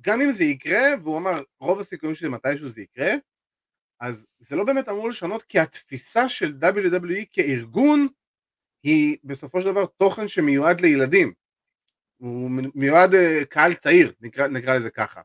גם 0.02 0.22
אם 0.22 0.32
זה 0.32 0.44
יקרה, 0.44 0.82
והוא 1.04 1.18
אמר, 1.18 1.44
רוב 1.60 1.80
הסיכויים 1.80 2.16
שזה 2.16 2.30
מתישהו 2.30 2.70
זה 2.70 2.82
יקרה, 2.82 3.14
אז 4.00 4.26
זה 4.40 4.56
לא 4.56 4.64
באמת 4.64 4.90
אמור 4.90 5.10
לשנות, 5.10 5.44
כי 5.44 5.60
התפיסה 5.60 6.30
של 6.30 6.54
WWE 6.62 7.26
כארגון, 7.32 8.08
היא 8.84 9.18
בסופו 9.24 9.62
של 9.62 9.72
דבר 9.72 9.86
תוכן 9.86 10.28
שמיועד 10.28 10.82
לילדים. 10.82 11.34
הוא 12.18 12.52
מיועד 12.76 13.14
uh, 13.14 13.46
קהל 13.46 13.74
צעיר, 13.74 14.14
נקרא, 14.22 14.48
נקרא 14.48 14.74
לזה 14.74 14.90
ככה. 14.90 15.22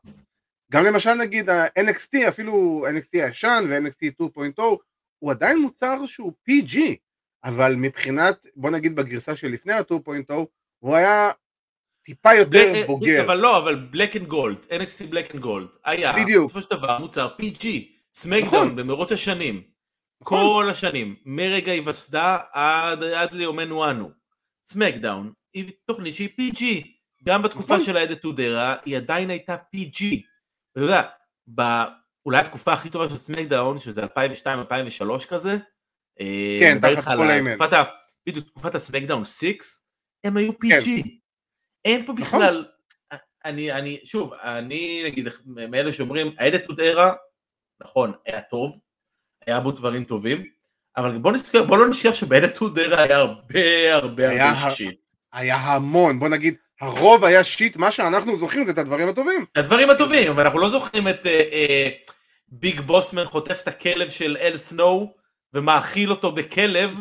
גם 0.71 0.85
למשל 0.85 1.13
נגיד 1.13 1.49
ה-NXT, 1.49 2.27
אפילו 2.27 2.85
NXT 2.87 3.09
הישן 3.13 3.63
ו-NXT 3.69 4.23
2.0, 4.23 4.61
הוא 5.23 5.31
עדיין 5.31 5.57
מוצר 5.59 6.05
שהוא 6.05 6.33
PG, 6.49 6.77
אבל 7.43 7.75
מבחינת, 7.75 8.47
בוא 8.55 8.69
נגיד 8.69 8.95
בגרסה 8.95 9.35
שלפני 9.35 9.73
ה-2.0, 9.73 10.33
הוא 10.79 10.95
היה 10.95 11.31
טיפה 12.05 12.33
יותר 12.33 12.49
black, 12.49 12.87
בוגר. 12.87 13.25
אבל 13.25 13.37
לא, 13.37 13.57
אבל 13.57 13.75
Black 13.75 14.15
and 14.15 14.27
Gold, 14.27 14.57
NXT 14.69 15.07
Black 15.09 15.35
and 15.35 15.41
Gold, 15.41 15.67
היה, 15.85 16.13
בדיוק. 16.13 16.45
בסופו 16.45 16.61
של 16.61 16.69
דבר 16.69 16.99
מוצר 16.99 17.35
PG, 17.41 17.65
SmackDown 18.13 18.45
נכון. 18.45 18.75
במרוץ 18.75 19.11
השנים, 19.11 19.63
נכון. 20.21 20.39
כל 20.39 20.69
השנים, 20.69 21.15
מרגע 21.25 21.71
היווסדה 21.71 22.37
עד, 22.51 23.03
עד 23.03 23.33
לימינו 23.33 23.89
אנו, 23.89 24.11
SmackDown 24.65 25.33
היא 25.53 25.71
תוכנית 25.85 26.15
שהיא 26.15 26.29
PG, 26.39 26.63
גם 27.23 27.41
בתקופה 27.41 27.73
נכון. 27.73 27.85
של 27.85 27.97
ה 27.97 28.21
Attitude 28.21 28.60
Era 28.60 28.75
היא 28.85 28.97
עדיין 28.97 29.29
הייתה 29.29 29.55
PG, 29.75 30.03
אתה 30.71 30.81
יודע, 30.81 31.01
אולי 32.25 32.39
התקופה 32.39 32.73
הכי 32.73 32.89
טובה 32.89 33.09
של 33.09 33.17
סמקדאון, 33.17 33.79
שזה 33.79 34.03
2002-2003 34.03 35.27
כזה. 35.29 35.57
אה, 36.19 36.57
כן, 36.59 36.79
תחת 36.95 37.17
כל 37.17 37.31
האמן. 37.31 37.55
בדיוק, 38.27 38.47
תקופת 38.47 38.75
הסמקדאון 38.75 39.25
6, 39.25 39.53
הם 40.23 40.37
היו 40.37 40.51
PG. 40.51 40.85
כן. 40.85 41.01
אין 41.85 42.05
פה 42.05 42.13
נכון. 42.13 42.39
בכלל, 42.39 42.65
אני, 43.45 43.71
אני, 43.71 43.99
שוב, 44.03 44.33
אני 44.33 45.03
נגיד 45.05 45.27
מאלה 45.45 45.93
שאומרים, 45.93 46.35
האדטוד 46.39 46.79
ארה, 46.79 47.13
נכון, 47.81 48.11
היה 48.25 48.41
טוב, 48.41 48.79
היה 49.47 49.59
בו 49.59 49.71
דברים 49.71 50.03
טובים, 50.03 50.43
אבל 50.97 51.17
בוא 51.17 51.31
נזכר, 51.31 51.63
בוא 51.63 51.77
לא 51.77 51.89
נשכח 51.89 52.13
שבאדטוד 52.13 52.79
ארה 52.79 53.03
היה 53.03 53.17
הרבה 53.17 53.93
הרבה 53.93 54.47
הרבה 54.47 54.69
שיט. 54.69 54.99
היה 55.33 55.55
המון, 55.55 56.19
בוא 56.19 56.29
נגיד, 56.29 56.55
הרוב 56.81 57.25
היה 57.25 57.43
שיט, 57.43 57.75
מה 57.75 57.91
שאנחנו 57.91 58.37
זוכרים 58.37 58.65
זה 58.65 58.71
את 58.71 58.77
הדברים 58.77 59.09
הטובים. 59.09 59.45
הדברים 59.55 59.89
הטובים, 59.89 60.31
אבל 60.31 60.43
אנחנו 60.43 60.59
לא 60.59 60.69
זוכרים 60.69 61.07
את... 61.07 61.25
אה, 61.25 61.41
אה, 61.51 61.89
ביג 62.55 62.79
בוסמן 62.79 63.25
חוטף 63.25 63.59
את 63.63 63.67
הכלב 63.67 64.09
של 64.09 64.37
אל 64.39 64.57
סנואו 64.57 65.13
ומאכיל 65.53 66.11
אותו 66.11 66.31
בכלב 66.31 66.91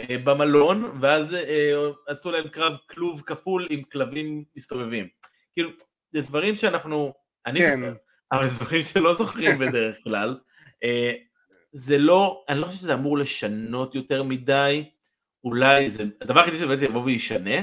אה, 0.00 0.18
במלון, 0.18 0.98
ואז 1.00 1.34
אה, 1.34 1.72
עשו 2.06 2.30
להם 2.30 2.48
קרב 2.48 2.76
כלוב 2.90 3.22
כפול 3.26 3.66
עם 3.70 3.82
כלבים 3.82 4.44
מסתובבים. 4.56 5.08
כאילו, 5.54 5.70
זה 6.12 6.20
דברים 6.20 6.54
שאנחנו, 6.54 7.12
אני 7.46 7.60
כן. 7.60 7.80
זוכר, 7.80 7.94
אבל 8.32 8.46
זה 8.46 8.64
דברים 8.64 8.82
שלא 8.82 9.14
זוכרים 9.14 9.58
בדרך 9.58 9.96
כלל. 10.04 10.38
אה, 10.84 11.12
זה 11.72 11.98
לא, 11.98 12.44
אני 12.48 12.60
לא 12.60 12.66
חושב 12.66 12.78
שזה 12.78 12.94
אמור 12.94 13.18
לשנות 13.18 13.94
יותר 13.94 14.22
מדי, 14.22 14.84
אולי 15.44 15.90
זה, 15.90 16.04
הדבר 16.20 16.40
היחידי 16.40 16.58
שבאמת 16.58 16.82
יבוא 16.82 17.02
וישנה, 17.02 17.60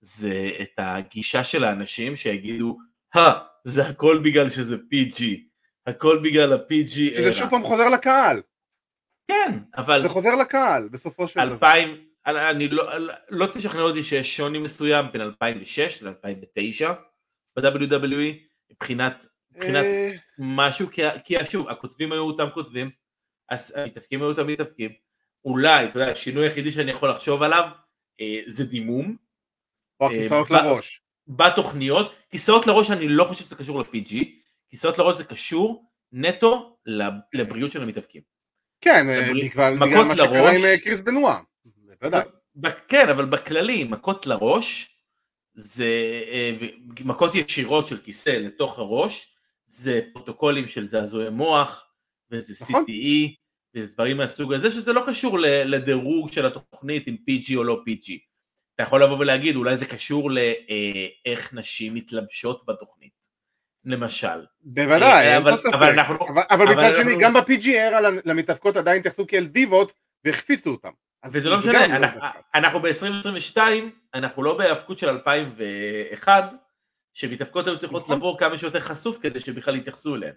זה 0.00 0.50
את 0.62 0.72
הגישה 0.78 1.44
של 1.44 1.64
האנשים 1.64 2.16
שיגידו, 2.16 2.78
הא, 3.14 3.32
זה 3.64 3.86
הכל 3.86 4.20
בגלל 4.24 4.50
שזה 4.50 4.76
PG, 4.76 5.22
הכל 5.90 6.20
בגלל 6.24 6.52
ה-PG. 6.52 6.94
שזה 6.94 7.32
שוב 7.32 7.50
פעם 7.50 7.62
חוזר 7.64 7.88
לקהל. 7.88 8.42
כן, 9.28 9.58
אבל... 9.76 10.02
זה 10.02 10.08
חוזר 10.08 10.36
לקהל, 10.36 10.88
בסופו 10.88 11.28
של 11.28 11.40
דבר. 11.40 11.52
2000, 11.52 12.04
אני 12.26 12.68
לא, 12.68 12.84
לא 13.30 13.46
תשכנע 13.46 13.82
אותי 13.82 14.02
שיש 14.02 14.36
שוני 14.36 14.58
מסוים 14.58 15.06
בין 15.12 15.20
2006 15.20 16.02
ל-2009 16.02 16.86
ב-WWE, 17.56 18.36
מבחינת, 18.70 19.26
מבחינת 19.50 19.84
אה. 19.84 20.10
משהו, 20.38 20.90
כי, 20.90 21.02
כי 21.24 21.34
שוב, 21.50 21.68
הכותבים 21.68 22.12
היו 22.12 22.22
אותם 22.22 22.46
כותבים, 22.54 22.90
המתאפקים 23.50 24.22
היו 24.22 24.28
אותם 24.28 24.46
מתאפקים, 24.46 24.90
אולי, 25.44 25.84
אתה 25.84 25.98
יודע, 25.98 26.12
השינוי 26.12 26.44
היחידי 26.44 26.72
שאני 26.72 26.90
יכול 26.90 27.10
לחשוב 27.10 27.42
עליו 27.42 27.68
אה, 28.20 28.40
זה 28.46 28.64
דימום. 28.64 29.16
או 30.00 30.06
הכיסאות 30.06 30.52
אה, 30.52 30.62
לראש. 30.62 31.02
בתוכניות, 31.28 32.14
כיסאות 32.30 32.66
לראש 32.66 32.90
אני 32.90 33.08
לא 33.08 33.24
חושב 33.24 33.44
שזה 33.44 33.56
קשור 33.56 33.80
ל-PG, 33.80 34.14
כיסאות 34.70 34.98
לראש 34.98 35.16
זה 35.16 35.24
קשור 35.24 35.90
נטו 36.12 36.76
לבריאות 37.32 37.72
של 37.72 37.82
המתאבקים. 37.82 38.22
כן, 38.80 39.10
אה, 39.10 39.32
בגלל 39.44 39.74
מה 39.74 40.14
שקרה 40.16 40.50
עם 40.50 40.64
אה, 40.64 40.78
קריס 40.78 41.00
בנואה, 41.00 41.38
בוודאי. 42.00 42.22
כן, 42.88 43.08
אבל 43.08 43.24
בכללי, 43.24 43.84
מכות 43.84 44.26
לראש, 44.26 44.96
זה 45.54 45.88
אה, 46.30 46.56
מכות 47.04 47.34
ישירות 47.34 47.86
של 47.86 47.98
כיסא 47.98 48.30
לתוך 48.30 48.78
הראש, 48.78 49.36
זה 49.66 50.00
פרוטוקולים 50.12 50.66
של 50.66 50.84
זעזועי 50.84 51.30
מוח, 51.30 51.86
וזה 52.30 52.64
נכון. 52.64 52.84
CTE, 52.84 53.34
וזה 53.74 53.94
דברים 53.94 54.16
מהסוג 54.16 54.52
הזה, 54.52 54.70
שזה 54.70 54.92
לא 54.92 55.02
קשור 55.06 55.38
לדירוג 55.40 56.32
של 56.32 56.46
התוכנית 56.46 57.06
עם 57.06 57.16
PG 57.30 57.56
או 57.56 57.64
לא 57.64 57.82
PG. 57.88 58.12
אתה 58.74 58.82
יכול 58.82 59.02
לבוא 59.02 59.18
ולהגיד, 59.18 59.56
אולי 59.56 59.76
זה 59.76 59.86
קשור 59.86 60.30
לאיך 60.30 61.54
נשים 61.54 61.94
מתלבשות 61.94 62.66
בתוכנית. 62.66 63.19
למשל. 63.84 64.46
בוודאי, 64.60 65.26
אה, 65.26 65.34
אין 65.34 65.50
פה 65.50 65.56
ספק. 65.56 65.74
אבל, 65.74 65.88
אנחנו, 65.88 66.16
אבל, 66.28 66.42
אבל 66.50 66.64
מצד 66.64 66.78
אנחנו... 66.78 67.02
שני, 67.02 67.16
גם 67.20 67.34
ב-PGR 67.34 68.00
למתאבקות 68.24 68.76
עדיין 68.76 68.98
התייחסו 68.98 69.26
כאל 69.26 69.46
דיבות 69.46 69.92
והחפיצו 70.24 70.70
אותם. 70.70 70.90
וזה 71.32 71.50
לא 71.50 71.58
משנה, 71.58 71.86
לא 71.86 71.96
אנחנו, 71.96 72.20
אנחנו 72.54 72.80
ב-2022, 72.80 73.58
אנחנו 74.14 74.42
לא 74.42 74.58
בהאבקות 74.58 74.98
של 74.98 75.08
2001, 75.08 76.54
שמתאבקות 77.14 77.66
היו 77.66 77.78
צריכות 77.78 78.02
נכון. 78.02 78.16
לבוא 78.16 78.38
כמה 78.38 78.58
שיותר 78.58 78.80
חשוף 78.80 79.18
כדי 79.22 79.40
שבכלל 79.40 79.76
יתייחסו 79.76 80.14
אליהן. 80.14 80.34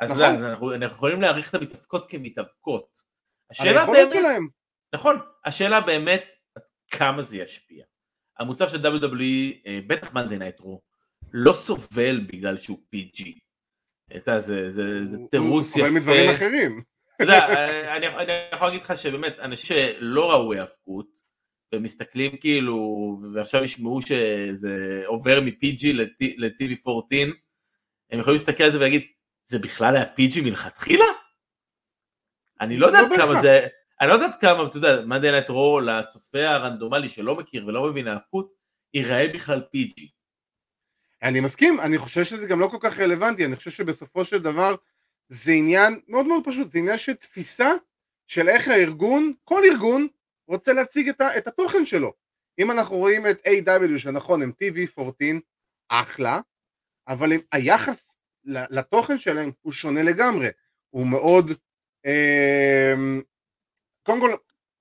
אז 0.00 0.10
נכון. 0.10 0.22
אנחנו, 0.22 0.74
אנחנו 0.74 0.96
יכולים 0.96 1.20
להעריך 1.20 1.50
את 1.50 1.54
המתאבקות 1.54 2.10
כמתאבקות. 2.10 2.98
השאלה 3.50 3.86
באמת, 3.86 4.10
שלהם. 4.10 4.48
נכון, 4.94 5.18
השאלה 5.44 5.80
באמת 5.80 6.34
כמה 6.90 7.22
זה 7.22 7.36
ישפיע. 7.36 7.84
המוצב 8.38 8.68
של 8.68 8.86
WWE, 8.86 9.66
אה, 9.66 9.78
בטח 9.86 10.12
מאנדי 10.12 10.38
נייטרו, 10.38 10.80
לא 11.36 11.52
סובל 11.52 12.20
בגלל 12.20 12.56
שהוא 12.56 12.78
PG. 12.78 13.22
אתה 14.16 14.40
זה, 14.40 14.70
זה, 14.70 15.04
זה 15.04 15.18
תירוץ 15.30 15.76
יפה. 15.76 15.86
הוא 15.86 15.88
סובל 15.88 16.00
מדברים 16.00 16.30
אחרים. 16.30 16.82
אתה 17.16 17.24
יודע, 17.24 17.46
אני, 17.96 18.06
אני 18.08 18.32
יכול 18.52 18.66
להגיד 18.66 18.82
לך 18.82 18.96
שבאמת, 18.96 19.38
אנשים 19.38 19.76
שלא 19.76 20.30
ראו 20.30 20.52
היאבקות, 20.52 21.20
ומסתכלים 21.74 22.36
כאילו, 22.36 23.18
ועכשיו 23.34 23.64
ישמעו 23.64 24.02
שזה 24.02 25.02
עובר 25.06 25.40
מ-PG 25.40 25.86
ל-TV14, 26.36 27.34
הם 28.10 28.20
יכולים 28.20 28.36
להסתכל 28.36 28.64
על 28.64 28.72
זה 28.72 28.78
ולהגיד, 28.78 29.02
זה 29.44 29.58
בכלל 29.58 29.96
היה 29.96 30.04
PG 30.04 30.42
מלכתחילה? 30.42 31.04
אני 32.60 32.76
לא, 32.76 32.92
לא 32.92 32.98
יודעת 32.98 33.18
כמה 33.18 33.40
זה, 33.40 33.66
אני 34.00 34.08
לא 34.08 34.14
יודעת 34.14 34.40
כמה, 34.40 34.66
אתה 34.66 34.76
יודע, 34.76 35.00
מה 35.06 35.18
דיינת 35.18 35.50
רו 35.50 35.80
לצופה 35.80 36.48
הרנדומלי 36.48 37.08
שלא 37.08 37.36
מכיר 37.36 37.66
ולא 37.66 37.90
מבין 37.90 38.08
האבקות, 38.08 38.52
ייראה 38.94 39.28
בכלל 39.34 39.62
PG. 39.76 40.13
אני 41.24 41.40
מסכים, 41.40 41.80
אני 41.80 41.98
חושב 41.98 42.24
שזה 42.24 42.46
גם 42.46 42.60
לא 42.60 42.68
כל 42.68 42.76
כך 42.80 42.98
רלוונטי, 43.00 43.44
אני 43.44 43.56
חושב 43.56 43.70
שבסופו 43.70 44.24
של 44.24 44.42
דבר 44.42 44.74
זה 45.28 45.52
עניין 45.52 46.00
מאוד 46.08 46.26
מאוד 46.26 46.42
פשוט, 46.44 46.70
זה 46.70 46.78
עניין 46.78 46.98
של 46.98 47.14
תפיסה 47.14 47.70
של 48.26 48.48
איך 48.48 48.68
הארגון, 48.68 49.32
כל 49.44 49.62
ארגון, 49.72 50.08
רוצה 50.48 50.72
להציג 50.72 51.08
את, 51.08 51.20
ה, 51.20 51.38
את 51.38 51.46
התוכן 51.46 51.84
שלו. 51.84 52.12
אם 52.58 52.70
אנחנו 52.70 52.96
רואים 52.96 53.26
את 53.26 53.46
A.W. 53.46 53.98
שנכון, 53.98 54.42
הם 54.42 54.52
TV14, 54.62 55.00
אחלה, 55.88 56.40
אבל 57.08 57.32
הם, 57.32 57.40
היחס 57.52 58.16
לתוכן 58.44 59.18
שלהם 59.18 59.50
הוא 59.62 59.72
שונה 59.72 60.02
לגמרי, 60.02 60.48
הוא 60.90 61.06
מאוד, 61.06 61.50
אה, 62.06 62.94
קודם 64.02 64.20
כל, 64.20 64.34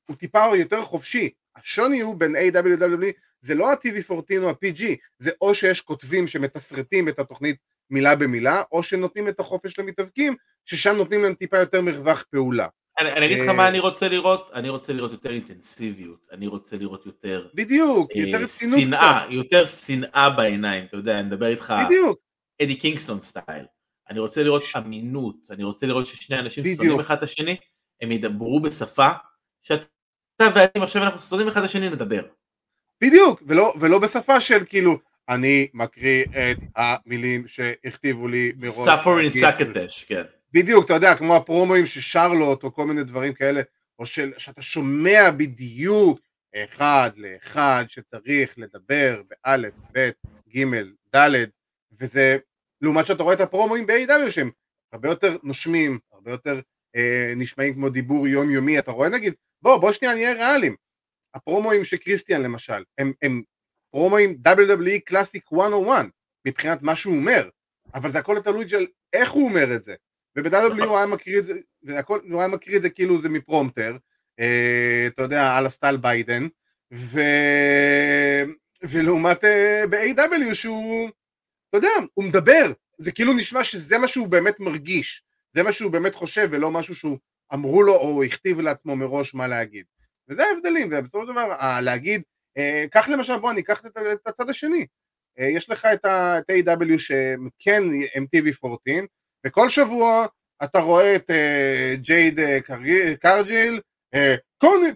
הוא 0.10 0.16
טיפה 0.16 0.40
יותר 0.60 0.82
חופשי, 0.82 1.30
השוני 1.64 2.02
הוא 2.02 2.16
בין 2.16 2.36
A.W.W. 2.36 3.06
זה 3.42 3.56
לא 3.56 3.72
ה-TV14 3.72 4.38
או 4.38 4.50
ה-PG, 4.50 4.84
זה 5.18 5.32
או 5.42 5.56
שיש 5.56 5.82
כותבים 5.82 6.28
שמתסרטים 6.28 7.08
את 7.08 7.20
התוכנית 7.20 7.58
מילה 7.90 8.16
במילה, 8.16 8.62
או 8.72 8.84
שנותנים 8.84 9.28
את 9.28 9.40
החופש 9.40 9.80
למתאבקים, 9.80 10.36
ששם 10.66 10.96
נותנים 10.96 11.22
להם 11.22 11.34
טיפה 11.34 11.58
יותר 11.58 11.82
מרווח 11.82 12.24
פעולה. 12.32 12.68
אני, 13.00 13.12
אני 13.12 13.26
אגיד 13.26 13.40
לך 13.40 13.48
מה 13.48 13.68
אני 13.68 13.80
רוצה 13.80 14.08
לראות, 14.08 14.52
אני 14.54 14.70
רוצה 14.70 14.94
לראות 14.94 15.12
יותר 15.12 15.30
אינטנסיביות, 15.30 16.28
אני 16.32 16.48
רוצה 16.48 16.78
לראות 16.78 17.06
יותר... 17.06 17.48
בדיוק, 17.54 18.12
אה, 18.16 18.22
יותר 18.22 18.44
רצינות. 18.44 18.80
שנאה, 18.80 19.26
יותר 19.30 19.66
שנאה 19.66 20.30
בעיניים, 20.30 20.86
אתה 20.86 20.98
יודע, 20.98 21.20
אני 21.20 21.28
מדבר 21.28 21.48
איתך... 21.48 21.74
בדיוק. 21.86 22.20
אדי 22.62 22.76
קינגסון 22.76 23.20
סטייל. 23.20 23.66
אני 24.10 24.20
רוצה 24.20 24.44
לראות 24.44 24.64
אמינות, 24.78 25.36
אני 25.50 25.64
רוצה 25.64 25.86
לראות 25.86 26.06
ששני 26.06 26.40
אנשים 26.40 26.64
שונאים 26.76 27.00
אחד 27.00 27.18
את 27.18 27.24
השני, 27.24 27.56
הם 28.02 28.12
ידברו 28.12 28.60
בשפה 28.60 29.10
שאתה 29.62 29.84
ואני 30.42 30.84
עכשיו 30.84 31.04
אנחנו 31.04 31.20
שונאים 31.20 31.48
אחד 31.48 31.60
את 31.60 31.66
השני 31.66 31.90
נדבר. 31.90 32.22
בדיוק, 33.04 33.44
ולא, 33.48 33.74
ולא 33.80 34.00
בשפה 34.00 34.42
של 34.42 34.66
כאילו, 34.66 34.98
אני 35.30 35.68
מקריא 35.74 36.24
את 36.24 36.58
המילים 36.76 37.48
שהכתיבו 37.48 38.28
לי 38.28 38.52
מראש. 38.62 39.00
ספורין 39.00 39.30
סקטש, 39.30 40.04
כן. 40.04 40.24
בדיוק, 40.54 40.86
אתה 40.86 40.94
יודע, 40.94 41.16
כמו 41.16 41.36
הפרומואים 41.36 41.86
של 41.86 42.02
שרלוט 42.02 42.64
או 42.64 42.74
כל 42.74 42.86
מיני 42.86 43.04
דברים 43.04 43.34
כאלה, 43.34 43.62
או 44.00 44.06
של, 44.06 44.32
שאתה 44.38 44.62
שומע 44.62 45.32
בדיוק 45.38 46.20
אחד 46.56 47.12
לאחד 47.16 47.86
שצריך 47.88 48.54
לדבר 48.58 49.22
באלף, 49.30 49.74
בית, 49.92 50.16
גימל, 50.48 50.94
דלת, 51.14 51.50
וזה, 52.00 52.38
לעומת 52.82 53.06
שאתה 53.06 53.24
רואה 53.24 53.36
את 53.36 53.42
הפרומואים 53.42 53.88
ב-AW 53.88 54.30
שהם 54.30 54.52
הרבה 54.94 55.10
יותר 55.10 55.38
נושמים, 55.44 56.00
הרבה 56.14 56.32
יותר 56.32 56.60
אה, 56.96 57.34
נשמעים 57.36 57.74
כמו 57.74 57.90
דיבור 57.90 58.28
יומיומי, 58.28 58.80
אתה 58.80 58.92
רואה 58.92 59.10
נגיד, 59.10 59.34
בוא, 59.64 59.78
בוא 59.78 59.92
שנייה 59.92 60.14
נהיה 60.14 60.34
ריאליים, 60.34 60.76
הפרומואים 61.34 61.84
של 61.84 61.98
קריסטיאן 61.98 62.42
למשל, 62.42 62.84
הם, 62.98 63.14
הם 63.22 63.42
פרומואים 63.92 64.38
WWE 64.48 65.00
קלאסיק 65.06 65.52
101 65.52 66.06
מבחינת 66.48 66.82
מה 66.82 66.96
שהוא 66.96 67.16
אומר, 67.16 67.50
אבל 67.94 68.12
זה 68.12 68.20
הכל 68.20 68.42
תלוי 68.42 68.70
של 68.70 68.88
איך 69.14 69.32
הוא 69.32 69.50
אומר 69.50 69.76
את 69.76 69.84
זה, 69.84 69.96
וב-WWE 70.36 70.84
הוא 70.84 70.98
היה 70.98 71.06
מקריא 71.06 71.40
את 71.40 71.46
זה, 71.46 71.54
והכל, 71.84 72.20
הוא 72.30 72.40
היה 72.40 72.48
מקריא 72.48 72.78
את 72.78 72.82
זה 72.82 72.90
כאילו 72.90 73.22
זה 73.22 73.30
מפרומטר, 73.30 73.98
אה, 74.40 75.08
אתה 75.08 75.22
יודע, 75.22 75.58
על 75.58 75.66
הסטייל 75.66 75.98
ביידן, 75.98 76.48
ו... 76.94 77.20
ולעומת 78.84 79.44
אה, 79.44 79.84
ב-AW 79.90 80.54
שהוא, 80.56 81.10
אתה 81.70 81.78
יודע, 81.78 81.90
הוא 82.14 82.26
מדבר, 82.26 82.72
זה 82.98 83.12
כאילו 83.12 83.34
נשמע 83.34 83.64
שזה 83.64 83.98
מה 83.98 84.08
שהוא 84.08 84.28
באמת 84.28 84.60
מרגיש, 84.60 85.24
זה 85.56 85.64
מה 85.64 85.72
שהוא 85.72 85.92
באמת 85.92 86.16
חושב 86.16 86.48
ולא 86.52 86.72
משהו 86.72 86.96
שהוא 86.96 87.18
אמרו 87.54 87.84
לו 87.84 87.96
או 87.96 88.24
הכתיב 88.24 88.60
לעצמו 88.60 88.96
מראש 88.96 89.34
מה 89.34 89.48
להגיד. 89.48 89.86
וזה 90.30 90.44
ההבדלים, 90.44 90.90
ובסופו 90.92 91.22
של 91.22 91.32
דבר 91.32 91.80
להגיד, 91.82 92.22
אה, 92.58 92.86
קח 92.92 93.10
למשל, 93.10 93.38
בוא 93.38 93.52
אני 93.52 93.62
אקח 93.62 93.82
את 93.86 94.28
הצד 94.28 94.50
השני, 94.50 94.86
אה, 95.40 95.46
יש 95.46 95.70
לך 95.70 95.88
את 95.94 96.06
ה-AW 96.06 96.98
שכן 96.98 97.84
הם 98.16 98.26
TV14, 98.36 99.06
וכל 99.46 99.70
שבוע 99.70 100.26
אתה 100.64 100.80
רואה 100.80 101.16
את 101.16 101.30
אה, 101.30 101.96
ג'ייד 101.96 102.40
קרג'יל, 103.20 103.80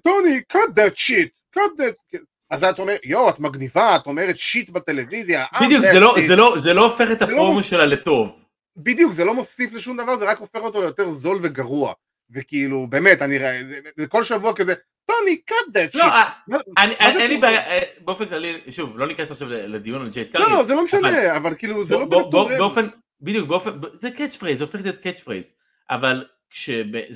טוני, 0.03 0.41
cut 0.53 0.71
that 0.75 0.95
shit, 0.95 1.57
cut 1.57 1.79
that, 1.79 2.17
אז 2.49 2.63
את 2.63 2.79
אומרת, 2.79 2.99
יואו, 3.03 3.29
את 3.29 3.39
מגניבה, 3.39 3.95
את 3.95 4.05
אומרת 4.05 4.37
שיט 4.37 4.69
בטלוויזיה. 4.69 5.45
בדיוק, 5.61 5.85
זה 5.85 5.99
לא, 5.99 6.15
זה, 6.27 6.35
לא, 6.35 6.55
זה 6.59 6.73
לא 6.73 6.91
הופך 6.91 7.07
את 7.11 7.21
לא 7.21 7.25
הפרומו 7.25 7.63
שלה 7.63 7.85
לטוב. 7.85 8.45
בדיוק, 8.77 9.13
זה 9.13 9.25
לא 9.25 9.33
מוסיף 9.33 9.73
לשום 9.73 9.97
דבר, 9.97 10.17
זה 10.17 10.25
רק 10.25 10.37
הופך 10.37 10.59
אותו 10.59 10.81
ליותר 10.81 11.09
זול 11.09 11.39
וגרוע. 11.43 11.93
וכאילו, 12.31 12.87
באמת, 12.87 13.21
אני 13.21 13.37
רואה, 13.37 13.61
זה 13.97 14.07
כל 14.07 14.23
שבוע 14.23 14.55
כזה, 14.55 14.73
טוני, 15.05 15.41
cut 15.49 15.71
that 15.71 15.95
shit. 15.95 16.05
לא, 16.47 16.59
אין 16.99 17.29
לי 17.29 17.37
בעיה, 17.37 17.67
אה, 17.67 17.83
באופן 17.99 18.25
כללי, 18.25 18.61
שוב, 18.69 18.97
לא 18.97 19.07
ניכנס 19.07 19.31
עכשיו 19.31 19.47
לדיון 19.49 20.01
על 20.01 20.09
ג'ייד 20.09 20.31
קארגיל. 20.31 20.47
לא, 20.47 20.57
לא, 20.57 20.63
זה 20.63 20.73
לא 20.75 20.83
משנה, 20.83 21.37
אבל 21.37 21.55
כאילו, 21.55 21.83
זה 21.83 21.95
לא 21.95 22.05
באמת 22.05 22.25
באופן, 22.31 22.87
בדיוק, 23.21 23.47
באופן, 23.47 23.71
זה 23.93 24.11
catchphrase, 24.11 24.57
זה 24.57 24.63
הופך 24.63 24.79
להיות 24.81 24.97
catchphrase. 24.97 25.53
אבל 25.89 26.25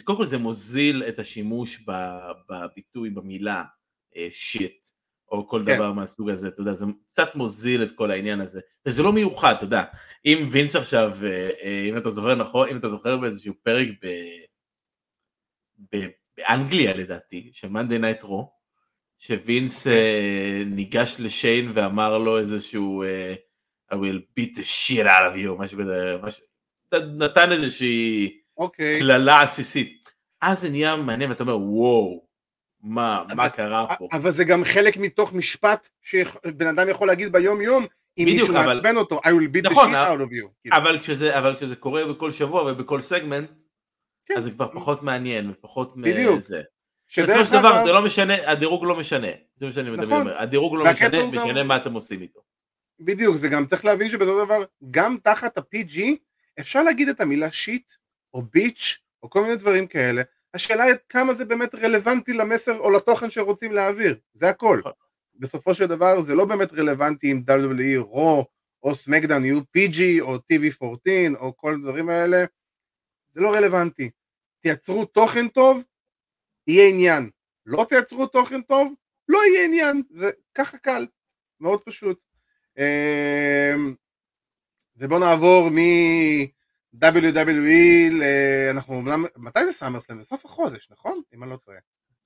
קודם 0.04 0.18
כל 0.18 0.26
זה 0.26 0.38
מוזיל 0.38 1.04
את 1.08 1.20
השימוש 1.20 1.86
בביטוי, 2.50 3.10
במילה 3.10 3.64
shit, 4.30 4.88
או 5.32 5.48
כל 5.48 5.64
כן. 5.66 5.76
דבר 5.76 5.92
מהסוג 5.92 6.30
הזה, 6.30 6.48
אתה 6.48 6.62
יודע, 6.62 6.74
זה 6.74 6.86
קצת 7.08 7.36
מוזיל 7.36 7.84
את 7.84 7.92
כל 7.92 8.12
העניין 8.12 8.42
הזה, 8.42 8.60
וזה 8.86 9.04
לא 9.04 9.14
מיוחד, 9.14 9.54
אתה 9.56 9.64
יודע, 9.64 9.84
אם 10.26 10.48
וינס 10.52 10.76
עכשיו, 10.76 11.18
אם 11.90 11.98
אתה 11.98 12.10
זוכר 12.10 12.36
נכון, 12.36 12.70
אם 12.70 12.78
אתה 12.78 12.90
זוכר 12.90 13.18
באיזשהו 13.18 13.54
פרק 13.64 13.88
ב... 14.04 14.08
באנגליה 16.38 16.94
לדעתי, 16.94 17.50
של 17.54 17.70
Monday 17.70 17.98
Night 17.98 18.24
Raw, 18.24 18.52
שווינס 19.20 19.88
uh, 19.88 19.92
ניגש 20.66 21.16
לשיין 21.20 21.72
ואמר 21.76 22.18
לו 22.18 22.40
איזשהו 22.40 23.04
uh, 23.04 23.94
I 23.94 23.96
will 23.96 24.20
beat 24.40 24.56
the 24.58 24.64
shit 24.64 25.06
out 25.06 25.34
of 25.34 25.36
you, 25.36 25.60
משהו 25.60 25.80
כזה, 25.80 26.16
משהו, 26.24 26.44
נתן 26.94 27.52
איזושהי 27.52 28.28
okay. 28.28 28.54
אוקיי. 28.58 29.00
קללה 29.00 29.42
עסיסית. 29.42 30.12
אז 30.42 30.62
זה 30.62 30.70
נהיה 30.70 30.96
מעניין 30.96 31.30
ואתה 31.30 31.44
אומר 31.44 31.58
וואו, 31.58 32.26
מה, 32.84 33.24
אבל, 33.28 33.36
מה 33.36 33.50
קרה 33.50 33.96
פה? 33.98 34.08
אבל 34.12 34.32
זה 34.32 34.44
גם 34.44 34.64
חלק 34.64 34.98
מתוך 34.98 35.34
משפט 35.34 35.90
שבן 36.02 36.68
אדם 36.68 36.90
יכול 36.90 37.08
להגיד 37.08 37.32
ביום 37.32 37.62
יום 37.62 37.86
אם 38.18 38.26
מישהו 38.26 38.54
מעצבן 38.54 38.98
אותו, 38.98 39.20
I 39.20 39.28
will 39.28 39.56
beat 39.56 39.72
נכון, 39.72 39.92
the 39.92 39.94
shit 39.94 39.96
out 39.96 40.22
of 40.22 40.32
you. 40.32 40.48
כאילו. 40.62 40.78
אבל 40.78 41.00
כשזה, 41.00 41.40
אבל 41.40 41.56
כשזה 41.56 41.76
קורה 41.76 42.06
בכל 42.06 42.32
שבוע 42.32 42.72
ובכל 42.72 43.02
סגמנט, 43.02 43.50
כן. 44.26 44.38
אז 44.38 44.44
זה 44.44 44.52
כבר 44.52 44.74
פחות 44.74 45.04
מעניין 45.04 45.50
ופחות 45.50 45.98
בדיוק. 45.98 46.38
מזה. 46.38 46.62
בסופו 47.18 47.46
של 47.46 47.52
דבר 47.52 47.86
זה 47.86 47.92
לא 47.92 48.06
משנה, 48.06 48.52
הדירוג 48.52 48.86
לא 48.86 49.00
משנה, 49.00 49.28
זה 49.58 49.66
מה 49.66 49.72
שאני 49.72 49.92
נכון. 49.92 50.22
מדבר, 50.22 50.38
הדירוג 50.38 50.76
לא 50.76 50.86
משנה, 50.92 51.26
משנה 51.26 51.64
מה 51.64 51.78
אתם 51.78 51.94
עושים 51.94 52.22
איתו. 52.22 52.42
בדיוק, 53.00 53.36
זה 53.36 53.48
גם 53.48 53.66
צריך 53.66 53.86
להבין 53.86 54.10
שבסופו 54.10 54.40
של 54.40 54.46
דבר, 54.46 54.64
גם 54.92 55.18
תחת 55.24 55.58
ה-PG 55.58 56.00
אפשר 56.60 56.84
להגיד 56.84 57.10
את 57.10 57.22
המילה 57.22 57.52
שיט, 57.52 57.94
או 58.34 58.42
ביץ', 58.42 59.00
או 59.24 59.30
כל 59.30 59.42
מיני 59.42 59.56
דברים 59.56 59.88
כאלה, 59.88 60.22
השאלה 60.54 60.84
היא 60.84 60.94
כמה 61.10 61.34
זה 61.34 61.46
באמת 61.46 61.76
רלוונטי 61.76 62.34
למסר 62.34 62.78
או 62.80 62.92
לתוכן 62.92 63.30
שרוצים 63.30 63.72
להעביר, 63.72 64.16
זה 64.34 64.50
הכל. 64.50 64.78
נכון. 64.80 64.92
בסופו 65.36 65.74
של 65.74 65.86
דבר 65.86 66.22
זה 66.22 66.36
לא 66.36 66.46
באמת 66.46 66.74
רלוונטי 66.74 67.32
אם 67.32 67.42
WWE, 67.48 68.00
רו, 68.00 68.46
או 68.84 68.96
סמקדאון 68.96 69.46
יהיו 69.46 69.60
PG, 69.60 70.22
או 70.22 70.36
TV14, 70.36 71.36
או 71.36 71.58
כל 71.58 71.74
הדברים 71.74 72.10
האלה, 72.10 72.46
זה 73.32 73.42
לא 73.42 73.54
רלוונטי. 73.54 74.10
תייצרו 74.60 75.06
תוכן 75.06 75.48
טוב, 75.48 75.84
יהיה 76.68 76.90
עניין. 76.90 77.30
לא 77.66 77.86
תייצרו 77.90 78.28
תוכן 78.28 78.62
טוב, 78.62 78.94
לא 79.28 79.40
יהיה 79.48 79.66
עניין. 79.66 80.04
זה 80.10 80.32
ככה 80.56 80.78
קל, 80.78 81.08
מאוד 81.60 81.82
פשוט. 81.82 82.20
אמ, 82.78 83.96
ובואו 84.98 85.20
נעבור 85.20 85.70
מ-WWE, 85.70 87.04
אנחנו, 88.72 89.04
מתי 89.38 89.66
זה 89.66 89.72
סאמרסלאם? 89.72 90.20
זה 90.20 90.26
סוף 90.26 90.46
החודש, 90.46 90.88
נכון? 90.92 91.22
אם 91.34 91.44
אני 91.44 91.52
לא 91.52 91.58
טועה. 91.58 91.78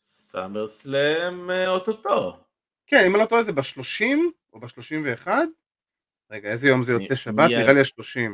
SummerSlam 0.03 1.51
אה, 1.51 1.69
אוטוטו. 1.69 2.39
כן, 2.87 3.03
אם 3.05 3.15
אני 3.15 3.21
לא 3.21 3.25
טועה 3.25 3.43
זה 3.43 3.51
ב-30 3.51 4.17
או 4.53 4.59
ב-31? 4.59 5.27
רגע, 6.31 6.49
איזה 6.49 6.67
יום 6.67 6.83
זה 6.83 6.91
יוצא 6.91 7.15
שבת? 7.15 7.49
נראה 7.49 7.73
לי 7.73 7.79
ה-30. 7.79 8.31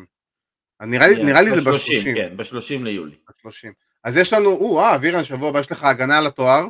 נראה 0.81 1.07
לי, 1.07 1.23
נראה 1.23 1.41
לי 1.41 1.49
זה 1.51 1.71
ב-30. 1.71 2.15
כן, 2.15 2.37
ב-30 2.37 2.83
ליולי. 2.83 3.15
ב-30. 3.27 3.69
אז 4.03 4.17
יש 4.17 4.33
לנו, 4.33 4.49
או, 4.49 4.79
אה, 4.79 4.95
אבירן, 4.95 5.23
שבוע 5.23 5.49
הבא 5.49 5.59
יש 5.59 5.71
לך 5.71 5.83
הגנה 5.83 6.17
על 6.17 6.27
התואר, 6.27 6.67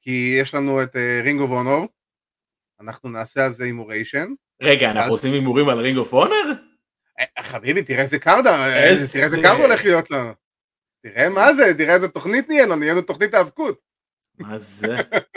כי 0.00 0.36
יש 0.40 0.54
לנו 0.54 0.82
את 0.82 0.96
Ring 1.24 1.40
of 1.40 1.50
Honor, 1.50 1.88
אנחנו 2.80 3.08
נעשה 3.08 3.44
על 3.44 3.50
זה 3.50 3.64
הימוריישן. 3.64 4.32
רגע, 4.62 4.90
אנחנו 4.90 5.12
עושים 5.12 5.32
הימורים 5.32 5.68
על 5.68 5.78
Ring 5.78 5.98
of 5.98 6.12
Honor? 6.12 6.52
חביבי, 7.40 7.82
תראה 7.82 8.02
איזה 8.02 8.18
card, 8.18 8.50
אה, 8.50 9.06
תראה 9.12 9.24
איזה 9.24 9.42
card 9.42 9.64
הולך 9.64 9.84
להיות 9.84 10.10
לנו. 10.10 10.32
תראה 11.02 11.28
מה 11.28 11.52
זה, 11.52 11.74
תראה 11.78 11.94
איזה 11.94 12.08
תוכנית 12.08 12.48
נהיה 12.48 12.64
לנו, 12.64 12.76
נהיה 12.76 12.92
לנו 12.92 13.02
תוכנית 13.02 13.34
האבקות. 13.34 13.80
מה 14.38 14.58
זה? 14.58 14.96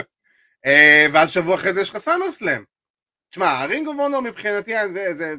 אה, 0.65 1.05
ואז 1.13 1.31
שבוע 1.31 1.55
אחרי 1.55 1.73
זה 1.73 1.81
יש 1.81 1.89
לך 1.89 1.97
SummerSlam. 1.97 2.63
תשמע, 3.29 3.65
Ring 3.65 3.87
of 3.87 3.99
Honor 3.99 4.21
מבחינתי, 4.21 4.71
זה 5.13 5.35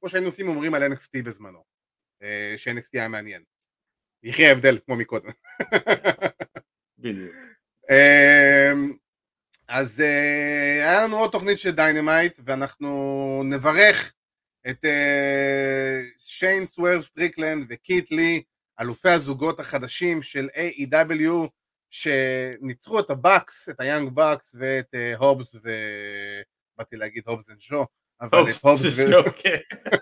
כמו 0.00 0.08
שהיינו 0.08 0.26
עושים 0.26 0.48
הימורים 0.48 0.74
על 0.74 0.92
NXT 0.92 1.22
בזמנו. 1.24 1.77
אה, 2.22 2.54
ש-NXT 2.56 2.88
היה 2.92 3.08
מעניין. 3.08 3.42
יחיה 4.22 4.52
הבדל 4.52 4.78
כמו 4.86 4.96
מקודם. 4.96 5.30
בדיוק. 6.98 7.34
אמ, 7.90 8.96
אז 9.68 10.00
אה, 10.00 10.88
היה 10.88 11.02
לנו 11.02 11.18
עוד 11.18 11.30
תוכנית 11.30 11.58
של 11.58 11.70
Dynamite 11.70 12.40
ואנחנו 12.44 13.42
נברך 13.44 14.12
את 14.70 14.84
אה, 14.84 16.00
שיין 16.18 16.64
סוורב 16.66 17.00
סטריקלנד 17.00 17.66
וקית' 17.68 18.10
לי, 18.10 18.42
אלופי 18.80 19.08
הזוגות 19.08 19.60
החדשים 19.60 20.22
של 20.22 20.48
AEW 20.54 21.48
שניצחו 21.90 23.00
את 23.00 23.10
ה 23.10 23.18
Bucks, 23.18 23.68
את 23.68 23.80
ה 23.80 23.85
Young 23.85 24.10
Bucks 24.14 24.54
ואת 24.58 24.94
הובס 25.18 25.54
ו... 25.54 25.70
באתי 26.78 26.96
להגיד 26.96 27.22
הובס 27.26 27.50
and 27.50 27.60
שו, 27.60 27.86
אבל 28.20 28.28
את 28.28 28.34
הובס 28.34 28.80
ו... 28.98 29.02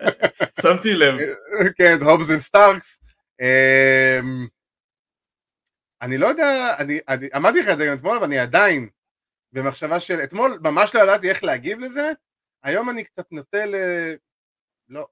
שמתי 0.63 0.95
לב. 0.95 1.15
כן, 1.79 1.97
את 1.97 2.03
הובס 2.03 2.31
and 2.31 2.39
סטארקס 2.39 3.01
אמ, 3.41 4.47
אני 6.03 6.19
לא 6.19 6.27
יודע, 6.27 6.75
אני, 6.79 7.01
אני 7.09 7.29
אמרתי 7.37 7.61
לך 7.61 7.69
את 7.69 7.79
זה 7.79 7.87
גם 7.87 7.97
אתמול, 7.97 8.17
אבל 8.17 8.25
אני 8.25 8.39
עדיין 8.39 8.89
במחשבה 9.53 10.01
של, 10.01 10.21
אתמול 10.25 10.59
ממש 10.63 10.95
לא 10.95 11.01
ידעתי 11.01 11.31
איך 11.31 11.45
להגיב 11.45 11.79
לזה, 11.79 12.13
היום 12.63 12.91
אני 12.91 13.05
קצת 13.05 13.33
נוטה 13.33 13.67
ל... 13.67 13.75
לא, 14.89 15.07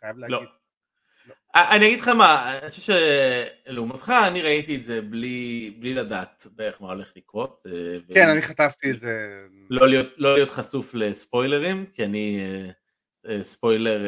חייב 0.00 0.18
להגיד. 0.18 0.36
לא. 0.36 0.59
לא. 1.54 1.60
אני 1.70 1.86
אגיד 1.86 2.00
לך 2.00 2.08
מה, 2.08 2.58
אני 2.58 2.68
חושב 2.68 2.92
שלעומתך 3.66 4.12
אני 4.26 4.42
ראיתי 4.42 4.76
את 4.76 4.82
זה 4.82 5.00
בלי, 5.02 5.74
בלי 5.78 5.94
לדעת 5.94 6.46
בערך 6.56 6.82
מה 6.82 6.88
הולך 6.88 7.12
לקרות. 7.16 7.66
אה, 7.66 8.14
כן, 8.14 8.28
אני 8.28 8.42
חטפתי 8.42 8.90
את 8.90 9.00
זה. 9.00 9.28
לא 9.70 9.88
להיות, 9.88 10.06
לא 10.16 10.34
להיות 10.34 10.50
חשוף 10.50 10.94
לספוילרים, 10.94 11.86
כי 11.92 12.04
אני 12.04 12.40
אה, 13.28 13.42
ספוילר, 13.42 14.02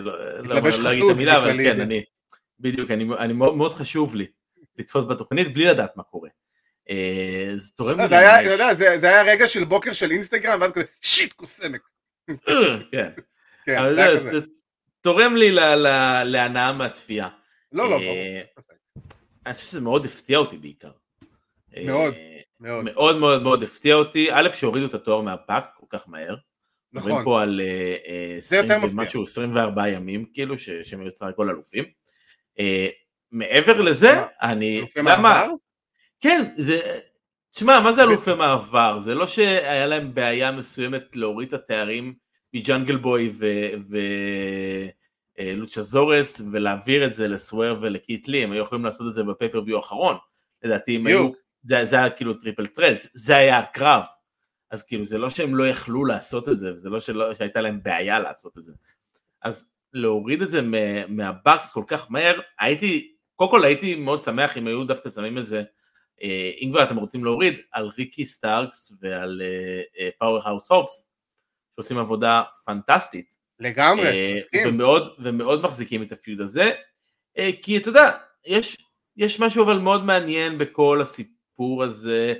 לא, 0.00 0.18
לא, 0.42 0.60
לא 0.82 0.92
אגיד 0.92 1.04
את 1.04 1.10
המילה, 1.10 1.38
אבל 1.38 1.56
כן, 1.56 1.80
אני, 1.80 2.04
בדיוק, 2.60 2.90
אני, 2.90 3.08
אני 3.18 3.32
מאוד, 3.32 3.56
מאוד 3.56 3.74
חשוב 3.74 4.14
לי 4.14 4.26
לצפות 4.78 5.08
בתוכנית 5.08 5.54
בלי 5.54 5.64
לדעת 5.64 5.96
מה 5.96 6.02
קורה. 6.02 6.28
אה, 6.90 7.52
זה 7.56 7.76
תורם 7.76 8.00
לי... 8.00 8.08
זה 8.08 8.18
היה, 8.18 8.74
זה, 8.74 8.98
זה 8.98 9.06
היה 9.06 9.22
רגע 9.22 9.48
של 9.48 9.64
בוקר 9.64 9.92
של 9.92 10.10
אינסטגרם, 10.10 10.60
ואז 10.60 10.72
כזה 10.72 10.84
שיט 11.00 11.32
קוסמק. 11.32 11.88
כן. 12.92 13.10
כן, 13.64 13.94
זה 13.94 14.06
כזה. 14.16 14.40
תורם 15.06 15.36
לי 15.36 15.50
להנאה 16.24 16.72
מהצפייה. 16.72 17.28
לא, 17.72 17.90
לא, 17.90 17.98
ברור. 17.98 18.16
אני 19.46 19.54
חושב 19.54 19.66
שזה 19.66 19.80
מאוד 19.80 20.04
הפתיע 20.04 20.38
אותי 20.38 20.56
בעיקר. 20.56 20.90
מאוד, 21.84 22.14
מאוד. 22.60 22.84
מאוד 22.84 23.16
מאוד 23.16 23.42
מאוד 23.42 23.62
הפתיע 23.62 23.94
אותי. 23.94 24.28
א', 24.32 24.48
שהורידו 24.54 24.86
את 24.86 24.94
התואר 24.94 25.20
מהפאק 25.20 25.64
כל 25.76 25.86
כך 25.88 26.08
מהר. 26.08 26.36
נכון. 26.92 27.10
מדברים 27.10 27.24
פה 27.24 27.42
על 27.42 27.60
20 28.38 28.70
ומשהו, 28.82 29.22
24 29.22 29.88
ימים, 29.88 30.24
כאילו, 30.32 30.58
שהם 30.58 31.00
היו 31.00 31.10
סך 31.10 31.26
הכל 31.26 31.50
אלופים. 31.50 31.84
אה, 32.58 32.88
מעבר 33.32 33.80
לזה, 33.80 34.22
אני... 34.42 34.82
מעבר? 35.02 35.46
כן, 36.20 36.42
זה... 36.56 36.98
תשמע, 37.50 37.80
מה 37.80 37.92
זה 37.92 38.02
אלופי 38.02 38.34
מעבר? 38.34 38.98
זה 38.98 39.14
לא 39.14 39.26
שהיה 39.26 39.86
להם 39.86 40.14
בעיה 40.14 40.52
מסוימת 40.52 41.16
להוריד 41.16 41.54
את 41.54 41.54
התארים 41.54 42.25
מג'אנגל 42.56 42.96
בוי 42.96 43.32
ולוצ'סורוס 45.38 46.40
אה, 46.40 46.46
ולהעביר 46.52 47.06
את 47.06 47.14
זה 47.14 47.28
לסוורב 47.28 47.76
ולקית' 47.80 48.21
לי, 48.21 48.42
הם 48.42 48.52
היו 48.52 48.62
יכולים 48.62 48.84
לעשות 48.84 49.08
את 49.08 49.14
זה 49.14 49.24
ב 49.24 49.28
pay-per-view 49.28 49.76
האחרון. 49.76 50.16
לדעתי 50.62 50.96
הם 50.96 51.06
היו... 51.06 51.30
זה 51.64 51.96
היה 51.98 52.10
כאילו 52.10 52.34
triple 52.34 52.66
threat, 52.66 53.08
זה 53.14 53.36
היה 53.36 53.58
הקרב. 53.58 54.02
אז 54.70 54.82
כאילו 54.82 55.04
זה 55.04 55.18
לא 55.18 55.30
שהם 55.30 55.54
לא 55.54 55.68
יכלו 55.68 56.04
לעשות 56.04 56.48
את 56.48 56.58
זה, 56.58 56.72
וזה 56.72 56.90
לא 56.90 57.34
שהייתה 57.34 57.60
להם 57.60 57.82
בעיה 57.82 58.18
לעשות 58.18 58.58
את 58.58 58.62
זה. 58.62 58.72
אז 59.42 59.74
להוריד 59.92 60.42
את 60.42 60.48
זה 60.48 60.60
מה 61.08 61.26
Bucks 61.26 61.72
כל 61.72 61.84
כך 61.86 62.10
מהר, 62.10 62.40
הייתי, 62.60 63.14
קודם 63.36 63.50
כל 63.50 63.64
הייתי 63.64 63.94
מאוד 63.94 64.22
שמח 64.22 64.56
אם 64.56 64.66
היו 64.66 64.84
דווקא 64.84 65.10
שמים 65.10 65.38
את 65.38 65.46
זה, 65.46 65.62
אה, 66.22 66.50
אם 66.60 66.70
כבר 66.70 66.82
אתם 66.82 66.96
רוצים 66.96 67.24
להוריד, 67.24 67.54
על 67.72 67.90
ריקי 67.98 68.26
סטארקס 68.26 68.92
ועל 69.00 69.42
פאוור 70.18 70.48
האוס 70.48 70.70
הובס, 70.70 71.10
שעושים 71.76 71.98
עבודה 71.98 72.42
פנטסטית. 72.64 73.34
לגמרי, 73.60 74.34
מסכים. 74.34 74.68
ומאוד, 74.68 75.14
ומאוד 75.18 75.62
מחזיקים 75.62 76.02
את 76.02 76.12
ה 76.12 76.18
feud 76.18 76.40
הזה, 76.40 76.72
אה, 77.38 77.50
כי 77.62 77.76
אתה 77.76 77.88
יודע, 77.88 78.10
יש, 78.46 78.76
יש 79.16 79.40
משהו 79.40 79.64
אבל 79.64 79.78
מאוד 79.78 80.04
מעניין 80.04 80.58
בכל 80.58 81.00
הסיפור 81.00 81.84
הזה, 81.84 82.34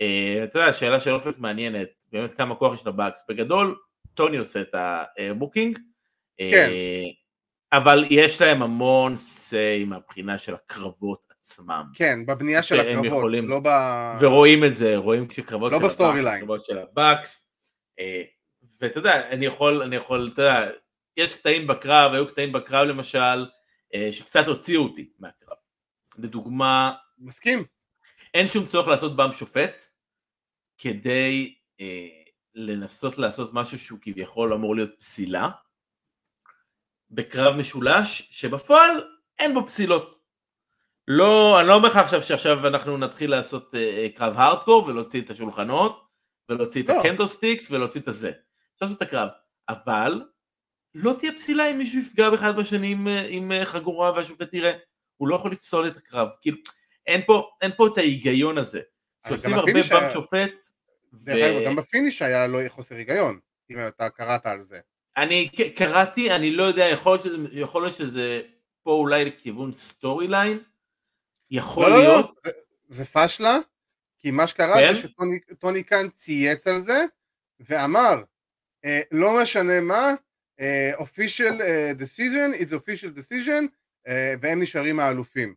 אה, 0.00 0.40
אתה 0.44 0.58
יודע, 0.58 0.72
שאלה 0.72 1.00
של 1.00 1.10
אופק 1.10 1.38
מעניינת, 1.38 1.88
באמת 2.12 2.32
כמה 2.32 2.54
כוח 2.54 2.74
יש 2.74 2.86
ל 2.86 2.91
Bucks, 2.91 3.24
בגדול 3.28 3.76
טוני 4.14 4.36
עושה 4.36 4.60
את 4.60 4.74
ה 5.18 5.25
booking, 5.25 5.78
כן. 6.38 6.68
אה, 6.70 7.04
אבל 7.72 8.04
יש 8.10 8.40
להם 8.40 8.62
המון 8.62 9.14
say 9.14 9.86
מהבחינה 9.86 10.38
של 10.38 10.54
הקרבות 10.54 11.30
עצמם. 11.38 11.84
כן, 11.94 12.26
בבנייה 12.26 12.62
של 12.62 12.80
הקרבות, 12.80 13.06
יכולים, 13.06 13.48
לא 13.48 13.60
ב... 13.64 13.68
ורואים 14.20 14.64
את 14.64 14.74
זה, 14.74 14.96
רואים 14.96 15.26
כשקרבות 15.28 15.72
לא 15.72 15.78
של 15.78 15.84
ב 15.84 16.22
storyline. 16.22 16.40
קרבות 16.40 16.64
של 16.64 16.78
ה 16.78 16.89
Bucks, 16.89 17.52
אה, 17.98 18.22
ואתה 18.80 18.98
יודע, 18.98 19.30
אני 19.30 19.46
יכול, 19.46 19.82
אני 19.82 19.96
יכול, 19.96 20.30
אתה 20.34 20.42
יודע, 20.42 20.70
יש 21.16 21.34
קטעים 21.34 21.66
בקרב, 21.66 22.12
היו 22.12 22.28
קטעים 22.28 22.52
בקרב 22.52 22.86
למשל, 22.86 23.46
אה, 23.94 24.08
שקצת 24.12 24.46
הוציאו 24.46 24.82
אותי 24.82 25.10
מהקרב. 25.18 25.56
לדוגמה, 26.18 26.92
מסכים. 27.18 27.58
אין 28.34 28.46
שום 28.46 28.66
צורך 28.66 28.88
לעשות 28.88 29.16
bump 29.16 29.32
שופט 29.32 29.84
כדי 30.78 31.54
אה, 31.80 32.08
לנסות 32.54 33.18
לעשות 33.18 33.50
משהו 33.52 33.78
שהוא 33.78 33.98
כביכול 34.02 34.52
אמור 34.52 34.76
להיות 34.76 34.90
פסילה 34.98 35.48
בקרב 37.10 37.56
משולש 37.56 38.28
שבפועל 38.30 38.90
אין 39.38 39.54
בו 39.54 39.66
פסילות. 39.66 40.20
לא, 41.08 41.60
אני 41.60 41.68
לא 41.68 41.74
אומר 41.74 41.88
לך 41.88 41.96
עכשיו 41.96 42.22
שעכשיו 42.22 42.66
אנחנו 42.66 42.96
נתחיל 42.96 43.30
לעשות 43.30 43.74
אה, 43.74 43.80
אה 43.80 44.08
קרב 44.14 44.34
הארדקור 44.36 44.84
ולהוציא 44.84 45.22
את 45.22 45.30
השולחנות 45.30 46.06
ולהוציא 46.48 46.82
את 46.82 46.88
לא. 46.88 47.00
ה 47.00 47.06
kendo 47.06 47.35
sticks 47.35 47.70
ולהוציא 47.70 48.00
את 48.00 48.08
הזה. 48.08 48.32
אפשר 48.80 48.86
לעשות 48.86 49.02
את 49.02 49.08
הקרב, 49.08 49.28
אבל 49.68 50.22
לא 50.94 51.14
תהיה 51.18 51.32
פסילה 51.32 51.70
אם 51.70 51.78
מישהו 51.78 52.00
יפגע 52.00 52.30
באחד 52.30 52.56
בשני 52.56 52.92
עם, 52.92 53.08
אה, 53.08 53.26
עם 53.28 53.52
אה, 53.52 53.66
חגורה 53.66 54.12
והשופט 54.12 54.54
יראה, 54.54 54.72
הוא 55.16 55.28
לא 55.28 55.34
יכול 55.34 55.52
לפסול 55.52 55.86
את 55.86 55.96
הקרב, 55.96 56.28
כאילו 56.40 56.58
אין 57.06 57.20
פה, 57.26 57.50
אין 57.62 57.70
פה 57.76 57.86
את 57.86 57.98
ההיגיון 57.98 58.58
הזה, 58.58 58.80
שעושים 59.28 59.54
הרבה 59.54 59.72
bump 59.72 60.08
שופט. 60.12 60.64
ו... 61.12 61.32
אגב, 61.32 61.66
גם 61.66 61.76
ב 61.76 61.83
finish 61.83 62.22
היה 62.22 62.46
לא 62.46 62.58
חוסר 62.68 62.94
היגיון, 62.94 63.38
אם 63.70 63.86
אתה 63.86 64.10
קראת 64.10 64.46
על 64.46 64.64
זה. 64.64 64.80
אני 65.16 65.48
קראתי, 65.76 66.30
אני 66.30 66.50
לא 66.50 66.62
יודע, 66.62 66.84
יכול 66.84 67.12
להיות 67.12 67.22
שזה, 67.22 67.36
יכול 67.52 67.82
להיות 67.82 67.96
שזה 67.96 68.42
פה 68.82 68.90
אולי 68.90 69.24
לכיוון 69.24 69.72
storyline, 69.72 70.58
יכול 71.50 71.90
לא, 71.90 71.98
להיות. 71.98 72.26
לא, 72.26 72.32
לא, 72.44 72.52
זה, 72.88 73.04
זה 73.04 73.04
פשלה, 73.04 73.58
כי 74.18 74.30
מה 74.30 74.46
שקרה 74.46 74.74
כן? 74.74 74.94
זה 74.94 75.08
שטוני 75.52 75.82
קאן 75.82 76.08
צייץ 76.10 76.66
על 76.66 76.80
זה, 76.80 77.04
ואמר, 77.60 78.22
לא 79.12 79.42
משנה 79.42 79.80
מה, 79.80 80.14
uh, 80.60 81.00
official 81.00 81.58
uh, 81.58 82.02
decision 82.02 82.60
is 82.60 82.72
official 82.72 83.10
decision 83.18 83.64
uh, 84.06 84.10
והם 84.42 84.62
נשארים 84.62 85.00
האלופים. 85.00 85.54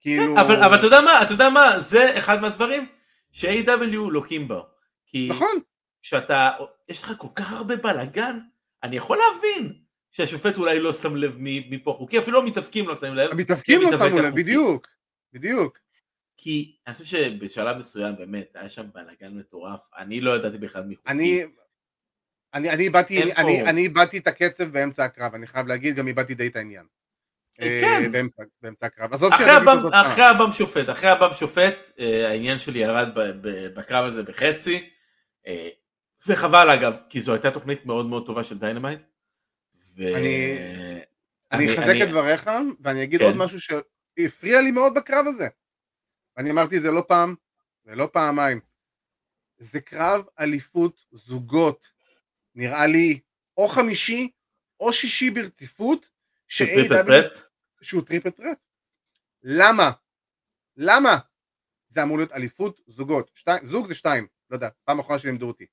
כאילו... 0.00 0.40
אבל, 0.40 0.62
אבל 0.62 0.74
אתה 0.74 0.86
יודע 0.86 1.00
מה, 1.00 1.22
אתה 1.22 1.32
יודע 1.32 1.50
מה, 1.50 1.80
זה 1.80 2.18
אחד 2.18 2.40
מהדברים 2.40 2.86
ש-AEW 3.32 4.10
לוקים 4.10 4.48
בו. 4.48 4.66
כי 5.06 5.28
נכון. 5.30 5.58
כשאתה, 6.02 6.50
יש 6.88 7.02
לך 7.02 7.12
כל 7.18 7.28
כך 7.34 7.52
הרבה 7.52 7.76
בלאגן, 7.76 8.38
אני 8.82 8.96
יכול 8.96 9.18
להבין 9.18 9.72
שהשופט 10.10 10.56
אולי 10.56 10.80
לא 10.80 10.92
שם 10.92 11.16
לב 11.16 11.36
מפה 11.38 11.94
חוקי, 11.98 12.18
אפילו 12.18 12.42
המתאבקים 12.42 12.88
לא 12.88 12.94
שמים 12.94 13.14
לב. 13.14 13.30
המתאבקים 13.30 13.80
לא 13.80 13.92
שמו 13.92 14.18
לב, 14.18 14.34
בדיוק, 14.34 14.88
בדיוק. 15.32 15.78
כי 16.36 16.76
אני 16.86 16.94
חושב 16.94 17.04
שבשלב 17.04 17.76
מסוים 17.76 18.16
באמת 18.16 18.52
היה 18.54 18.68
שם 18.68 18.86
בלאגן 18.94 19.38
מטורף, 19.38 19.80
אני 19.96 20.20
לא 20.20 20.36
ידעתי 20.36 20.58
בכלל 20.58 20.82
מי 20.82 20.96
חוקי. 20.96 21.10
אני, 21.10 21.44
אני, 22.56 22.70
אני, 22.70 22.82
איבדתי, 22.82 23.22
אני, 23.22 23.32
אני, 23.36 23.62
אני 23.62 23.80
איבדתי 23.80 24.18
את 24.18 24.26
הקצב 24.26 24.64
באמצע 24.64 25.04
הקרב, 25.04 25.34
אני 25.34 25.46
חייב 25.46 25.66
להגיד, 25.66 25.96
גם 25.96 26.08
איבדתי 26.08 26.34
די 26.34 26.46
את 26.46 26.56
העניין. 26.56 26.86
אה, 27.60 27.80
כן. 27.82 28.12
באמצע, 28.12 28.42
באמצע 28.62 28.86
הקרב. 28.86 29.12
עזוב 29.12 29.32
אחרי, 29.32 29.50
הבם, 29.50 29.78
אחרי 29.92 30.24
ה 30.24 30.30
bump 30.30 30.52
שופט, 30.52 30.90
אחרי 30.90 31.10
ה 31.10 31.14
bump 31.14 31.32
שופט, 31.32 31.90
אה, 31.98 32.28
העניין 32.28 32.58
שלי 32.58 32.78
ירד 32.78 33.08
בקרב 33.74 34.04
הזה 34.04 34.22
בחצי, 34.22 34.90
אה, 35.46 35.68
וחבל 36.26 36.70
אגב, 36.70 36.96
כי 37.08 37.20
זו 37.20 37.32
הייתה 37.32 37.50
תוכנית 37.50 37.86
מאוד 37.86 38.06
מאוד 38.06 38.26
טובה 38.26 38.42
של 38.42 38.58
Dynamite. 38.58 39.00
ו... 39.96 40.16
אני, 40.16 40.58
אני 41.52 41.74
אחזק 41.74 41.94
את 42.02 42.08
דבריך, 42.08 42.50
ואני 42.80 43.02
אגיד 43.02 43.20
כן. 43.20 43.26
עוד 43.26 43.36
משהו 43.36 43.58
שהפריע 43.60 44.60
לי 44.60 44.70
מאוד 44.70 44.94
בקרב 44.94 45.26
הזה. 45.26 45.48
אני 46.38 46.50
אמרתי 46.50 46.80
זה 46.80 46.90
לא 46.90 47.04
פעם 47.08 47.34
ולא 47.86 48.08
פעמיים. 48.12 48.60
זה 49.58 49.80
קרב 49.80 50.24
אליפות 50.40 51.04
זוגות 51.12 51.95
נראה 52.56 52.86
לי 52.86 53.20
או 53.56 53.68
חמישי 53.68 54.30
או 54.80 54.92
שישי 54.92 55.30
ברציפות 55.30 56.08
ש-AEW... 56.48 57.38
שהוא 57.80 58.02
triple 58.02 58.30
threat. 58.30 58.58
למה? 59.42 59.90
למה? 60.76 61.18
זה 61.88 62.02
אמור 62.02 62.16
להיות 62.16 62.32
אליפות 62.32 62.80
זוגות. 62.86 63.30
שתי... 63.34 63.50
זוג 63.64 63.88
זה 63.88 63.94
שתיים, 63.94 64.26
לא 64.50 64.56
יודע, 64.56 64.68
פעם 64.84 64.98
אחרונה 64.98 65.18
שלימדו 65.18 65.48
אותי. 65.48 65.66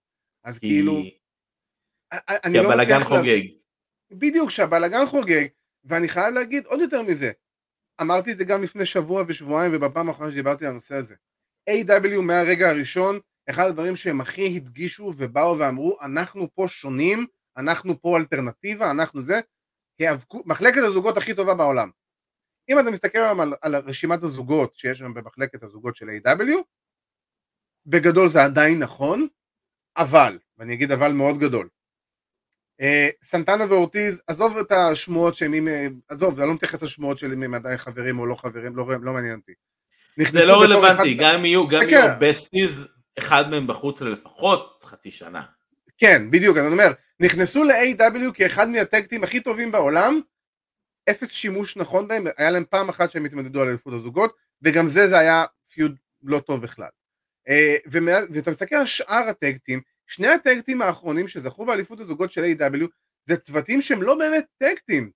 אז 0.43 0.59
כי... 0.59 0.67
כאילו... 0.67 1.01
כי 2.43 2.53
לא 2.53 2.73
הבלאגן 2.73 3.03
חוגג. 3.03 3.41
בדיוק, 4.11 4.49
שהבלאגן 4.49 5.05
חוגג, 5.05 5.45
ואני 5.83 6.09
חייב 6.09 6.33
להגיד 6.33 6.65
עוד 6.65 6.81
יותר 6.81 7.01
מזה. 7.01 7.31
אמרתי 8.01 8.31
את 8.31 8.37
זה 8.37 8.43
גם 8.43 8.63
לפני 8.63 8.85
שבוע 8.85 9.23
ושבועיים 9.27 9.71
ובפעם 9.75 10.09
האחרונה 10.09 10.31
שדיברתי 10.31 10.65
על 10.65 10.71
הנושא 10.71 10.95
הזה. 10.95 11.15
AEW 11.69 12.21
מהרגע 12.21 12.69
הראשון 12.69 13.19
אחד 13.49 13.67
הדברים 13.67 13.95
שהם 13.95 14.21
הכי 14.21 14.55
הדגישו 14.55 15.13
ובאו 15.17 15.57
ואמרו 15.57 15.97
אנחנו 16.01 16.47
פה 16.55 16.65
שונים, 16.67 17.25
אנחנו 17.57 18.01
פה 18.01 18.17
אלטרנטיבה, 18.17 18.91
אנחנו 18.91 19.21
זה, 19.21 19.39
היאבקו, 19.99 20.43
מחלקת 20.45 20.81
הזוגות 20.83 21.17
הכי 21.17 21.33
טובה 21.33 21.53
בעולם. 21.53 21.89
אם 22.69 22.79
אתה 22.79 22.91
מסתכל 22.91 23.17
היום 23.17 23.39
על, 23.39 23.53
על 23.61 23.75
רשימת 23.75 24.23
הזוגות 24.23 24.75
שיש 24.75 24.97
שם 24.97 25.13
במחלקת 25.13 25.63
הזוגות 25.63 25.95
של 25.95 26.09
A.W, 26.09 26.51
בגדול 27.85 28.27
זה 28.27 28.43
עדיין 28.43 28.79
נכון, 28.79 29.27
אבל, 29.97 30.39
ואני 30.57 30.73
אגיד 30.73 30.91
אבל 30.91 31.11
מאוד 31.11 31.39
גדול, 31.39 31.69
אה, 32.81 33.09
סנטנה 33.23 33.65
ואורטיז, 33.69 34.21
עזוב 34.27 34.57
את 34.57 34.71
השמועות 34.71 35.35
שהם 35.35 35.67
אה, 35.67 35.87
עזוב, 36.07 36.39
אני 36.39 36.47
לא 36.47 36.53
מתייחס 36.53 36.83
לשמועות 36.83 37.17
של 37.17 37.31
אם 37.31 37.43
הם 37.43 37.53
עדיין 37.53 37.77
חברים 37.77 38.19
או 38.19 38.25
לא 38.25 38.35
חברים, 38.35 38.75
לא, 38.75 38.85
לא 39.01 39.13
מעניין 39.13 39.39
אותי. 39.39 39.51
זה 40.31 40.45
לא 40.45 40.61
רלוונטי, 40.61 40.93
אחד... 40.93 41.23
גם 41.23 41.35
אם 41.35 41.45
יהיו, 41.45 41.67
גם 41.67 41.81
אם 41.81 41.89
יהיו 41.89 42.09
בסטיז, 42.19 42.97
אחד 43.19 43.49
מהם 43.49 43.67
בחוץ 43.67 44.01
ללפחות 44.01 44.83
חצי 44.85 45.11
שנה. 45.11 45.43
כן, 45.97 46.31
בדיוק, 46.31 46.57
אני 46.57 46.67
אומר, 46.67 46.91
נכנסו 47.19 47.63
ל-AW 47.63 48.33
כאחד 48.33 48.69
מהטקטים 48.69 49.23
הכי 49.23 49.39
טובים 49.39 49.71
בעולם, 49.71 50.19
אפס 51.09 51.31
שימוש 51.31 51.77
נכון 51.77 52.07
בהם, 52.07 52.23
היה 52.37 52.51
להם 52.51 52.63
פעם 52.69 52.89
אחת 52.89 53.11
שהם 53.11 53.25
התמודדו 53.25 53.61
על 53.61 53.69
אליפות 53.69 53.93
הזוגות, 53.93 54.35
וגם 54.61 54.87
זה, 54.87 55.07
זה 55.07 55.19
היה 55.19 55.45
פיוד 55.73 55.95
לא 56.23 56.39
טוב 56.39 56.61
בכלל. 56.61 56.89
אה, 57.49 57.75
ואתה 58.31 58.51
מסתכל 58.51 58.75
על 58.75 58.85
שאר 58.85 59.29
הטקטים, 59.29 59.81
שני 60.07 60.27
הטקטים 60.27 60.81
האחרונים 60.81 61.27
שזכו 61.27 61.65
באליפות 61.65 61.99
הזוגות 61.99 62.31
של 62.31 62.43
A.W. 62.43 62.87
זה 63.25 63.37
צוותים 63.37 63.81
שהם 63.81 64.01
לא 64.01 64.15
באמת 64.15 64.45
טקטים. 64.57 65.11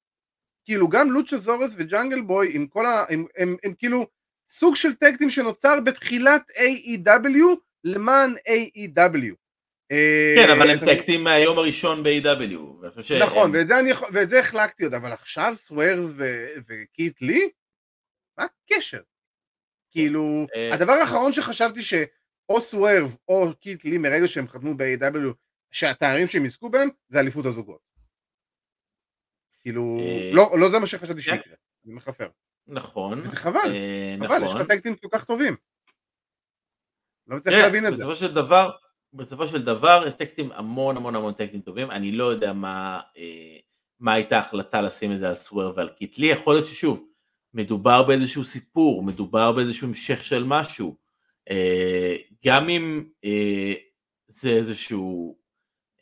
כאילו 0.65 0.87
גם 0.87 1.11
לוצ'ה 1.11 1.37
זורס 1.37 1.73
וג'אנגל 1.77 2.21
בוי 2.21 2.55
עם 2.55 2.67
כל 2.67 2.85
ה... 2.85 2.99
הם, 2.99 3.05
הם, 3.09 3.25
הם, 3.37 3.55
הם 3.63 3.73
כאילו 3.77 4.07
סוג 4.49 4.75
של 4.75 4.93
טקטים 4.93 5.29
שנוצר 5.29 5.79
בתחילת 5.79 6.41
AEW 6.51 7.66
למען 7.84 8.34
AEW. 8.34 9.36
כן, 10.36 10.49
אבל 10.57 10.69
הם 10.69 10.78
טקטים 10.86 11.23
מהיום 11.23 11.57
הראשון 11.57 12.03
ב-AW. 12.03 12.88
נכון, 13.23 13.51
ואת 14.13 14.30
זה 14.30 14.39
החלקתי 14.39 14.84
עוד, 14.84 14.93
אבל 14.93 15.11
עכשיו 15.11 15.53
סוורז 15.57 16.13
וקיט 16.67 17.21
לי? 17.21 17.49
מה 18.38 18.45
הקשר? 18.45 19.01
כאילו, 19.91 20.47
אה, 20.55 20.73
הדבר 20.73 20.91
האחרון 20.91 21.34
שחשבתי 21.34 21.82
שאו 21.82 22.61
סוורב 22.61 23.17
או 23.28 23.55
קיט 23.59 23.86
לי 23.86 23.97
מרגע 23.97 24.28
שהם 24.28 24.47
חתמו 24.47 24.75
ב-AW, 24.78 25.34
שהתארים 25.71 26.28
שהם 26.28 26.45
יזכו 26.45 26.69
בהם, 26.69 26.89
זה 27.07 27.19
אליפות 27.19 27.45
הזוגות. 27.45 27.82
כאילו, 29.61 29.99
אה, 29.99 30.30
לא, 30.34 30.51
לא 30.59 30.69
זה 30.69 30.80
מה 30.80 30.88
שחשבתי 30.88 31.13
כן. 31.13 31.19
שיקרה, 31.19 31.55
אני 31.86 31.93
מחפר. 31.93 32.30
נכון. 32.67 33.19
וזה 33.19 33.36
חבל, 33.36 33.73
חבל, 34.28 34.43
יש 34.43 34.49
לך 34.49 34.55
נכון. 34.55 34.67
טקטים 34.67 34.95
כל 34.95 35.07
כך 35.11 35.23
טובים. 35.23 35.55
לא 37.28 37.38
מצליח 37.38 37.55
להבין 37.55 37.88
את 37.88 37.95
זה. 37.95 38.03
בסופו 38.03 38.15
של 38.15 38.34
דבר, 38.34 38.71
בסופו 39.13 39.47
של 39.47 39.61
דבר 39.61 40.03
יש 40.07 40.13
טקסטים 40.13 40.51
המון 40.51 40.97
המון 40.97 41.15
המון 41.15 41.34
טקסטים 41.34 41.61
טובים, 41.61 41.91
אני 41.91 42.11
לא 42.11 42.23
יודע 42.23 42.53
מה, 42.53 42.99
אה, 43.17 43.57
מה 43.99 44.13
הייתה 44.13 44.38
ההחלטה 44.38 44.82
לשים 44.82 45.11
את 45.11 45.17
זה 45.17 45.30
על 45.30 45.36
סוואר 45.36 45.71
ועל 45.75 45.89
קיטלי, 45.89 46.28
יכול 46.28 46.55
להיות 46.55 46.65
ששוב, 46.65 47.07
מדובר 47.53 48.03
באיזשהו 48.03 48.43
סיפור, 48.43 49.03
מדובר 49.03 49.51
באיזשהו 49.51 49.88
המשך 49.88 50.25
של 50.25 50.43
משהו, 50.43 50.95
אה, 51.49 52.15
גם 52.45 52.69
אם 52.69 53.03
אה, 53.25 53.73
זה 54.28 54.49
איזשהו 54.49 55.38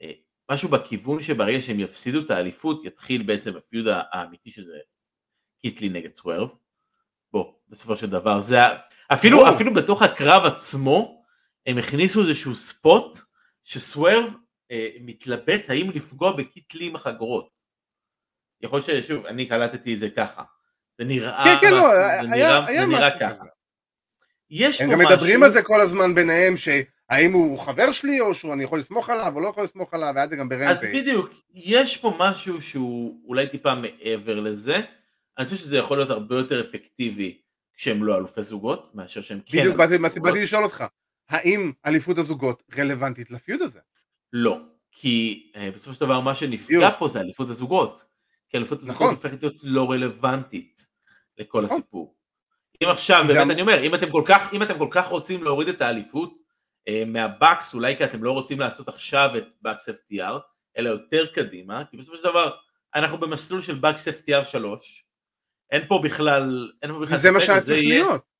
אה, 0.02 0.12
משהו 0.52 0.70
בכיוון 0.70 1.22
שברגע 1.22 1.62
שהם 1.62 1.80
יפסידו 1.80 2.20
את 2.22 2.30
האליפות 2.30 2.86
יתחיל 2.86 3.24
בעצם 3.24 3.56
הפיוד 3.58 3.86
האמיתי 4.12 4.52
שזה 4.52 4.78
קיטלי 5.62 5.90
נגד 5.90 6.16
סוורב, 6.16 6.50
בוא, 7.34 7.54
בסופו 7.70 7.96
של 7.96 8.10
דבר 8.10 8.40
זה, 8.40 8.58
אפילו, 9.14 9.50
אפילו 9.50 9.74
בתוך 9.74 10.02
הקרב 10.02 10.46
עצמו, 10.46 11.15
הם 11.66 11.78
הכניסו 11.78 12.22
איזשהו 12.22 12.56
ספוט 12.56 13.18
שסוורב 13.64 14.34
אה, 14.72 14.90
מתלבט 15.02 15.70
האם 15.70 15.90
לפגוע 15.90 16.32
בקיטלי 16.32 16.86
עם 16.86 16.96
החגורות. 16.96 17.50
יכול 18.62 18.82
להיות 18.88 19.04
ששוב, 19.04 19.26
אני 19.26 19.46
קלטתי 19.46 19.94
את 19.94 20.00
זה 20.00 20.10
ככה. 20.10 20.44
זה 20.98 21.04
נראה, 21.04 21.44
כן, 21.44 21.68
כן, 21.68 21.74
לא, 21.74 21.90
זה 22.22 22.28
נראה, 22.28 22.66
היה 22.68 22.82
זה 22.82 22.88
נראה 22.88 23.20
ככה. 23.20 23.44
יש 24.50 24.82
הם 24.82 24.92
גם 24.92 25.00
משהו... 25.00 25.12
מדברים 25.12 25.44
על 25.44 25.52
זה 25.52 25.64
כל 25.64 25.82
הזמן 25.82 26.16
ביניהם, 26.16 26.58
שהאם 26.58 27.34
הוא 27.34 27.60
חבר 27.60 27.92
שלי, 27.92 28.20
או 28.20 28.34
שאני 28.34 28.64
יכול 28.64 28.80
לסמוך 28.80 29.10
עליו, 29.10 29.36
או 29.36 29.42
לא 29.42 29.48
יכול 29.48 29.64
לסמוך 29.64 29.94
עליו, 29.94 30.12
והיה 30.16 30.28
זה 30.28 30.36
גם 30.36 30.50
ברמפי. 30.50 30.72
אז 30.72 30.86
בדיוק, 30.94 31.30
יש 31.54 31.98
פה 31.98 32.16
משהו 32.20 32.62
שהוא 32.62 33.22
אולי 33.28 33.50
טיפה 33.50 33.76
מעבר 33.76 34.40
לזה. 34.40 34.76
אני 35.38 35.46
חושב 35.46 35.58
שזה 35.58 35.78
יכול 35.78 35.98
להיות 35.98 36.10
הרבה 36.10 36.36
יותר 36.36 36.62
אפקטיבי 36.62 37.42
כשהם 37.74 38.04
לא 38.04 38.18
אלופי 38.18 38.44
זוגות, 38.44 38.92
מאשר 38.96 39.22
שהם 39.22 39.40
כן. 39.46 39.60
בדיוק, 39.60 39.76
באתי 39.76 40.44
לשאול 40.44 40.64
אותך. 40.64 40.86
האם 41.30 41.72
אליפות 41.86 42.18
הזוגות 42.18 42.64
רלוונטית 42.78 43.32
לפיוד 43.32 43.62
הזה? 43.62 43.80
לא, 44.34 44.60
כי 44.92 45.52
uh, 45.56 45.76
בסופו 45.76 45.94
של 45.94 46.02
דבר 46.02 46.20
מה 46.20 46.36
שנפגע 46.36 46.90
פה 47.00 47.08
זה 47.08 47.20
אליפות 47.20 47.50
הזוגות. 47.50 48.06
כי 48.50 48.58
אליפות 48.58 48.80
הזוגות 48.80 49.02
נכון. 49.02 49.16
הופכת 49.16 49.44
להיות 49.44 49.56
לא 49.64 49.92
רלוונטית 49.92 50.82
לכל 51.38 51.62
נכון. 51.62 51.78
הסיפור. 51.78 52.16
אם 52.84 52.90
עכשיו, 52.90 53.24
באמת 53.28 53.52
אני 53.52 53.62
אומר, 53.62 53.84
אם 53.84 53.96
אתם 53.96 54.12
כל 54.12 54.24
כך, 54.26 54.54
אם 54.54 54.64
אתם 54.64 54.78
כל 54.78 54.88
כך 54.92 55.08
רוצים 55.08 55.44
להוריד 55.44 55.68
את 55.68 55.82
האליפות 55.82 56.38
אה, 56.88 57.04
מהבקס, 57.08 57.74
אולי 57.74 57.98
כי 57.98 58.06
אתם 58.06 58.24
לא 58.24 58.32
רוצים 58.32 58.60
לעשות 58.60 58.88
עכשיו 58.88 59.30
את 59.38 59.44
בקס 59.62 59.90
FTR, 59.90 60.40
אלא 60.78 60.90
יותר 60.90 61.26
קדימה, 61.26 61.84
כי 61.92 61.98
בסופו 61.98 62.18
של 62.18 62.24
דבר 62.24 62.56
אנחנו 62.96 63.18
במסלול 63.18 63.62
של 63.62 63.76
באקס 63.76 64.08
FTR 64.08 64.44
3, 64.44 65.06
אין 65.72 65.82
פה 65.88 66.02
בכלל, 66.04 66.72
אין 66.82 66.92
פה 66.92 67.00
בכלל, 67.00 67.16
וזה 67.18 67.32
מה 67.32 67.40
שהיה 67.40 67.62
צריך 67.62 67.80
להיות. 67.80 68.35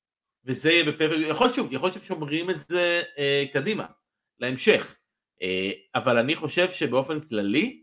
וזה 0.46 0.70
יהיה 0.70 0.92
בפרק, 0.92 1.18
יכול 1.28 1.46
להיות 1.46 1.72
יכול 1.72 1.88
להיות 1.88 2.02
ששומרים 2.02 2.50
את 2.50 2.58
זה 2.58 3.02
אה, 3.18 3.44
קדימה, 3.52 3.86
להמשך, 4.40 4.96
אה, 5.42 5.70
אבל 5.94 6.18
אני 6.18 6.36
חושב 6.36 6.70
שבאופן 6.70 7.20
כללי, 7.20 7.82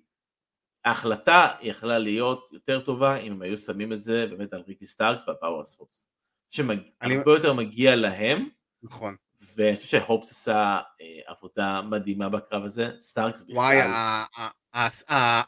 ההחלטה 0.86 1.48
יכלה 1.62 2.00
להיות 2.00 2.50
יותר 2.52 2.80
טובה 2.80 3.18
אם 3.18 3.32
הם 3.32 3.42
היו 3.42 3.58
שמים 3.58 3.94
את 3.94 4.02
זה 4.02 4.28
באמת 4.30 4.54
על 4.54 4.64
ריקי 4.68 4.86
סטארקס 4.86 5.28
ופאוורהאוס 5.28 5.64
הובס. 5.64 6.10
שהרבה 6.50 6.74
אני... 7.02 7.14
יותר 7.26 7.54
מגיע 7.54 7.96
להם. 7.96 8.50
נכון. 8.84 9.16
ואני 9.56 9.76
חושב 9.76 9.88
שהובס 9.88 10.32
עשה 10.32 10.80
אה, 11.02 11.34
עבודה 11.34 11.82
מדהימה 11.82 12.30
בקרב 12.30 12.64
הזה, 12.66 12.90
סטארקס 12.98 13.42
בכלל. 13.42 13.56
וואי, 13.56 13.78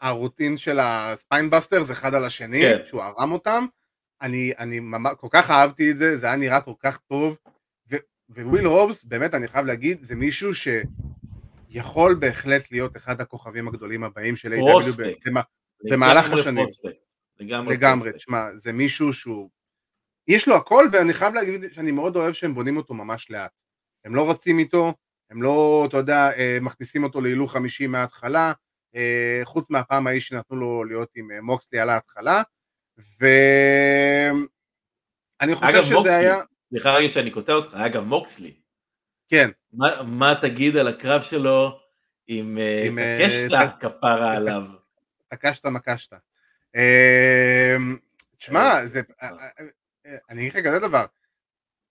ה 0.01 0.08
routine 0.08 0.57
של 0.57 0.79
ה 0.81 0.90
spinebuster 0.90 1.83
זה 1.83 1.93
אחד 1.93 2.13
על 2.13 2.25
השני, 2.25 2.61
כן. 2.61 2.85
שהוא 2.85 3.01
ערם 3.03 3.31
אותם. 3.31 3.65
אני, 4.21 4.53
אני 4.59 4.79
ממש, 4.79 5.13
כל 5.17 5.27
כך 5.31 5.49
אהבתי 5.49 5.91
את 5.91 5.97
זה, 5.97 6.17
זה 6.17 6.25
היה 6.25 6.35
נראה 6.35 6.61
כל 6.61 6.73
כך 6.79 6.97
טוב. 6.97 7.37
וויל 8.29 8.65
הובס, 8.65 9.03
באמת, 9.03 9.33
אני 9.33 9.47
חייב 9.47 9.65
להגיד, 9.65 10.03
זה 10.03 10.15
מישהו 10.15 10.51
שיכול 10.53 12.15
בהחלט 12.15 12.71
להיות 12.71 12.97
אחד 12.97 13.21
הכוכבים 13.21 13.67
הגדולים 13.67 14.03
הבאים 14.03 14.35
של 14.35 14.53
AEW 14.53 15.41
במהלך 15.91 16.31
השנים. 16.31 16.65
לגמרי, 17.39 17.75
לגמרי, 17.75 18.13
תשמע, 18.13 18.47
זה 18.57 18.71
מישהו 18.71 19.13
שהוא 19.13 19.49
יש 20.27 20.47
לו 20.47 20.55
הכל, 20.55 20.87
ואני 20.91 21.13
חייב 21.13 21.33
להגיד 21.33 21.71
שאני 21.71 21.91
מאוד 21.91 22.15
אוהב 22.15 22.33
שהם 22.33 22.53
בונים 22.53 22.77
אותו 22.77 22.93
ממש 22.93 23.31
לאט. 23.31 23.61
הם 24.05 24.15
לא 24.15 24.29
רצים 24.31 24.59
איתו, 24.59 24.93
הם 25.29 25.41
לא, 25.41 25.85
אתה 25.89 25.97
יודע, 25.97 26.31
אה, 26.37 26.57
מכניסים 26.61 27.03
אותו 27.03 27.21
להילוך 27.21 27.51
חמישי 27.51 27.87
מההתחלה, 27.87 28.53
אה, 28.95 29.41
חוץ 29.43 29.69
מהפעם 29.69 30.07
ההיא 30.07 30.19
שנתנו 30.19 30.57
לו 30.57 30.83
להיות 30.83 31.09
עם 31.15 31.31
אה, 31.31 31.41
מוקסלי 31.41 31.79
על 31.79 31.89
ההתחלה, 31.89 32.41
ואני 32.97 34.45
חושב 35.55 35.75
אגב, 35.75 35.83
שזה 35.83 35.93
מוקסלי, 35.93 36.13
היה... 36.13 36.37
סליחה 36.69 36.93
רגע 36.93 37.09
שאני 37.09 37.31
קוטע 37.31 37.53
אותך, 37.53 37.73
אגב 37.73 38.03
מוקסלי. 38.03 38.53
כן. 39.27 39.49
מה, 39.73 40.03
מה 40.03 40.33
תגיד 40.41 40.77
על 40.77 40.87
הקרב 40.87 41.21
שלו 41.21 41.79
עם, 42.27 42.57
עם 42.85 42.99
קשטה 43.19 43.71
כפרה 43.79 44.35
עליו? 44.35 44.65
תקשת 45.27 45.65
מקשת. 45.65 46.13
תשמע, 48.37 48.85
זה... 48.85 49.01
אני 50.29 50.41
אגיד 50.41 50.53
לך 50.53 50.65
כזה 50.65 50.79
דבר, 50.79 51.05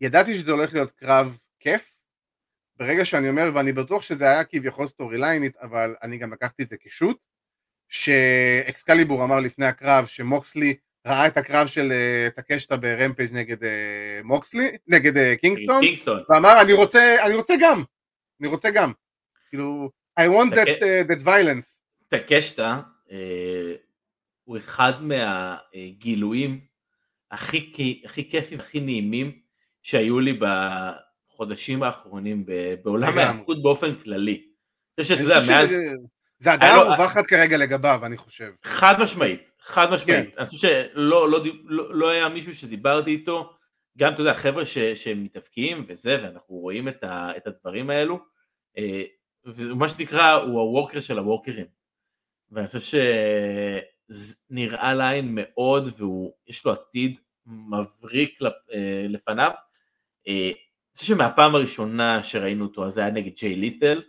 ידעתי 0.00 0.38
שזה 0.38 0.52
הולך 0.52 0.72
להיות 0.72 0.90
קרב 0.90 1.38
כיף, 1.60 1.96
ברגע 2.76 3.04
שאני 3.04 3.28
אומר, 3.28 3.50
ואני 3.54 3.72
בטוח 3.72 4.02
שזה 4.02 4.24
היה 4.24 4.44
כביכול 4.44 4.86
storyline 4.86 5.18
ית, 5.18 5.56
אבל 5.56 5.94
אני 6.02 6.18
גם 6.18 6.32
לקחתי 6.32 6.62
את 6.62 6.68
זה 6.68 6.76
כ 6.76 6.89
shoot, 6.89 7.26
שאקסקליבור 7.88 9.24
אמר 9.24 9.40
לפני 9.40 9.66
הקרב 9.66 10.06
שמוקסלי 10.06 10.76
ראה 11.06 11.26
את 11.26 11.36
הקרב 11.36 11.66
של 11.66 11.92
טקשיטה 12.36 12.76
ברמפייג' 12.76 13.32
נגד 13.32 13.62
uh, 13.62 13.66
מוקסלי, 14.24 14.76
נגד 14.86 15.16
uh, 15.16 15.40
קינגסטון, 15.40 15.80
קינגסטון, 15.80 16.22
ואמר 16.28 16.60
אני 16.62 16.72
רוצה, 16.72 17.16
אני 17.26 17.34
רוצה 17.34 17.54
גם, 17.60 17.82
אני 18.40 18.48
רוצה 18.48 18.70
גם, 18.70 18.92
כאילו, 19.48 19.90
I 20.20 20.22
want 20.22 20.54
that, 20.54 20.66
uh, 20.66 21.12
that 21.12 21.24
violence. 21.24 21.80
טקשיטה 22.08 22.80
הוא 24.44 24.56
אחד 24.56 24.92
מהגילויים 25.02 26.60
הכי, 27.30 28.02
הכי 28.04 28.30
כיפים, 28.30 28.60
הכי 28.60 28.80
נעימים 28.80 29.38
שהיו 29.82 30.20
לי 30.20 30.38
בחודשים 30.40 31.82
האחרונים 31.82 32.46
בעולם 32.84 33.18
ההפקות 33.18 33.62
באופן 33.62 33.94
כללי. 33.94 34.32
אני 34.98 35.04
חושב 35.04 35.14
שאתה 35.14 35.22
יודע, 35.22 35.38
מאז... 35.48 35.74
זה 36.44 36.52
הדעה 36.52 36.74
הרווחת 36.74 37.26
כרגע 37.26 37.56
לגביו, 37.56 38.00
אני 38.06 38.16
חושב. 38.16 38.50
חד 38.62 38.94
משמעית, 39.02 39.50
חד 39.60 39.90
משמעית. 39.90 40.34
כן. 40.34 40.38
אני 40.38 40.46
חושב 40.46 40.58
שלא 40.58 41.30
לא, 41.30 41.40
לא, 41.64 41.94
לא 41.94 42.08
היה 42.08 42.28
מישהו 42.28 42.54
שדיברתי 42.54 43.10
איתו, 43.10 43.52
גם, 43.98 44.12
אתה 44.12 44.20
יודע, 44.20 44.34
חבר'ה 44.34 44.62
שמתאפקים 44.94 45.84
וזה, 45.88 46.18
ואנחנו 46.22 46.56
רואים 46.56 46.88
את 47.36 47.46
הדברים 47.46 47.90
האלו, 47.90 48.18
אה, 48.78 49.02
ומה 49.44 49.88
שנקרא, 49.88 50.32
הוא 50.32 50.60
הווקר 50.60 51.00
של 51.00 51.18
הווקרים. 51.18 51.66
ואני 52.50 52.66
חושב 52.66 53.00
שנראה 54.10 54.94
לעין 54.94 55.28
מאוד, 55.30 55.88
ויש 55.98 56.64
לו 56.64 56.72
עתיד 56.72 57.20
מבריק 57.46 58.38
אה, 58.42 59.06
לפניו. 59.08 59.50
אה, 60.28 60.46
אני 60.46 60.98
חושב 60.98 61.14
שמהפעם 61.14 61.54
הראשונה 61.54 62.22
שראינו 62.22 62.64
אותו 62.64 62.86
אז 62.86 62.92
זה 62.92 63.00
היה 63.00 63.10
נגד 63.10 63.32
ג'יי 63.34 63.56
ליטל. 63.56 64.02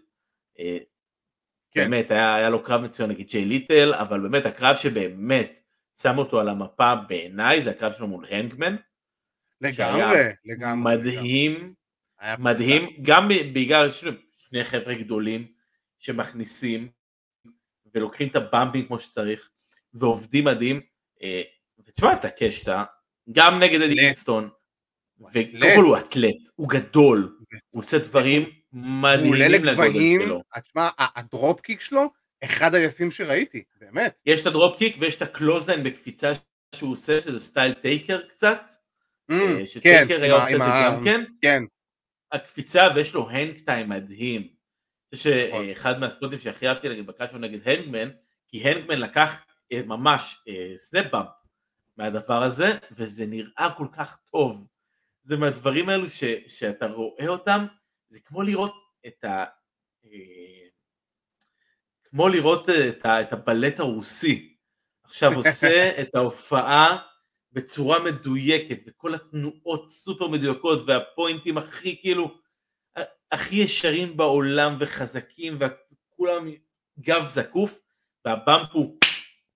אה, 1.77 1.83
כן. 1.83 1.89
באמת 1.89 2.11
היה, 2.11 2.35
היה 2.35 2.49
לו 2.49 2.63
קרב 2.63 2.81
מצוין 2.81 3.09
נגד 3.09 3.27
ג'יי 3.27 3.45
ליטל, 3.45 3.93
אבל 3.93 4.19
באמת 4.19 4.45
הקרב 4.45 4.75
שבאמת 4.75 5.61
שם 6.01 6.17
אותו 6.17 6.39
על 6.39 6.49
המפה 6.49 6.95
בעיניי 6.95 7.61
זה 7.61 7.71
הקרב 7.71 7.91
שלו 7.91 8.07
מול 8.07 8.25
הנגמן. 8.29 8.75
לגמרי, 9.61 10.17
לגמרי. 10.45 10.97
מדהים, 10.97 11.53
לגמרי. 11.53 11.73
מדהים, 12.39 12.89
גם 13.01 13.27
בגלל 13.53 13.89
שני 13.89 14.63
חבר'ה 14.63 14.93
גדולים 14.93 15.47
שמכניסים 15.99 16.89
ולוקחים 17.93 18.27
את 18.27 18.35
ה 18.35 18.42
bump 18.42 18.71
ים 18.71 18.85
כמו 18.87 18.99
שצריך 18.99 19.49
ועובדים 19.93 20.43
מדהים. 20.43 20.81
ותשמע, 21.79 22.13
את 22.13 22.25
טקשיטה, 22.25 22.83
גם 23.31 23.59
נגד 23.59 23.81
אדי 23.81 23.95
קינגסטון, 23.95 24.49
וקודם 25.19 25.75
כל 25.75 25.83
הוא 25.83 25.97
אתלט, 25.97 26.49
הוא 26.55 26.69
גדול, 26.69 27.37
הוא 27.69 27.79
עושה 27.79 27.97
דברים 27.97 28.49
מדהימים 28.75 29.63
לגודל 29.65 30.25
שלו. 30.25 30.43
תשמע, 30.63 30.89
ה 30.97 31.61
dropkick 31.61 31.81
שלו, 31.81 32.09
אחד 32.43 32.75
היפים 32.75 33.11
שראיתי, 33.11 33.63
באמת. 33.79 34.19
יש 34.25 34.41
את 34.41 34.45
ה 34.45 34.77
dropkick 34.77 34.95
ויש 34.99 35.15
את 35.15 35.21
ה 35.21 35.26
clothesline 35.26 35.83
בקפיצה 35.83 36.31
שהוא 36.75 36.91
עושה, 36.91 37.21
שזה 37.21 37.39
style 37.39 37.73
טייקר 37.73 38.21
קצת, 38.29 38.69
mm, 39.31 39.33
אה, 39.33 39.65
שטייקר 39.65 40.15
כן, 40.15 40.23
היה 40.23 40.33
עושה 40.33 40.55
את 40.55 40.59
זה 40.59 40.65
גם 40.85 41.03
כן. 41.03 41.23
כן. 41.41 41.63
הקפיצה 42.31 42.87
ויש 42.95 43.13
לו 43.13 43.29
hang 43.29 43.59
time 43.59 43.89
מדהים. 43.89 44.47
חושב 45.15 45.47
נכון. 45.49 45.65
שאחד 45.65 45.99
מה 45.99 46.09
spot 46.09 46.29
ים 46.29 46.39
שהכי 46.39 46.67
אהבתי 46.67 46.89
נגד 46.89 47.05
בקאצ'ו 47.05 47.37
נגד 47.37 47.59
הנגמן, 47.67 48.09
כי 48.47 48.69
הנגמן 48.69 48.99
לקח 48.99 49.45
אה, 49.71 49.81
ממש 49.85 50.43
snap 50.77 51.05
אה, 51.05 51.11
bump 51.11 51.27
מהדבר 51.97 52.43
הזה, 52.43 52.77
וזה 52.91 53.25
נראה 53.25 53.69
כל 53.77 53.87
כך 53.91 54.19
טוב. 54.31 54.67
זה 55.23 55.37
מהדברים 55.37 55.89
האלו 55.89 56.09
ש, 56.09 56.23
שאתה 56.47 56.87
רואה 56.87 57.27
אותם, 57.27 57.65
זה 58.15 58.21
כמו 58.25 58.41
לראות 58.41 58.81
את 59.07 59.23
ה... 59.23 59.45
אה, 60.05 60.67
כמו 62.03 62.27
לראות 62.27 62.69
את, 62.69 63.05
ה, 63.05 63.21
את 63.21 63.33
הבלט 63.33 63.79
הרוסי. 63.79 64.55
עכשיו 65.03 65.33
עושה 65.33 65.91
את 66.01 66.15
ההופעה 66.15 66.97
בצורה 67.51 67.99
מדויקת, 68.03 68.83
וכל 68.85 69.15
התנועות 69.15 69.89
סופר 69.89 70.27
מדויקות, 70.27 70.79
והפוינטים 70.87 71.57
הכי 71.57 71.97
כאילו, 72.01 72.37
הכי 73.31 73.55
ישרים 73.55 74.17
בעולם 74.17 74.77
וחזקים, 74.79 75.59
וכולם 75.59 76.47
גב 76.99 77.25
זקוף, 77.25 77.79
והבמפ 78.25 78.69
הוא 78.71 78.99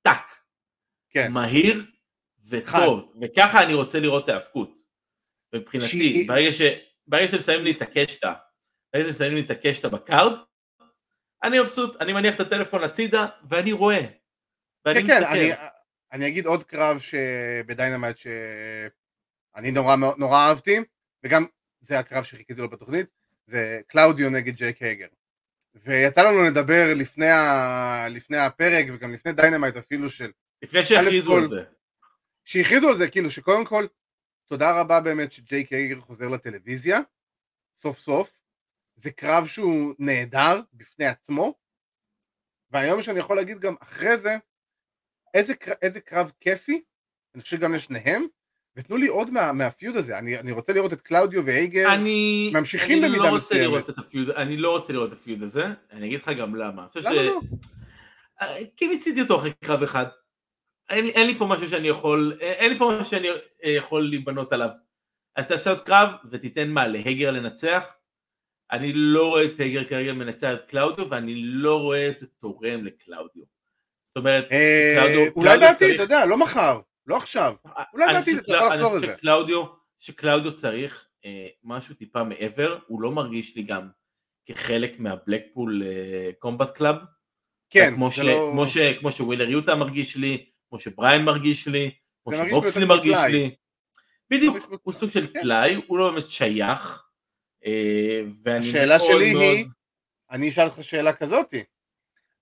טאק, 0.02 0.42
כן. 1.10 1.32
מהיר, 1.32 1.86
וטוב, 2.50 3.14
וככה 3.22 3.64
אני 3.64 3.74
רוצה 3.74 4.00
לראות 4.00 4.30
האבקות. 4.30 4.72
מבחינתי, 5.56 5.88
שהיא... 5.88 6.28
ברגע, 6.28 6.54
ש... 6.54 6.62
ברגע 7.08 7.28
שאתם 7.28 7.44
שמים 7.44 7.64
לי 7.64 7.72
את 7.72 7.82
הקשטה, 7.82 8.34
שמים 8.96 9.34
לי 9.34 9.42
את 9.42 9.52
הקשטה 9.52 9.90
בקארד, 9.90 10.40
אני 11.44 11.60
מבסוט, 11.60 12.02
אני 12.02 12.14
מניח 12.14 12.36
את 12.36 12.40
הטלפון 12.40 12.84
הצידה, 12.84 13.26
ואני 13.50 13.72
רואה. 13.72 14.06
ואני 14.86 15.02
כן, 15.02 15.08
כן, 15.08 15.24
אני, 15.24 15.52
אני 16.12 16.28
אגיד 16.28 16.46
עוד 16.46 16.64
קרב 16.64 17.00
בדיינמייט 17.66 18.18
שאני 18.18 19.72
נורא, 19.72 19.96
נורא 19.96 20.38
אהבתי, 20.38 20.80
וגם 21.24 21.46
זה 21.82 22.00
הקרב 22.00 22.24
שחיכיתי 22.24 22.62
לו 22.62 22.70
בתוכנית, 22.70 23.06
זה 23.46 23.82
קלאודיו 23.88 24.30
נגד 24.30 24.56
ג'ייק 24.56 24.82
הגר. 24.82 25.08
ויצא 25.76 26.22
לנו 26.22 26.44
לדבר 26.44 26.94
לפני, 26.96 27.30
ה... 27.30 28.08
לפני 28.10 28.38
הפרק, 28.38 28.86
וגם 28.94 29.14
לפני 29.14 29.34
דיינמייט 29.34 29.78
אפילו 29.78 30.10
של... 30.10 30.32
לפני 30.62 30.86
שהכריזו 30.86 31.38
על 31.38 31.46
זה. 31.46 31.64
שהכריזו 32.46 32.90
על 32.90 32.96
זה, 32.96 33.10
כאילו 33.10 33.32
שקודם 33.32 33.66
כל, 33.66 33.86
תודה 34.48 34.80
רבה 34.80 35.02
באמת 35.02 35.32
שג'ייק 35.32 35.74
הגר 35.74 36.00
חוזר 36.00 36.28
לטלוויזיה, 36.28 37.00
סוף 37.76 37.98
סוף, 37.98 38.39
זה 39.00 39.12
קרב 39.12 39.46
שהוא 39.48 39.94
נהדר 40.00 40.62
בפני 40.74 41.06
עצמו, 41.06 41.54
והיום 42.72 43.02
שאני 43.02 43.20
יכול 43.20 43.36
להגיד 43.36 43.60
גם 43.60 43.76
אחרי 43.80 44.18
זה, 44.18 44.38
איזה, 45.34 45.54
איזה 45.82 46.00
קרב 46.00 46.32
כיפי, 46.40 46.84
אני 47.36 47.42
חושב 47.42 47.58
גם 47.58 47.74
לשניהם, 47.74 48.26
ותנו 48.76 48.98
לי 48.98 49.08
עוד 49.08 49.32
מה, 49.32 49.54
מהפיוד 49.54 49.96
הזה, 49.96 50.18
אני, 50.18 50.40
אני 50.40 50.52
רוצה 50.52 50.74
לראות 50.74 50.94
את 50.94 51.02
קלאודיו 51.02 51.46
ואייגר 51.46 51.94
אני, 51.94 52.52
ממשיכים 52.54 53.04
אני 53.04 53.10
במידה 53.10 53.30
לא 53.30 53.38
מסוימת. 53.38 53.90
אני 54.36 54.58
לא 54.58 54.72
רוצה 54.72 54.94
לראות 54.94 55.14
את 55.14 55.14
הפיוד 55.14 55.42
הזה, 55.42 55.66
אני 55.92 56.08
אגיד 56.08 56.20
לך 56.20 56.30
גם 56.30 56.56
למה. 56.56 56.82
למה 56.96 57.04
ש... 57.04 57.06
לא? 57.06 57.42
אה, 58.42 58.58
כי 58.76 58.88
ניסיתי 58.88 59.22
אותו 59.22 59.38
אחרי 59.38 59.54
קרב 59.54 59.84
אחד. 59.84 60.06
אין, 60.90 61.06
אין 61.06 61.28
לי 61.28 61.38
פה 61.38 61.46
משהו 61.46 61.70
שאני 61.70 61.88
יכול, 61.88 62.38
אין 62.40 62.72
לי 62.72 62.80
פה 62.80 62.92
משהו 62.92 63.12
שאני 63.12 63.30
אה, 63.30 63.70
יכול 63.70 64.10
להיבנות 64.10 64.54
עליו. 64.54 64.70
אז 65.36 65.48
תעשה 65.48 65.70
עוד 65.70 65.82
קרב 65.82 66.10
ותיתן 66.30 66.70
מה, 66.70 66.88
להגר 66.88 67.32
לנצח? 67.32 67.99
אני 68.72 68.94
לא 68.94 69.28
רואה 69.28 69.46
את 69.46 69.60
הגר 69.60 69.84
כרגע 69.84 70.14
מנצח 70.14 70.52
את 70.56 70.70
קלאודיו 70.70 71.10
ואני 71.10 71.34
לא 71.36 71.80
רואה 71.82 72.10
את 72.10 72.18
זה 72.18 72.28
תורם 72.28 72.86
לקלאודיו. 72.86 73.44
זאת 74.04 74.18
אומרת, 74.18 74.52
אה, 74.52 74.96
קלאודיו, 74.96 75.32
אולי 75.36 75.58
בעתיד, 75.58 75.94
אתה 75.94 76.04
יודע, 76.04 76.26
לא 76.26 76.38
מחר, 76.38 76.80
לא 77.08 77.18
עכשיו. 77.18 77.54
אולי 77.94 78.14
בעתיד 78.14 78.38
אתה 78.38 78.54
יכול 78.54 78.68
לחזור 78.68 78.96
לזה. 78.96 79.06
שקלאודיו, 79.06 79.66
שקלאודיו 79.98 80.56
צריך 80.56 81.08
אה, 81.26 81.48
משהו 81.64 81.96
טיפה 81.96 82.24
מעבר, 82.24 82.80
הוא 82.88 83.02
לא 83.02 83.12
מרגיש 83.12 83.56
לי 83.56 83.64
גם 83.64 83.90
כחלק 84.46 85.00
מהבלקפול 85.00 85.84
קומבט 86.40 86.70
קלאב. 86.70 86.96
כן, 87.70 87.94
כמו, 87.96 88.12
ש, 88.12 88.20
לא... 88.20 88.50
כמו, 88.52 88.68
ש, 88.68 88.78
כמו 88.78 89.12
שווילר 89.12 89.50
יוטה 89.50 89.76
מרגיש 89.76 90.16
לי, 90.16 90.46
כמו 90.70 90.80
שבריין 90.80 91.22
מרגיש 91.26 91.68
לי, 91.68 91.92
כמו 92.24 92.34
שמוקסלי 92.34 92.86
מרגיש 92.86 93.18
לי. 93.32 93.56
בדיוק, 94.30 94.58
הוא 94.84 94.94
סוג 94.94 95.10
של 95.10 95.28
כן. 95.28 95.40
טלאי, 95.42 95.82
הוא 95.88 95.98
לא 95.98 96.12
באמת 96.12 96.30
שייך. 96.30 97.09
אה, 97.66 98.22
השאלה 98.60 99.00
שלי 99.00 99.34
מאוד... 99.34 99.44
היא, 99.44 99.66
אני 100.32 100.50
אשאל 100.50 100.66
אותך 100.66 100.84
שאלה 100.84 101.14
כזאתי, 101.14 101.64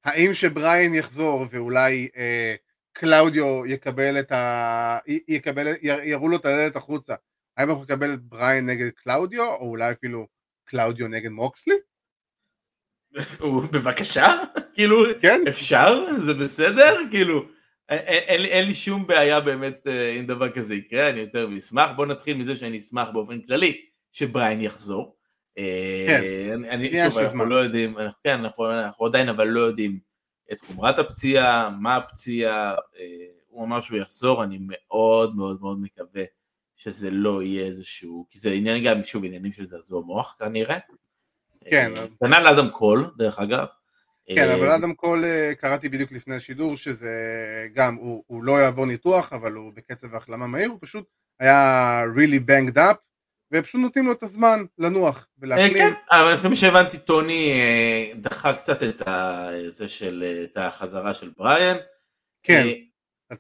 האם 0.03 0.33
שבריין 0.33 0.93
יחזור 0.93 1.45
ואולי 1.49 2.09
אה, 2.17 2.55
קלאודיו 2.93 3.65
יקבל 3.65 4.19
את 4.19 4.31
ה... 4.31 4.97
יקבל, 5.27 5.67
יראו 5.81 6.29
לו 6.29 6.37
את 6.37 6.45
הדלת 6.45 6.75
החוצה, 6.75 7.15
האם 7.57 7.69
אנחנו 7.69 7.83
נקבל 7.83 8.13
את 8.13 8.21
בריין 8.21 8.65
נגד 8.65 8.89
קלאודיו, 8.89 9.53
או 9.53 9.69
אולי 9.69 9.91
אפילו 9.91 10.27
קלאודיו 10.65 11.07
נגד 11.07 11.29
מוקסלי? 11.29 11.75
בבקשה, 13.71 14.25
כאילו, 14.75 14.97
כן? 15.21 15.41
אפשר? 15.47 16.21
זה 16.21 16.33
בסדר? 16.33 16.95
כאילו, 17.11 17.45
אין, 17.89 18.45
אין, 18.45 18.67
לי 18.67 18.73
שום 18.73 19.07
בעיה 19.07 19.39
באמת 19.39 19.87
אה, 19.87 20.09
אם 20.09 20.25
דבר 20.25 20.49
כזה 20.49 20.75
יקרה, 20.75 21.09
אני 21.09 21.19
יותר 21.19 21.47
מאשמח. 21.47 21.89
בוא 21.95 22.05
נתחיל 22.05 22.37
מזה 22.37 22.55
שאני 22.55 22.77
אשמח 22.77 23.09
באופן 23.09 23.41
כללי 23.41 23.81
שבריין 24.17 24.61
יחזור. 24.61 25.15
אה, 25.57 26.05
כן, 26.07 26.65
אני, 26.69 26.91
שוב, 27.09 27.19
אנחנו 27.19 27.45
לא 27.45 27.55
יודעים, 27.55 27.97
אנחנו, 27.97 28.19
כן, 28.23 28.33
אנחנו, 28.39 28.71
אנחנו 28.71 29.05
עדיין 29.05 29.29
אבל 29.29 29.47
לא 29.47 29.59
יודעים 29.59 29.99
את 30.51 30.59
חומרת 30.59 30.99
הפציעה, 30.99 31.69
מה 31.69 31.95
הפציעה, 31.95 32.71
אה, 32.71 33.27
הוא 33.47 33.65
אמר 33.65 33.81
שהוא 33.81 33.97
יחזור, 33.97 34.43
אני 34.43 34.57
מאוד 34.61 35.35
מאוד 35.35 35.61
מאוד 35.61 35.77
מקווה 35.81 36.23
שזה 36.75 37.11
לא 37.11 37.43
יהיה 37.43 37.65
איזשהו, 37.65 38.27
כי 38.31 38.39
זה 38.39 38.51
עניין 38.51 38.83
גם, 38.83 39.03
שוב, 39.03 39.25
עניינים 39.25 39.51
של 39.51 39.65
זעזוע 39.65 40.01
מוח 40.01 40.35
כנראה. 40.39 40.77
כן. 41.65 41.91
כנ"ל 42.19 42.47
אדם 42.47 42.69
קול, 42.69 43.11
דרך 43.17 43.39
אגב. 43.39 43.65
כן, 44.35 44.49
אבל 44.49 44.69
אדם 44.69 44.93
קול 44.93 45.23
קראתי 45.59 45.89
בדיוק 45.89 46.11
לפני 46.11 46.35
השידור 46.35 46.75
שזה 46.75 47.11
גם, 47.73 47.95
הוא, 47.95 48.23
הוא 48.27 48.43
לא 48.43 48.51
יעבור 48.51 48.85
ניתוח, 48.85 49.33
אבל 49.33 49.53
הוא 49.53 49.73
בקצב 49.75 50.15
החלמה 50.15 50.47
מהיר, 50.47 50.69
הוא 50.69 50.77
פשוט 50.81 51.05
היה 51.39 52.01
really 52.15 52.49
banged 52.49 52.77
up, 52.77 53.06
ופשוט 53.51 53.81
נותנים 53.81 54.05
לו 54.05 54.11
את 54.11 54.23
הזמן 54.23 54.65
לנוח 54.77 55.27
ולהחלים. 55.39 55.73
כן, 55.73 55.93
אבל 56.11 56.33
לפני 56.33 56.55
שהבנתי, 56.55 56.97
טוני 56.97 57.53
דחה 58.15 58.53
קצת 58.53 58.83
את 58.83 59.01
זה 59.67 59.87
של, 59.87 60.43
את 60.43 60.57
החזרה 60.57 61.13
של 61.13 61.31
בריאן. 61.37 61.77
כן. 62.43 62.67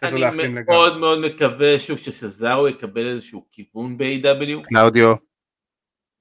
אני 0.03 0.19
מאוד 0.19 0.33
לגמרי. 0.33 0.99
מאוד 0.99 1.19
מקווה 1.19 1.79
שוב 1.79 1.97
שסזארו 1.97 2.67
יקבל 2.67 3.07
איזשהו 3.07 3.45
כיוון 3.51 3.97
ב-AW. 3.97 4.63
קלאודיו. 4.63 5.15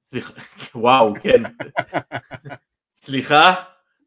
סליחה, 0.03 0.33
וואו, 0.75 1.15
כן. 1.23 1.43
סליחה, 2.95 3.55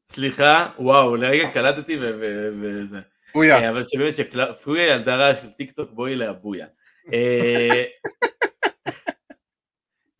סליחה, 0.08 0.66
וואו, 0.80 1.16
לרגע 1.16 1.50
קלטתי 1.54 1.98
וזה. 2.62 3.00
בויה. 3.34 3.58
אה, 3.58 3.70
אבל 3.70 3.84
שבאמת 3.84 4.14
שפויה 4.16 4.88
ילדה 4.88 5.16
רע 5.16 5.36
של 5.36 5.52
טיק 5.52 5.72
טוק, 5.72 5.92
בואי 5.92 6.16
לאבויה. 6.16 6.68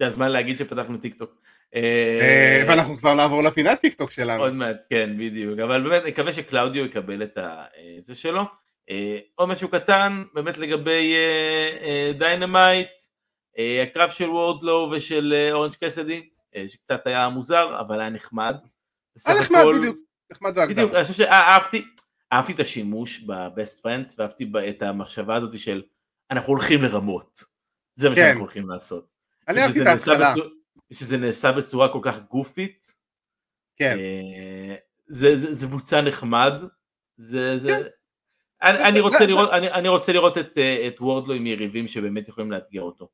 אה, 0.01 0.05
זה 0.05 0.07
הזמן 0.07 0.31
להגיד 0.31 0.57
שפתחנו 0.57 0.97
טיק 0.97 1.15
טוק. 1.15 1.41
אה, 1.75 2.63
ואנחנו 2.67 2.97
כבר 2.97 3.13
נעבור 3.13 3.43
לפינת 3.43 3.79
טיק 3.79 3.93
טוק 3.93 4.11
שלנו. 4.11 4.43
עוד 4.43 4.53
מעט, 4.53 4.81
כן, 4.89 5.17
בדיוק. 5.17 5.59
אבל 5.59 5.89
באמת, 5.89 6.03
נקווה 6.05 6.33
שקלאודיו 6.33 6.85
יקבל 6.85 7.23
את 7.23 7.37
זה 7.99 8.15
שלו. 8.15 8.43
עוד 9.35 9.49
משהו 9.49 9.67
קטן, 9.67 10.23
באמת 10.33 10.57
לגבי 10.57 11.15
דיינמייט, 12.17 12.89
הקרב 13.83 14.09
של 14.09 14.29
וורדלו 14.29 14.91
ושל 14.91 15.49
אורנג' 15.51 15.73
קאסידי, 15.84 16.30
שקצת 16.67 17.07
היה 17.07 17.29
מוזר, 17.29 17.79
אבל 17.79 18.01
היה 18.01 18.09
נחמד. 18.09 18.55
היה 19.25 19.39
נחמד 19.39 19.65
בדיוק, 19.79 19.97
נחמד 20.31 20.55
זה 20.55 20.67
בדיוק, 20.69 20.93
אני 20.93 21.03
חושב 21.03 21.13
שאהבתי, 21.13 21.85
אהבתי 22.33 22.53
את 22.53 22.59
השימוש 22.59 23.19
בבסט 23.19 23.83
פרנדס, 23.83 24.19
ואהבתי 24.19 24.51
את 24.69 24.81
המחשבה 24.81 25.35
הזאת 25.35 25.59
של 25.59 25.83
אנחנו 26.31 26.53
הולכים 26.53 26.83
לרמות, 26.83 27.43
זה 27.93 28.09
מה 28.09 28.15
כן. 28.15 28.21
שאנחנו 28.21 28.41
הולכים 28.41 28.69
לעשות. 28.69 29.18
אני 29.49 29.61
אהבתי 29.61 29.81
את 29.81 29.87
ההתחלה. 29.87 30.33
שזה 30.93 31.17
נעשה 31.17 31.51
בצורה 31.51 31.91
כל 31.91 31.99
כך 32.01 32.19
goofy 32.19 32.61
ית, 32.61 32.86
כן. 33.75 33.97
אה, 33.97 34.75
זה, 35.07 35.37
זה, 35.37 35.53
זה 35.53 35.67
בוצע 35.67 36.01
נחמד, 36.01 36.53
זה, 37.17 37.57
זה... 37.57 37.69
כן. 37.69 37.81
אני, 38.61 38.83
אני, 38.83 38.99
רוצה 38.99 39.25
לראות, 39.25 39.49
אני, 39.51 39.71
אני 39.71 39.87
רוצה 39.87 40.13
לראות 40.13 40.37
את, 40.37 40.57
אה, 40.57 40.87
את 40.87 41.01
וורדלו 41.01 41.33
עם 41.33 41.47
יריבים 41.47 41.87
שבאמת 41.87 42.27
יכולים 42.27 42.51
לאתגר 42.51 42.81
אותו. 42.81 43.09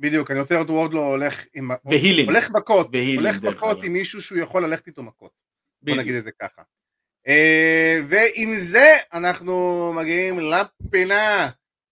בדיוק, 0.00 0.30
אני 0.30 0.40
רוצה 0.40 0.54
לראות 0.54 0.70
וורדלו 0.70 1.04
הולך 1.04 1.44
עם... 1.54 1.70
והילינג. 1.84 2.28
הולך 2.28 2.50
מכות, 2.50 2.88
הולך 3.16 3.42
מכות 3.42 3.84
עם 3.84 3.92
מישהו 3.92 4.22
שהוא 4.22 4.38
יכול 4.38 4.64
ללכת 4.64 4.86
איתו 4.86 5.02
מכות. 5.02 5.32
בוא 5.82 5.96
נגיד 5.96 6.14
את 6.14 6.24
זה 6.24 6.30
ככה. 6.32 6.62
Uh, 7.26 7.30
ועם 8.08 8.56
זה 8.56 8.96
אנחנו 9.12 9.92
מגיעים 9.96 10.40
לפינה 10.40 11.50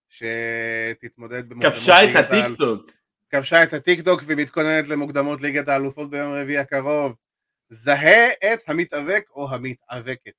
שתתמודד 0.09 1.49
במוקדמות 1.49 1.73
כבשה 1.75 2.11
את 2.11 2.15
הטיקטוק. 2.15 2.91
כבשה 3.33 3.63
את 3.63 3.73
הטיקטוק 3.73 4.21
ומתכוננת 4.25 4.87
למוקדמות 4.87 5.41
ליגת 5.41 5.67
האלופות 5.67 6.09
ביום 6.09 6.33
רביעי 6.33 6.57
הקרוב. 6.57 7.15
זהה 7.69 8.29
את 8.29 8.59
המתאבק 8.67 9.23
או 9.29 9.49
המתאבקת. 9.51 10.31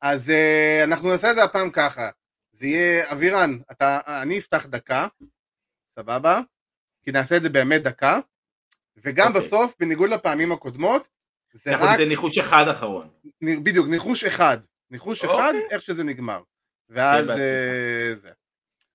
אז 0.00 0.28
uh, 0.28 0.84
אנחנו 0.84 1.10
נעשה 1.10 1.30
את 1.30 1.34
זה 1.34 1.44
הפעם 1.44 1.70
ככה. 1.70 2.10
זה 2.52 2.66
יהיה, 2.66 3.12
אבירן, 3.12 3.58
אתה, 3.72 4.00
אני 4.22 4.38
אפתח 4.38 4.66
דקה, 4.66 5.06
סבבה? 5.98 6.40
כי 7.04 7.12
נעשה 7.12 7.36
את 7.36 7.42
זה 7.42 7.48
באמת 7.48 7.82
דקה, 7.82 8.18
וגם 8.96 9.26
okay. 9.26 9.28
אוקיי. 9.28 9.42
בסוף, 9.42 9.74
בניגוד 9.80 10.10
לפעמים 10.10 10.52
הקודמות, 10.52 11.08
זה 11.52 11.76
רק... 11.76 11.98
זה 11.98 12.04
ניחוש 12.04 12.38
אחד 12.38 12.68
אחרון. 12.70 13.08
בדיוק, 13.42 13.88
ניחוש 13.88 14.24
אחד. 14.24 14.58
ניחוש 14.90 15.24
okay. 15.24 15.26
אחד, 15.26 15.52
אוקיי. 15.54 15.68
איך 15.70 15.82
שזה 15.82 16.04
נגמר. 16.04 16.42
ואז 16.88 17.30
אה, 17.30 18.14
זה. 18.14 18.30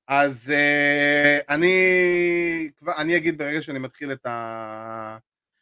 אז 0.08 0.51
אה, 0.56 1.39
אני 1.49 2.70
כבר, 2.78 2.93
אני 2.97 3.18
אגיד 3.18 3.38
ברגע 3.38 3.62
שאני 3.62 3.80
מתחיל 3.80 4.12
את 4.12 4.26
ה... 4.26 5.18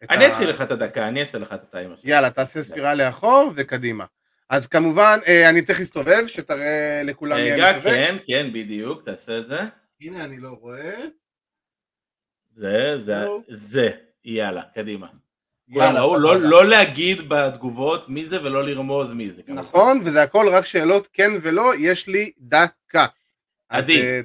אני 0.10 0.28
אתחיל 0.28 0.50
לך 0.50 0.62
את 0.62 0.72
הדקה, 0.72 1.08
אני 1.08 1.20
אעשה 1.20 1.38
לך 1.38 1.54
את 1.54 1.64
הטיימר 1.64 1.96
שלך. 1.96 2.06
יאללה, 2.06 2.30
תעשה 2.30 2.64
ספירה 2.64 2.94
לאחור 2.94 3.52
וקדימה. 3.56 4.06
אז 4.50 4.68
כמובן, 4.68 5.20
אה, 5.28 5.50
אני 5.50 5.62
צריך 5.62 5.80
להסתובב, 5.80 6.28
שתראה 6.28 7.02
לכולם 7.06 7.38
מי 7.38 7.54
אני 7.54 7.62
מסתובב. 7.62 7.88
רגע, 7.88 8.08
כן, 8.08 8.18
כן, 8.28 8.54
בדיוק, 8.54 9.06
תעשה 9.06 9.38
את 9.38 9.48
זה. 9.48 9.60
הנה, 10.02 10.26
אני 10.26 10.38
לא 10.38 10.50
רואה. 10.50 10.96
זה, 12.50 12.94
זה, 12.98 13.16
זה, 13.48 13.89
יאללה, 14.26 14.62
קדימה. 14.76 15.08
יאללה, 15.68 16.00
לא, 16.00 16.22
לא, 16.22 16.42
לא 16.42 16.66
להגיד 16.66 17.30
בתגובות 17.30 18.10
מי 18.10 18.26
זה 18.26 18.44
ולא 18.44 18.64
לרמוז 18.64 19.14
מי 19.14 19.32
זה. 19.32 19.42
נכון, 19.48 20.02
וזה 20.06 20.24
הכל 20.24 20.50
רק 20.50 20.66
שאלות 20.66 21.08
כן 21.14 21.32
ולא, 21.42 21.74
יש 21.80 22.08
לי 22.08 22.32
דקה. 22.38 23.06
עדי, 23.70 24.00
אז, 24.00 24.06
אה, 24.06 24.22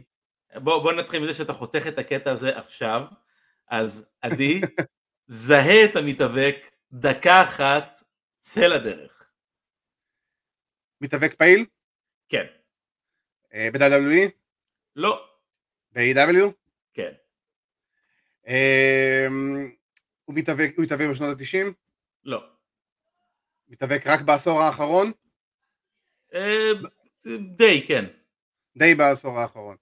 בוא, 0.63 0.83
בוא 0.83 0.93
נתחיל 0.93 1.23
מזה 1.23 1.35
שאתה 1.35 1.53
חותך 1.53 1.87
את 1.89 1.99
הקטע 1.99 2.31
הזה 2.33 2.59
עכשיו, 2.59 3.07
אז 3.69 4.11
עדי, 4.23 4.61
זהה 5.27 5.85
את 5.85 5.97
המתאבק, 5.97 6.57
דקה 6.93 7.43
אחת, 7.43 7.99
צא 8.39 8.67
לדרך. 8.67 9.31
מתאבק 11.01 11.35
פעיל? 11.35 11.67
כן. 12.29 12.47
אה, 13.55 13.69
ב-WWE? 13.73 14.31
לא. 14.97 15.27
ב-AW? 15.93 16.53
כן. 16.95 17.13
אמ, 18.47 19.75
הוא 20.25 20.37
מתאבק, 20.37 20.73
הוא 20.77 20.85
התאבק 20.85 21.07
בשנות 21.11 21.41
ה-90? 21.41 21.73
לא. 22.25 22.45
מתאבק 23.69 24.07
רק 24.07 24.21
בעשור 24.21 24.63
האחרון? 24.63 25.13
אה, 26.35 26.73
די, 27.57 27.87
כן. 27.89 28.05
די 28.77 28.95
בעשור 28.95 29.41
האחרון. 29.41 29.77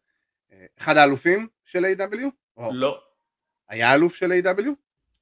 אה, 0.65 0.69
אחד 0.79 0.97
האלופים 0.97 1.49
של 1.65 1.85
A.W? 1.85 2.21
לא. 2.73 3.05
היה 3.69 3.95
אלוף 3.95 4.15
של 4.15 4.33
AEW? 4.33 4.69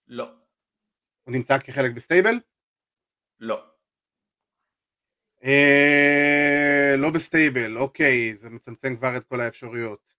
לא. 0.09 0.32
הוא 1.22 1.32
נמצא 1.32 1.59
כחלק 1.59 1.93
ב 1.94 1.99
stable? 1.99 2.34
לא. 3.40 3.64
אה, 5.45 6.95
לא 6.99 7.11
ב 7.10 7.19
stable, 7.19 7.78
אוקיי, 7.78 8.36
זה 8.36 8.51
מצמצם 8.51 8.97
כבר 8.97 9.16
את 9.16 9.24
כל 9.24 9.40
האפשרויות. 9.40 10.14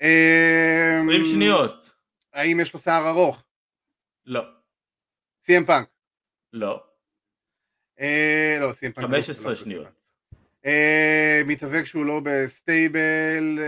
20 0.00 1.24
שניות. 1.32 1.96
האם 2.32 2.60
יש 2.60 2.74
לו 2.74 2.80
שיער 2.80 3.08
ארוך? 3.08 3.44
לא. 4.26 4.42
סי.אם 5.42 5.64
פאנק? 5.66 5.88
לא. 6.52 6.84
אה, 8.00 8.58
לא, 8.60 8.72
סי.אם 8.72 8.92
פאנק. 8.92 9.06
15 9.06 9.50
לא 9.50 9.56
שניות. 9.56 10.05
מתאבק 11.46 11.84
שהוא 11.84 12.04
לא 12.04 12.20
ב 12.24 12.41
stable, 12.41 13.58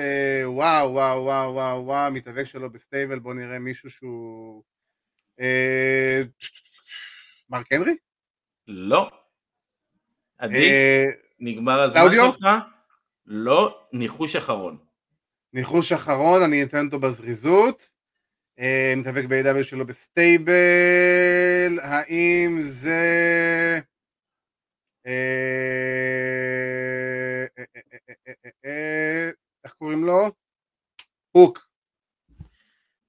וואו 0.45 0.93
וואו 0.93 1.25
וואו 1.25 1.55
וואו 1.55 1.85
וואו, 1.85 2.13
מתאבק 2.13 2.45
שלא 2.45 2.71
ב 2.71 2.77
stable, 2.77 3.19
בוא 3.19 3.35
נראה 3.35 3.59
מישהו 3.59 3.91
שהוא... 3.91 4.63
מרק 7.51 7.73
הנרי? 7.73 7.95
לא. 8.69 9.11
עדי, 10.39 10.71
נגמר 11.41 11.81
הזמן 11.81 12.03
שלך? 12.13 12.47
לא, 13.27 13.81
ניחוש 13.93 14.37
אחרון. 14.37 14.79
ניחוש 15.53 15.93
אחרון, 15.93 16.43
אני 16.43 16.63
אתן 16.63 16.87
אותו 16.87 17.01
בזריזות. 17.01 17.89
אה, 18.59 18.95
מתאבק 18.97 19.25
ב-AEW 19.25 19.62
שלא 19.62 19.87
ב 19.87 19.95
stable, 19.95 20.53
האם 21.83 22.59
זה... 22.61 23.81
אה, 28.11 28.33
אה, 28.65 29.31
איך 29.65 29.73
קוראים 29.73 30.05
לו? 30.05 30.31
הוק. 31.31 31.69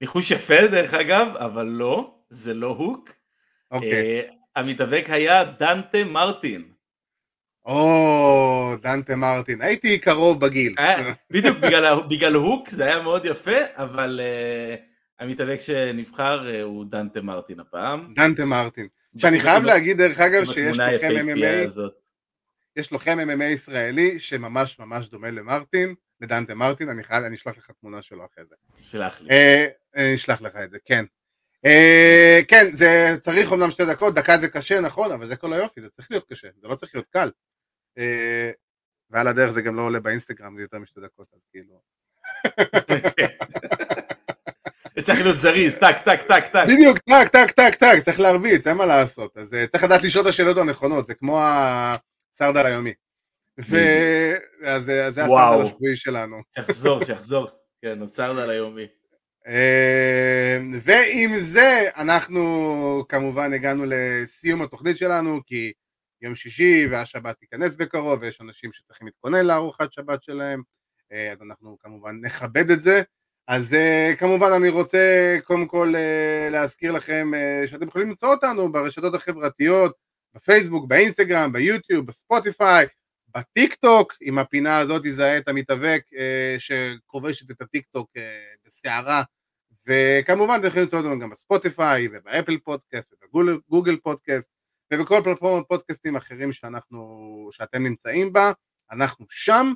ניחוש 0.01 0.31
יפה 0.31 0.67
דרך 0.71 0.93
אגב, 0.93 1.27
אבל 1.35 1.65
לא, 1.65 2.19
זה 2.29 2.53
לא 2.53 2.67
הוק. 2.67 3.09
אוקיי. 3.71 4.29
המתאבק 4.55 5.05
היה 5.07 5.43
דנטה 5.43 6.03
מרטין. 6.03 6.71
או, 7.65 8.75
דנטה 8.81 9.15
מרטין, 9.15 9.61
הייתי 9.61 9.99
קרוב 9.99 10.45
בגיל. 10.45 10.75
בדיוק, 11.31 11.57
בגלל 12.09 12.35
הוק 12.35 12.69
זה 12.69 12.85
היה 12.85 13.01
מאוד 13.01 13.25
יפה, 13.25 13.57
אבל 13.75 14.19
המתאבק 15.19 15.59
שנבחר 15.61 16.49
אה, 16.49 16.61
הוא 16.61 16.85
דנטה 16.85 17.21
מרטין 17.21 17.59
הפעם. 17.59 18.13
דנטה 18.15 18.45
מרטין. 18.45 18.87
שאני 19.17 19.39
חייב 19.39 19.63
להגיד 19.63 19.97
דרך 19.97 20.19
אגב 20.19 20.45
שיש 20.45 20.79
לוחם 20.79 21.07
MMA, 21.07 21.89
יש 22.79 22.91
לוחם 22.91 23.17
MMA 23.19 23.43
ישראלי 23.43 24.19
שממש 24.19 24.79
ממש 24.79 25.09
דומה 25.09 25.31
למרטין, 25.31 25.95
לדנטה 26.21 26.55
מרטין, 26.55 26.89
אני 26.89 27.03
חייב, 27.03 27.23
אני 27.23 27.35
אשלח 27.35 27.57
לך 27.57 27.71
תמונה 27.79 28.01
שלו 28.01 28.25
אחרי 28.25 28.45
זה. 28.45 28.55
שלח 28.81 29.21
לי. 29.21 29.29
אה, 29.31 29.67
אני 29.95 30.15
אשלח 30.15 30.41
לך 30.41 30.55
את 30.55 30.71
זה, 30.71 30.77
כן. 30.85 31.05
אה, 31.65 32.39
כן, 32.47 32.65
זה 32.73 33.15
צריך 33.19 33.51
אומנם 33.51 33.71
שתי 33.71 33.85
דקות, 33.85 34.13
דקה 34.13 34.37
זה 34.37 34.49
קשה, 34.49 34.81
נכון, 34.81 35.11
אבל 35.11 35.27
זה 35.27 35.35
כל 35.35 35.53
היופי, 35.53 35.81
זה 35.81 35.89
צריך 35.89 36.11
להיות 36.11 36.29
קשה, 36.29 36.47
זה 36.61 36.67
לא 36.67 36.75
צריך 36.75 36.95
להיות 36.95 37.07
קל. 37.09 37.31
ועל 39.09 39.27
הדרך 39.27 39.49
זה 39.49 39.61
גם 39.61 39.75
לא 39.75 39.81
עולה 39.81 39.99
באינסטגרם, 39.99 40.57
זה 40.57 40.61
יותר 40.61 40.79
משתי 40.79 41.01
דקות, 41.01 41.27
אז 41.35 41.41
כאילו... 41.51 41.81
צריך 45.03 45.21
להיות 45.21 45.35
זריז, 45.35 45.75
טק, 45.75 45.97
טק, 46.05 46.21
טק, 46.21 46.47
טק. 46.47 46.63
בדיוק, 46.67 46.97
טק, 46.97 47.27
טק, 47.31 47.51
טק, 47.51 47.75
טק, 47.75 47.99
צריך 48.05 48.19
להרביץ, 48.19 48.67
אין 48.67 48.77
מה 48.77 48.85
לעשות. 48.85 49.37
אז 49.37 49.53
אה, 49.53 49.67
צריך 49.67 49.83
לדעת 49.83 50.03
לשאול 50.03 50.23
את 50.23 50.29
השאלות 50.29 50.57
הנכונות, 50.57 51.07
זה 51.07 51.13
כמו 51.13 51.41
הסרדל 52.41 52.65
היומי. 52.65 52.93
ואז 53.57 54.83
זה 54.85 55.07
הסרדל 55.07 55.61
השבועי 55.63 55.95
שלנו. 55.95 56.37
שיחזור, 56.55 57.03
שיחזור. 57.05 57.47
כן, 57.81 58.01
הסרדל 58.01 58.49
היומי. 58.49 58.87
אה, 59.47 60.59
ועם 60.81 61.39
זה 61.39 61.89
אנחנו 61.97 63.03
כמובן 63.09 63.53
הגענו 63.53 63.83
לסיום 63.87 64.61
התוכנית 64.61 64.97
שלנו, 64.97 65.39
כי 65.45 65.73
יום 66.21 66.35
שישי 66.35 66.87
והשבת 66.91 67.35
תיכנס 67.39 67.75
בקרוב, 67.75 68.19
ויש 68.21 68.41
אנשים 68.41 68.73
שצריכים 68.73 69.07
להתכונן 69.07 69.45
לארוחת 69.45 69.91
שבת 69.93 70.23
שלהם, 70.23 70.61
אה, 71.11 71.31
אז 71.31 71.37
אנחנו 71.41 71.77
כמובן 71.79 72.19
נכבד 72.21 72.71
את 72.71 72.79
זה. 72.81 73.01
אז 73.47 73.73
אה, 73.73 74.15
כמובן 74.15 74.51
אני 74.51 74.69
רוצה 74.69 75.37
קודם 75.43 75.67
כל 75.67 75.93
אה, 75.95 76.51
להזכיר 76.51 76.91
לכם 76.91 77.31
שאתם 77.65 77.87
יכולים 77.87 78.09
למצוא 78.09 78.29
אותנו 78.29 78.71
ברשתות 78.71 79.13
החברתיות, 79.13 80.08
בפייסבוק, 80.35 80.87
באינסטגרם, 80.87 81.51
ביוטיוב, 81.53 82.05
בספוטיפיי, 82.05 82.87
בטיק 83.37 83.73
טוק, 83.73 84.13
עם 84.21 84.39
הפינה 84.39 84.77
הזאת 84.77 85.05
זהה 85.05 85.37
את 85.37 85.47
המתאבק 85.47 86.01
אה, 86.11 86.59
שכובשת 86.59 87.51
את 87.51 87.61
הטיק 87.61 87.85
טוק 87.91 88.09
אה, 88.17 88.19
בסערה, 88.65 89.23
וכמובן 89.87 90.55
אתם 90.59 90.67
יכולים 90.67 90.83
למצוא 90.83 90.99
אותנו 90.99 91.19
גם 91.19 91.29
בספוטיפיי 91.29 92.07
ובאפל 92.11 92.57
פודקאסט 92.57 93.13
ובגוגל 93.33 93.97
פודקאסט 94.03 94.49
ובכל 94.93 95.21
פלטפורמות 95.23 95.65
פודקאסטים 95.67 96.15
אחרים 96.15 96.51
שאנחנו, 96.51 97.49
שאתם 97.51 97.83
נמצאים 97.83 98.33
בה, 98.33 98.51
אנחנו 98.91 99.25
שם. 99.29 99.73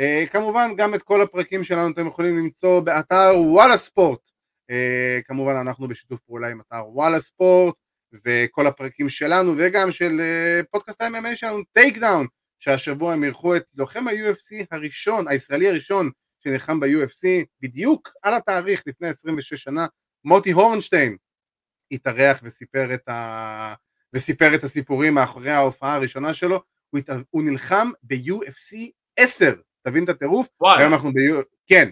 אה, 0.00 0.28
כמובן 0.28 0.70
גם 0.76 0.94
את 0.94 1.02
כל 1.02 1.22
הפרקים 1.22 1.64
שלנו 1.64 1.92
אתם 1.92 2.06
יכולים 2.06 2.36
למצוא 2.36 2.80
באתר 2.80 3.32
וואלה 3.36 3.76
ספורט. 3.76 4.30
אה, 4.70 5.22
כמובן 5.24 5.54
אנחנו 5.56 5.88
בשיתוף 5.88 6.20
פעולה 6.20 6.48
עם 6.48 6.60
אתר 6.60 6.88
וואלה 6.88 7.20
ספורט 7.20 7.74
וכל 8.24 8.66
הפרקים 8.66 9.08
שלנו 9.08 9.54
וגם 9.56 9.90
של 9.90 10.20
אה, 10.20 10.66
פודקאסט 10.70 11.00
ה-MMA 11.00 11.36
שלנו 11.36 11.62
טייק 11.72 11.98
דאון 11.98 12.26
שהשבוע 12.58 13.12
הם 13.12 13.24
אירחו 13.24 13.56
את 13.56 13.64
לוחם 13.74 14.08
ה-UFC 14.08 14.66
הראשון, 14.70 15.28
הישראלי 15.28 15.68
הראשון 15.68 16.10
שנלחם 16.44 16.80
ב-UFC 16.80 17.44
בדיוק 17.60 18.12
על 18.22 18.34
התאריך 18.34 18.82
לפני 18.86 19.08
26 19.08 19.54
שנה 19.54 19.86
מוטי 20.24 20.50
הורנשטיין 20.50 21.16
התארח 21.90 22.40
וסיפר 22.42 22.94
את, 22.94 23.08
ה... 23.08 23.74
וסיפר 24.12 24.54
את 24.54 24.64
הסיפורים 24.64 25.14
מאחורי 25.14 25.50
ההופעה 25.50 25.94
הראשונה 25.94 26.34
שלו 26.34 26.62
הוא, 26.90 26.98
הת... 26.98 27.10
הוא 27.30 27.42
נלחם 27.42 27.90
ב-UFC 28.02 28.76
10 29.16 29.54
תבין 29.82 30.04
את 30.04 30.08
הטירוף? 30.08 30.48
וואי. 30.60 30.82
היום 30.82 30.92
אנחנו 30.92 31.12
ביולי, 31.12 31.42
כן, 31.66 31.88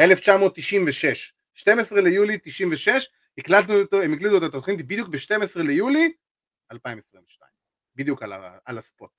1996, 0.00 1.32
12 1.54 2.00
ליולי 2.00 2.38
96, 2.42 3.08
הקלטנו 3.38 3.74
אותו, 3.80 4.02
הם 4.02 4.12
הקליטו 4.12 4.36
את 4.36 4.42
התוכנית 4.42 4.86
בדיוק 4.86 5.08
ב-12 5.08 5.62
ליולי 5.62 6.12
2022, 6.72 7.50
בדיוק 7.96 8.22
על, 8.22 8.32
ה, 8.32 8.58
על 8.64 8.78
הספוט. 8.78 9.10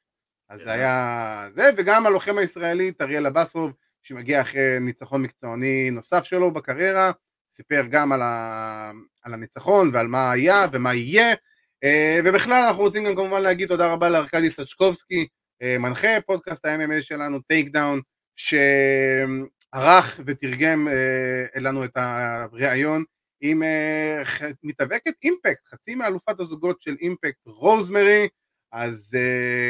אז 0.49 0.61
זה 0.61 0.72
היה 0.72 1.49
זה, 1.53 1.70
וגם 1.78 2.05
הלוחם 2.05 2.38
הישראלי, 2.38 2.91
טריאל 2.91 3.28
אבסרוב, 3.28 3.74
שמגיע 4.03 4.41
אחרי 4.41 4.80
ניצחון 4.82 5.22
מקצועני 5.22 5.91
נוסף 5.91 6.24
שלו 6.24 6.51
בקריירה, 6.51 7.11
סיפר 7.51 7.84
גם 7.89 8.11
על, 8.11 8.22
ה, 8.22 8.91
על 9.24 9.34
הניצחון 9.34 9.89
ועל 9.93 10.07
מה 10.07 10.32
היה 10.32 10.65
ומה 10.72 10.93
יהיה, 10.93 11.36
אה, 11.84 12.20
ובכלל 12.26 12.63
אנחנו 12.68 12.84
רוצים 12.84 13.05
גם 13.05 13.15
כמובן 13.15 13.41
להגיד 13.41 13.68
תודה 13.68 13.93
רבה 13.93 14.09
לארכדי 14.09 14.49
סצ'קובסקי, 14.49 15.28
אה, 15.61 15.78
מנחה 15.78 16.22
פודקאסט 16.26 16.65
ה-MMA 16.65 17.01
שלנו, 17.01 17.41
טייק 17.41 17.70
דאון, 17.70 18.01
שערך 18.36 20.20
ותרגם 20.26 20.88
אה, 20.88 21.61
לנו 21.61 21.84
את 21.84 21.91
הראיון 21.95 23.03
עם 23.42 23.64
אה, 23.64 24.22
מתאבקת 24.64 25.14
אימפקט, 25.24 25.68
חצי 25.68 25.96
מאלופת 25.96 26.40
הזוגות 26.40 26.82
של 26.82 26.96
אימפקט 27.02 27.40
רוזמרי, 27.46 28.28
אז 28.72 29.18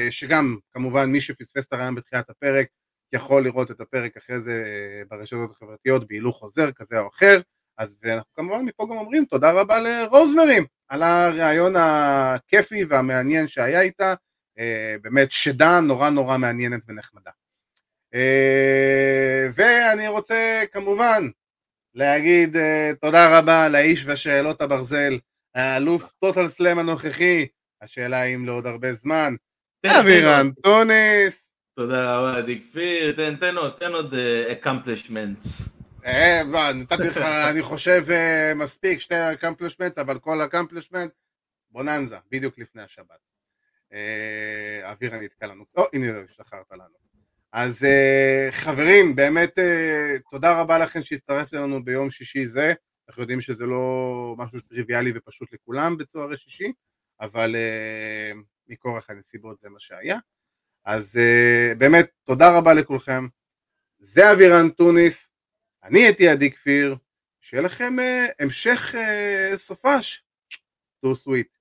שגם 0.09 0.57
כמובן 0.73 1.11
מי 1.11 1.21
שפספס 1.21 1.65
את 1.65 1.73
הראיון 1.73 1.95
בתחילת 1.95 2.29
הפרק 2.29 2.67
יכול 3.13 3.43
לראות 3.43 3.71
את 3.71 3.81
הפרק 3.81 4.17
אחרי 4.17 4.39
זה 4.39 4.63
ברשתות 5.09 5.51
החברתיות 5.51 6.07
בהילוך 6.07 6.37
חוזר 6.37 6.71
כזה 6.71 6.99
או 6.99 7.07
אחר, 7.07 7.41
אז 7.77 7.97
אנחנו 8.05 8.33
כמובן 8.33 8.65
מפה 8.65 8.85
גם 8.91 8.97
אומרים 8.97 9.25
תודה 9.25 9.51
רבה 9.51 9.79
לרוזמרי 9.79 10.59
על 10.87 11.03
הראיון 11.03 11.73
הכיפי 11.75 12.85
והמעניין 12.85 13.47
שהיה 13.47 13.81
איתה 13.81 14.13
אה, 14.59 14.95
באמת 15.01 15.31
שדה 15.31 15.79
נורא 15.79 16.09
נורא 16.09 16.37
מעניינת 16.37 16.81
ונחמדה. 16.87 17.31
אה, 18.13 19.47
ואני 19.53 20.07
רוצה 20.07 20.63
כמובן 20.71 21.29
להגיד 21.97 22.57
אה, 22.57 22.91
תודה 23.01 23.39
רבה 23.39 23.69
לאיש 23.69 24.05
ושאלות 24.07 24.61
הברזל, 24.61 25.17
האלוף 25.55 26.11
טוטל 26.11 26.47
סלאם 26.47 26.79
הנוכחי, 26.79 27.47
השאלה 27.81 28.23
אם 28.23 28.45
לעוד 28.45 28.65
הרבה 28.65 28.93
זמן, 28.93 29.35
אבירן 29.85 30.51
טוניס. 30.63 31.53
תודה 31.75 32.17
רבה 32.17 32.37
עדי 32.37 32.59
כפיר, 32.59 33.15
תן, 33.39 33.55
עוד, 33.57 33.83
עוד 33.83 34.13
accomplishments. 34.63 35.69
נתתי 36.75 37.07
לך, 37.07 37.17
אני 37.51 37.61
חושב 37.61 38.03
מספיק, 38.55 38.99
שתי 38.99 39.15
accomplishments, 39.15 40.01
אבל 40.01 40.19
כל 40.19 40.41
accomplishment, 40.41 41.09
בוננזה, 41.71 42.17
בדיוק 42.31 42.59
לפני 42.59 42.81
השבת. 42.81 43.19
אווירה 44.83 45.19
נתקע 45.19 45.47
לנו, 45.47 45.65
או 45.77 45.83
הנה 45.93 46.07
השתחררת 46.29 46.71
לנו. 46.71 47.06
אז 47.51 47.83
uh, 47.83 48.51
חברים, 48.51 49.15
באמת 49.15 49.57
uh, 49.57 50.21
תודה 50.31 50.61
רבה 50.61 50.79
לכם 50.79 51.01
שהצטרפתם 51.01 51.57
לנו 51.57 51.83
ביום 51.83 52.09
שישי 52.09 52.45
זה, 52.45 52.73
אנחנו 53.09 53.21
יודעים 53.21 53.41
שזה 53.41 53.65
לא 53.65 54.35
משהו 54.37 54.59
טריוויאלי 54.59 55.11
ופשוט 55.15 55.53
לכולם 55.53 55.97
בצוהרי 55.97 56.37
שישי, 56.37 56.71
אבל 57.21 57.55
uh, 57.55 58.37
מכורח 58.67 59.09
הנסיבות 59.09 59.59
זה 59.59 59.69
מה 59.69 59.79
שהיה. 59.79 60.17
אז 60.85 61.19
uh, 61.19 61.77
באמת 61.77 62.09
תודה 62.23 62.57
רבה 62.57 62.73
לכולכם, 62.73 63.27
זה 63.99 64.31
אבירן 64.31 64.69
טוניס, 64.69 65.31
אני 65.83 65.99
הייתי 65.99 66.27
עדי 66.27 66.51
כפיר, 66.51 66.95
שיהיה 67.41 67.63
לכם 67.63 67.95
uh, 67.99 68.43
המשך 68.43 68.95
uh, 68.95 69.57
סופש, 69.57 70.23
טו 71.01 71.15
סוויט. 71.15 71.56